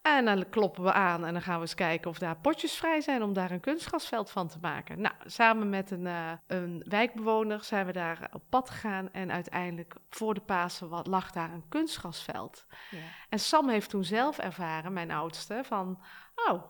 En 0.02 0.24
dan 0.24 0.48
kloppen 0.48 0.82
we 0.82 0.92
aan 0.92 1.24
en 1.26 1.32
dan 1.32 1.42
gaan 1.42 1.54
we 1.54 1.60
eens 1.60 1.74
kijken 1.74 2.10
of 2.10 2.18
daar 2.18 2.36
potjes 2.36 2.76
vrij 2.76 3.00
zijn 3.00 3.22
om 3.22 3.32
daar 3.32 3.50
een 3.50 3.60
kunstgrasveld 3.60 4.30
van 4.30 4.48
te 4.48 4.58
maken. 4.60 5.00
Nou, 5.00 5.14
samen 5.24 5.68
met 5.68 5.90
een, 5.90 6.04
uh, 6.04 6.32
een 6.46 6.84
wijkbewoner 6.88 7.64
zijn 7.64 7.86
we 7.86 7.92
daar 7.92 8.28
op 8.32 8.42
pad 8.48 8.70
gegaan 8.70 9.12
en 9.12 9.32
uiteindelijk 9.32 9.94
voor 10.10 10.34
de 10.34 10.40
Pasen 10.40 10.88
wat, 10.88 11.06
lag 11.06 11.30
daar 11.30 11.52
een 11.52 11.68
kunstgrasveld. 11.68 12.66
Ja. 12.90 12.98
En 13.28 13.38
Sam 13.38 13.68
heeft 13.68 13.90
toen 13.90 14.04
zelf 14.04 14.38
ervaren, 14.38 14.92
mijn 14.92 15.10
oudste, 15.10 15.60
van, 15.64 16.02
oh, 16.34 16.62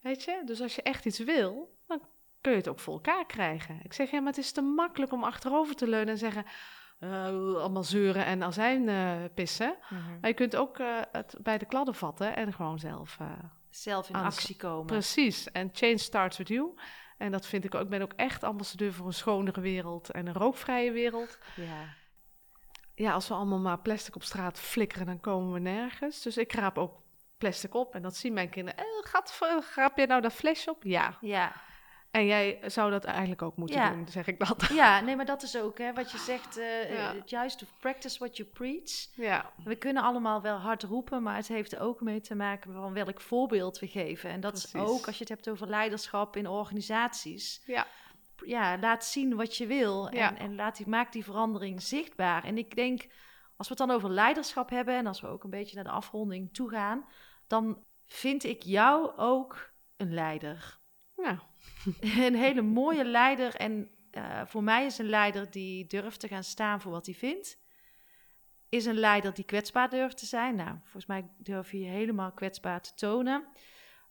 weet 0.00 0.24
je, 0.24 0.42
dus 0.44 0.60
als 0.60 0.74
je 0.74 0.82
echt 0.82 1.04
iets 1.04 1.18
wil, 1.18 1.76
dan 1.86 2.00
kun 2.40 2.52
je 2.52 2.58
het 2.58 2.68
ook 2.68 2.80
voor 2.80 2.94
elkaar 2.94 3.26
krijgen. 3.26 3.80
Ik 3.82 3.92
zeg, 3.92 4.10
ja, 4.10 4.18
maar 4.18 4.32
het 4.32 4.38
is 4.38 4.52
te 4.52 4.62
makkelijk 4.62 5.12
om 5.12 5.24
achterover 5.24 5.74
te 5.74 5.88
leunen 5.88 6.08
en 6.08 6.18
zeggen, 6.18 6.44
allemaal 7.00 7.84
zeuren 7.84 8.24
en 8.24 8.42
azijn 8.42 8.88
uh, 8.88 9.12
pissen. 9.34 9.76
Mm 9.88 9.98
-hmm. 9.98 10.18
Maar 10.20 10.30
je 10.30 10.36
kunt 10.36 10.56
ook 10.56 10.78
uh, 10.78 11.00
het 11.12 11.36
bij 11.40 11.58
de 11.58 11.66
kladden 11.66 11.94
vatten 11.94 12.36
en 12.36 12.52
gewoon 12.52 12.78
zelf... 12.78 13.18
zelf 13.70 14.08
in 14.08 14.14
actie 14.14 14.56
komen. 14.56 14.86
Precies. 14.86 15.50
En 15.50 15.70
change 15.72 15.98
starts 15.98 16.38
with 16.38 16.48
you. 16.48 16.74
En 17.18 17.32
dat 17.32 17.46
vind 17.46 17.64
ik 17.64 17.74
ook. 17.74 17.82
Ik 17.82 17.88
ben 17.88 18.02
ook 18.02 18.12
echt 18.16 18.44
ambassadeur 18.44 18.92
voor 18.92 19.06
een 19.06 19.12
schonere 19.12 19.60
wereld 19.60 20.10
en 20.10 20.26
een 20.26 20.34
rookvrije 20.34 20.92
wereld. 20.92 21.38
Ja. 21.56 21.96
Ja, 22.94 23.12
als 23.12 23.28
we 23.28 23.34
allemaal 23.34 23.58
maar 23.58 23.78
plastic 23.78 24.14
op 24.14 24.22
straat 24.22 24.60
flikkeren, 24.60 25.06
dan 25.06 25.20
komen 25.20 25.52
we 25.52 25.58
nergens. 25.58 26.22
Dus 26.22 26.36
ik 26.36 26.52
raap 26.52 26.78
ook 26.78 27.00
plastic 27.36 27.74
op 27.74 27.94
en 27.94 28.02
dat 28.02 28.16
zien 28.16 28.32
mijn 28.32 28.48
kinderen. 28.48 28.78
Eh, 28.80 28.84
gat, 29.00 29.40
graap 29.60 29.98
je 29.98 30.06
nou 30.06 30.20
dat 30.20 30.32
flesje 30.32 30.70
op? 30.70 30.82
Ja. 30.82 31.18
Ja. 31.20 31.52
En 32.10 32.26
jij 32.26 32.58
zou 32.66 32.90
dat 32.90 33.04
eigenlijk 33.04 33.42
ook 33.42 33.56
moeten 33.56 33.92
doen, 33.92 34.08
zeg 34.08 34.26
ik 34.26 34.38
dat. 34.38 34.68
Ja, 34.72 35.00
nee, 35.00 35.16
maar 35.16 35.26
dat 35.26 35.42
is 35.42 35.60
ook 35.60 35.78
hè, 35.78 35.92
wat 35.92 36.10
je 36.10 36.18
zegt. 36.18 36.58
Uh, 36.58 36.92
ja. 36.96 37.14
Juist 37.24 37.58
to 37.58 37.66
practice 37.80 38.18
what 38.18 38.36
you 38.36 38.48
preach. 38.48 39.08
Ja. 39.14 39.52
We 39.64 39.76
kunnen 39.76 40.02
allemaal 40.02 40.42
wel 40.42 40.56
hard 40.56 40.82
roepen, 40.82 41.22
maar 41.22 41.36
het 41.36 41.48
heeft 41.48 41.72
er 41.72 41.80
ook 41.80 42.00
mee 42.00 42.20
te 42.20 42.34
maken 42.34 42.72
van 42.72 42.92
welk 42.92 43.20
voorbeeld 43.20 43.78
we 43.78 43.86
geven. 43.86 44.30
En 44.30 44.40
dat 44.40 44.56
is 44.56 44.74
ook 44.74 45.06
als 45.06 45.18
je 45.18 45.24
het 45.24 45.28
hebt 45.28 45.48
over 45.48 45.68
leiderschap 45.68 46.36
in 46.36 46.46
organisaties. 46.46 47.62
Ja. 47.64 47.86
Ja, 48.44 48.78
laat 48.78 49.04
zien 49.04 49.36
wat 49.36 49.56
je 49.56 49.66
wil 49.66 50.08
en, 50.08 50.36
en 50.38 50.54
laat 50.54 50.76
die, 50.76 50.88
maak 50.88 51.12
die 51.12 51.24
verandering 51.24 51.82
zichtbaar. 51.82 52.44
En 52.44 52.58
ik 52.58 52.76
denk, 52.76 53.06
als 53.56 53.68
we 53.68 53.74
het 53.74 53.88
dan 53.88 53.90
over 53.90 54.10
leiderschap 54.10 54.70
hebben 54.70 54.96
en 54.96 55.06
als 55.06 55.20
we 55.20 55.26
ook 55.26 55.44
een 55.44 55.50
beetje 55.50 55.74
naar 55.74 55.84
de 55.84 55.90
afronding 55.90 56.54
toe 56.54 56.70
gaan, 56.70 57.04
dan 57.46 57.84
vind 58.06 58.44
ik 58.44 58.62
jou 58.62 59.16
ook 59.16 59.72
een 59.96 60.14
leider. 60.14 60.78
Ja. 61.16 61.47
een 62.00 62.34
hele 62.34 62.62
mooie 62.62 63.04
leider. 63.04 63.54
En 63.54 63.90
uh, 64.12 64.42
voor 64.46 64.62
mij 64.62 64.86
is 64.86 64.98
een 64.98 65.08
leider 65.08 65.50
die 65.50 65.86
durft 65.86 66.20
te 66.20 66.28
gaan 66.28 66.44
staan 66.44 66.80
voor 66.80 66.92
wat 66.92 67.06
hij 67.06 67.14
vindt. 67.14 67.58
Is 68.68 68.84
een 68.84 68.98
leider 68.98 69.34
die 69.34 69.44
kwetsbaar 69.44 69.88
durft 69.88 70.18
te 70.18 70.26
zijn. 70.26 70.54
Nou, 70.54 70.76
volgens 70.82 71.06
mij 71.06 71.30
durf 71.38 71.72
je 71.72 71.80
je 71.80 71.88
helemaal 71.88 72.32
kwetsbaar 72.32 72.80
te 72.80 72.94
tonen. 72.94 73.46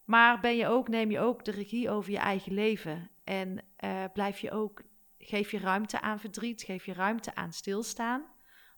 Maar 0.03 0.39
ben 0.39 0.55
je 0.55 0.67
ook, 0.67 0.87
neem 0.87 1.11
je 1.11 1.19
ook 1.19 1.45
de 1.45 1.51
regie 1.51 1.89
over 1.89 2.11
je 2.11 2.17
eigen 2.17 2.53
leven. 2.53 3.09
En 3.23 3.63
uh, 3.83 4.03
blijf 4.13 4.39
je 4.39 4.51
ook, 4.51 4.81
geef 5.17 5.51
je 5.51 5.59
ruimte 5.59 6.01
aan 6.01 6.19
verdriet, 6.19 6.61
geef 6.63 6.85
je 6.85 6.93
ruimte 6.93 7.35
aan 7.35 7.53
stilstaan. 7.53 8.25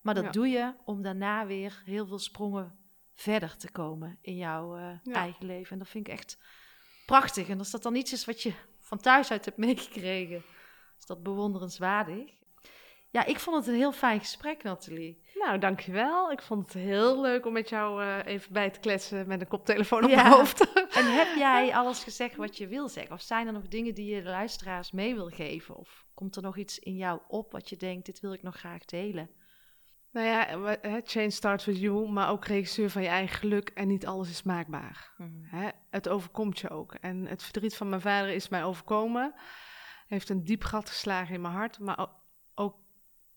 Maar 0.02 0.14
dat 0.14 0.24
ja. 0.24 0.32
doe 0.32 0.48
je 0.48 0.74
om 0.86 1.02
daarna 1.02 1.46
weer 1.46 1.82
heel 1.86 2.08
veel 2.08 2.20
sprongen 2.20 2.78
verder 3.16 3.58
te 3.58 3.72
komen 3.72 4.18
in 4.22 4.36
jouw 4.36 4.78
uh, 4.78 4.92
ja. 5.04 5.14
eigen 5.14 5.46
leven. 5.46 5.72
En 5.72 5.78
dat 5.78 5.90
vind 5.90 6.08
ik 6.08 6.14
echt 6.14 6.38
prachtig. 7.06 7.50
En 7.50 7.60
als 7.60 7.72
dat 7.72 7.84
dan 7.84 7.96
iets 7.96 8.14
is 8.14 8.26
wat 8.26 8.42
je 8.42 8.54
van 8.90 8.98
thuis 8.98 9.32
uit 9.32 9.46
hebt 9.46 9.58
meegekregen, 9.58 10.44
is 11.00 11.06
dat 11.06 11.24
bewonderenswaardig. 11.24 12.38
Ja, 13.12 13.26
ik 13.26 13.40
vond 13.40 13.58
het 13.58 13.68
een 13.68 13.80
heel 13.80 13.92
fijn 13.92 14.20
gesprek, 14.20 14.64
Nathalie. 14.64 15.22
Nou, 15.34 15.58
dankjewel. 15.58 16.32
Ik 16.32 16.42
vond 16.42 16.74
het 16.74 16.84
heel 16.84 17.22
leuk 17.22 17.46
om 17.46 17.54
met 17.54 17.70
jou 17.70 18.04
uh, 18.04 18.18
even 18.26 18.54
bij 18.54 18.70
te 18.70 18.80
kletsen 18.80 19.28
met 19.28 19.42
een 19.42 19.48
koptelefoon 19.48 20.04
op 20.04 20.10
ja. 20.10 20.16
mijn 20.16 20.34
hoofd. 20.34 20.74
En 21.00 21.16
heb 21.16 21.36
jij 21.36 21.74
alles 21.74 22.04
gezegd 22.04 22.36
wat 22.36 22.58
je 22.58 22.68
wil 22.68 22.90
zeggen? 22.90 23.16
Of 23.16 23.22
zijn 23.22 23.48
er 23.48 23.54
nog 23.54 23.68
dingen 23.68 23.94
die 23.94 24.16
je 24.16 24.22
de 24.22 24.30
luisteraars 24.30 24.92
mee 24.92 25.16
wil 25.16 25.28
geven? 25.28 25.76
Of 25.76 26.06
komt 26.14 26.36
er 26.36 26.42
nog 26.42 26.58
iets 26.58 26.80
in 26.80 26.96
jou 26.96 27.20
op 27.28 27.52
wat 27.52 27.70
je 27.70 27.78
denkt, 27.78 28.06
dit 28.06 28.20
wil 28.20 28.34
ik 28.34 28.44
nog 28.44 28.56
graag 28.56 28.86
delen? 28.86 29.30
Nou 30.12 30.28
ja, 30.28 31.02
change 31.04 31.30
starts 31.30 31.66
with 31.66 31.80
you, 31.80 32.10
maar 32.12 32.30
ook 32.30 32.46
regisseur 32.46 32.90
van 32.90 33.02
je 33.02 33.08
eigen 33.08 33.38
geluk 33.38 33.70
en 33.70 33.88
niet 33.88 34.06
alles 34.06 34.30
is 34.30 34.44
maakbaar. 34.44 35.14
Hè, 35.42 35.70
het 35.90 36.10
overkomt 36.10 36.60
je 36.60 36.70
ook. 36.70 36.94
En 36.94 37.26
het 37.26 37.44
verdriet 37.44 37.76
van 37.76 37.90
mijn 37.90 38.02
vader 38.02 38.30
is 38.30 38.50
mij 38.50 38.64
overkomen. 38.64 39.34
Heeft 40.08 40.30
een 40.30 40.44
diep 40.44 40.64
gat 40.64 40.90
geslagen 40.90 41.36
in 41.36 41.42
mijn 41.42 41.54
hart. 41.54 41.80
Maar 41.80 42.08
ook 42.56 42.76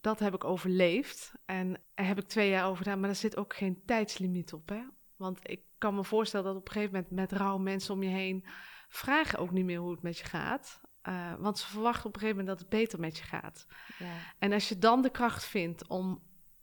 dat 0.00 0.18
heb 0.18 0.34
ik 0.34 0.44
overleefd. 0.44 1.32
En 1.44 1.80
daar 1.94 2.06
heb 2.06 2.18
ik 2.18 2.28
twee 2.28 2.50
jaar 2.50 2.66
over 2.66 2.76
gedaan. 2.76 3.00
Maar 3.00 3.08
er 3.08 3.14
zit 3.14 3.36
ook 3.36 3.54
geen 3.54 3.82
tijdslimiet 3.86 4.52
op. 4.52 4.68
Hè? 4.68 4.82
Want 5.16 5.50
ik 5.50 5.60
kan 5.78 5.94
me 5.94 6.04
voorstellen 6.04 6.46
dat 6.46 6.56
op 6.56 6.66
een 6.66 6.72
gegeven 6.72 6.94
moment 6.94 7.10
met 7.10 7.32
rouw 7.32 7.58
mensen 7.58 7.94
om 7.94 8.02
je 8.02 8.08
heen 8.08 8.44
vragen 8.88 9.38
ook 9.38 9.50
niet 9.50 9.64
meer 9.64 9.78
hoe 9.78 9.90
het 9.90 10.02
met 10.02 10.18
je 10.18 10.24
gaat. 10.24 10.80
Eh, 11.02 11.34
want 11.38 11.58
ze 11.58 11.66
verwachten 11.66 12.06
op 12.06 12.14
een 12.14 12.20
gegeven 12.20 12.44
moment 12.44 12.58
dat 12.58 12.70
het 12.70 12.80
beter 12.80 13.00
met 13.00 13.18
je 13.18 13.24
gaat. 13.24 13.66
Ja. 13.98 14.14
En 14.38 14.52
als 14.52 14.68
je 14.68 14.78
dan 14.78 15.02
de 15.02 15.10
kracht 15.10 15.44
vindt 15.44 15.86
om 15.88 16.22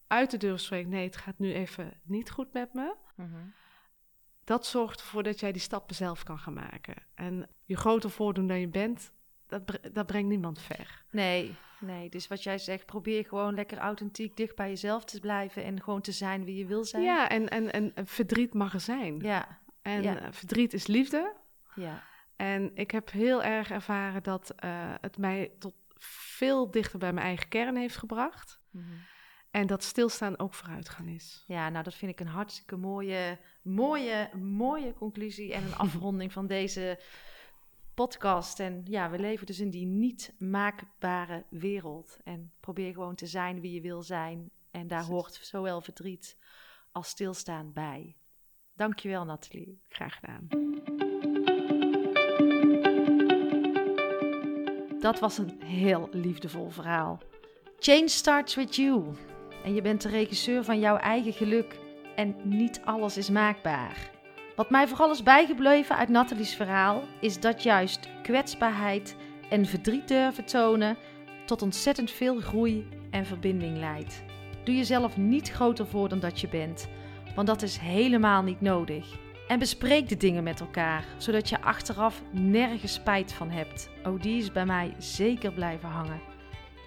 uit 0.10 0.32
de 0.32 0.38
deur 0.38 0.60
spreken: 0.60 0.90
nee, 0.90 1.06
het 1.06 1.18
gaat 1.18 1.40
nu 1.40 1.54
even 1.54 2.00
niet 2.04 2.30
goed 2.32 2.54
met 2.54 2.74
me 2.74 2.96
Mhm. 3.16 3.36
dat 4.44 4.66
zorgt 4.66 5.00
ervoor 5.00 5.24
dat 5.24 5.40
jij 5.40 5.52
die 5.52 5.62
stappen 5.62 5.96
zelf 5.96 6.24
kan 6.24 6.40
gaan 6.40 6.54
maken. 6.54 6.96
En 7.16 7.50
je 7.66 7.78
groter 7.78 8.10
voordoen 8.10 8.48
dan 8.48 8.60
je 8.60 8.68
bent, 8.68 9.12
dat, 9.48 9.80
dat 9.92 10.06
brengt 10.06 10.30
niemand 10.30 10.62
ver. 10.62 11.04
Nee, 11.12 11.56
nee. 11.80 12.10
Dus 12.10 12.28
wat 12.28 12.44
jij 12.44 12.58
zegt, 12.58 12.86
probeer 12.86 13.26
gewoon 13.26 13.54
lekker 13.56 13.78
authentiek 13.78 14.38
dicht 14.38 14.56
bij 14.56 14.70
jezelf 14.70 15.06
te 15.06 15.20
blijven 15.20 15.64
en 15.64 15.82
gewoon 15.82 16.02
te 16.02 16.12
zijn 16.12 16.44
wie 16.46 16.56
je 16.56 16.66
wil 16.66 16.84
zijn. 16.86 17.04
Ja, 17.04 17.30
en, 17.30 17.50
en, 17.50 17.72
en 17.72 17.96
en 17.96 18.08
verdriet 18.08 18.54
mag 18.54 18.74
er 18.74 18.80
zijn. 18.80 19.20
Ja, 19.20 19.60
En 19.82 20.04
ja. 20.04 20.20
eh, 20.20 20.28
verdriet 20.32 20.74
is 20.74 20.88
liefde. 20.88 21.36
ja. 21.76 22.04
En 22.36 22.72
ik 22.76 22.92
heb 22.92 23.12
heel 23.12 23.44
erg 23.44 23.72
ervaren 23.72 24.24
dat 24.24 24.50
eh, 24.56 24.94
het 25.02 25.18
mij 25.18 25.52
tot 25.60 25.74
veel 25.98 26.72
dichter 26.72 27.00
bij 27.00 27.14
mijn 27.14 27.26
eigen 27.26 27.48
kern 27.50 27.76
heeft 27.76 27.98
gebracht. 27.98 28.60
Mhm. 28.72 28.86
En 29.52 29.68
dat 29.68 29.84
stilstaan 29.84 30.40
ook 30.40 30.54
vooruitgang 30.54 31.10
is. 31.10 31.44
Ja, 31.48 31.70
nou 31.70 31.84
dat 31.84 31.96
vind 31.96 32.12
ik 32.12 32.20
een 32.20 32.28
hartstikke 32.28 32.76
mooie, 32.76 33.40
mooie, 33.62 34.30
mooie 34.38 34.94
conclusie 34.94 35.54
en 35.54 35.64
een 35.64 35.76
afronding 35.88 36.34
van 36.34 36.48
deze 36.48 37.00
podcast. 37.94 38.60
En 38.60 38.82
ja, 38.86 39.10
we 39.10 39.20
leven 39.20 39.46
dus 39.46 39.60
in 39.60 39.70
die 39.70 39.86
niet 39.86 40.34
maakbare 40.38 41.46
wereld. 41.50 42.18
En 42.24 42.52
probeer 42.60 42.94
gewoon 42.94 43.16
te 43.16 43.28
zijn 43.28 43.62
wie 43.62 43.74
je 43.74 43.82
wil 43.82 44.04
zijn. 44.04 44.52
En 44.72 44.88
daar 44.88 45.04
hoort 45.04 45.40
zowel 45.42 45.82
verdriet 45.82 46.38
als 46.92 47.08
stilstaan 47.08 47.74
bij. 47.74 48.18
Dankjewel, 48.74 49.26
Nathalie. 49.26 49.82
Graag 49.88 50.20
gedaan. 50.20 50.48
Dat 55.00 55.20
was 55.20 55.38
een 55.38 55.62
heel 55.62 56.10
liefdevol 56.12 56.70
verhaal. 56.70 57.22
Change 57.80 58.08
starts 58.08 58.56
with 58.56 58.76
you. 58.76 59.16
En 59.64 59.74
je 59.74 59.82
bent 59.82 60.02
de 60.02 60.10
regisseur 60.10 60.64
van 60.64 60.80
jouw 60.80 60.98
eigen 60.98 61.34
geluk. 61.34 61.76
En 62.16 62.36
niet 62.44 62.82
alles 62.84 63.18
is 63.18 63.30
maakbaar. 63.30 64.10
Wat 64.56 64.70
mij 64.70 64.88
vooral 64.88 65.12
is 65.12 65.24
bijgebleven 65.24 65.98
uit 65.98 66.10
Nathalie's 66.10 66.56
verhaal 66.56 67.04
is 67.20 67.40
dat 67.40 67.64
juist 67.64 68.10
kwetsbaarheid 68.24 69.16
en 69.50 69.66
verdriet 69.66 70.08
durven 70.08 70.46
tonen 70.46 70.98
tot 71.46 71.62
ontzettend 71.62 72.12
veel 72.12 72.40
groei 72.40 72.88
en 73.10 73.26
verbinding 73.26 73.78
leidt. 73.78 74.24
Doe 74.64 74.76
jezelf 74.76 75.18
niet 75.18 75.50
groter 75.50 75.88
voor 75.88 76.10
dan 76.10 76.20
dat 76.20 76.40
je 76.40 76.48
bent, 76.48 76.88
want 77.36 77.48
dat 77.48 77.62
is 77.62 77.78
helemaal 77.78 78.44
niet 78.44 78.62
nodig. 78.62 79.18
En 79.48 79.60
bespreek 79.60 80.10
de 80.10 80.18
dingen 80.18 80.44
met 80.44 80.60
elkaar, 80.60 81.06
zodat 81.18 81.50
je 81.50 81.62
achteraf 81.62 82.22
nergens 82.32 82.94
spijt 82.94 83.34
van 83.34 83.50
hebt. 83.50 83.90
Oh, 84.06 84.22
die 84.22 84.38
is 84.38 84.52
bij 84.52 84.66
mij 84.66 84.94
zeker 84.98 85.52
blijven 85.52 85.90
hangen. 85.90 86.20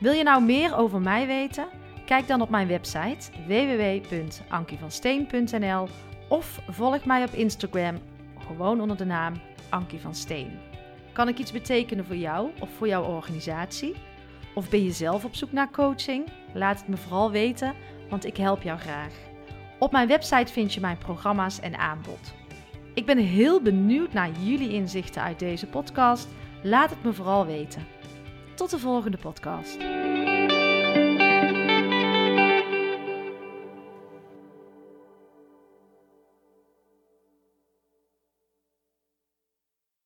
Wil 0.00 0.12
je 0.12 0.22
nou 0.22 0.42
meer 0.42 0.76
over 0.76 1.00
mij 1.00 1.26
weten? 1.26 1.66
Kijk 2.12 2.26
dan 2.26 2.40
op 2.40 2.48
mijn 2.48 2.68
website 2.68 3.30
www.ankievansteen.nl 3.46 5.88
of 6.28 6.60
volg 6.68 7.04
mij 7.04 7.24
op 7.24 7.32
Instagram, 7.32 7.98
gewoon 8.46 8.80
onder 8.80 8.96
de 8.96 9.04
naam 9.04 9.34
Ankie 9.70 10.00
van 10.00 10.14
Steen. 10.14 10.58
Kan 11.12 11.28
ik 11.28 11.38
iets 11.38 11.52
betekenen 11.52 12.04
voor 12.04 12.16
jou 12.16 12.50
of 12.60 12.70
voor 12.70 12.88
jouw 12.88 13.04
organisatie? 13.04 13.94
Of 14.54 14.70
ben 14.70 14.84
je 14.84 14.90
zelf 14.90 15.24
op 15.24 15.34
zoek 15.34 15.52
naar 15.52 15.70
coaching? 15.70 16.24
Laat 16.54 16.78
het 16.78 16.88
me 16.88 16.96
vooral 16.96 17.30
weten, 17.30 17.74
want 18.10 18.26
ik 18.26 18.36
help 18.36 18.62
jou 18.62 18.78
graag. 18.78 19.12
Op 19.78 19.92
mijn 19.92 20.08
website 20.08 20.52
vind 20.52 20.74
je 20.74 20.80
mijn 20.80 20.98
programma's 20.98 21.60
en 21.60 21.78
aanbod. 21.78 22.34
Ik 22.94 23.06
ben 23.06 23.18
heel 23.18 23.62
benieuwd 23.62 24.12
naar 24.12 24.30
jullie 24.40 24.72
inzichten 24.72 25.22
uit 25.22 25.38
deze 25.38 25.66
podcast. 25.66 26.28
Laat 26.62 26.90
het 26.90 27.04
me 27.04 27.12
vooral 27.12 27.46
weten. 27.46 27.86
Tot 28.54 28.70
de 28.70 28.78
volgende 28.78 29.18
podcast. 29.18 29.78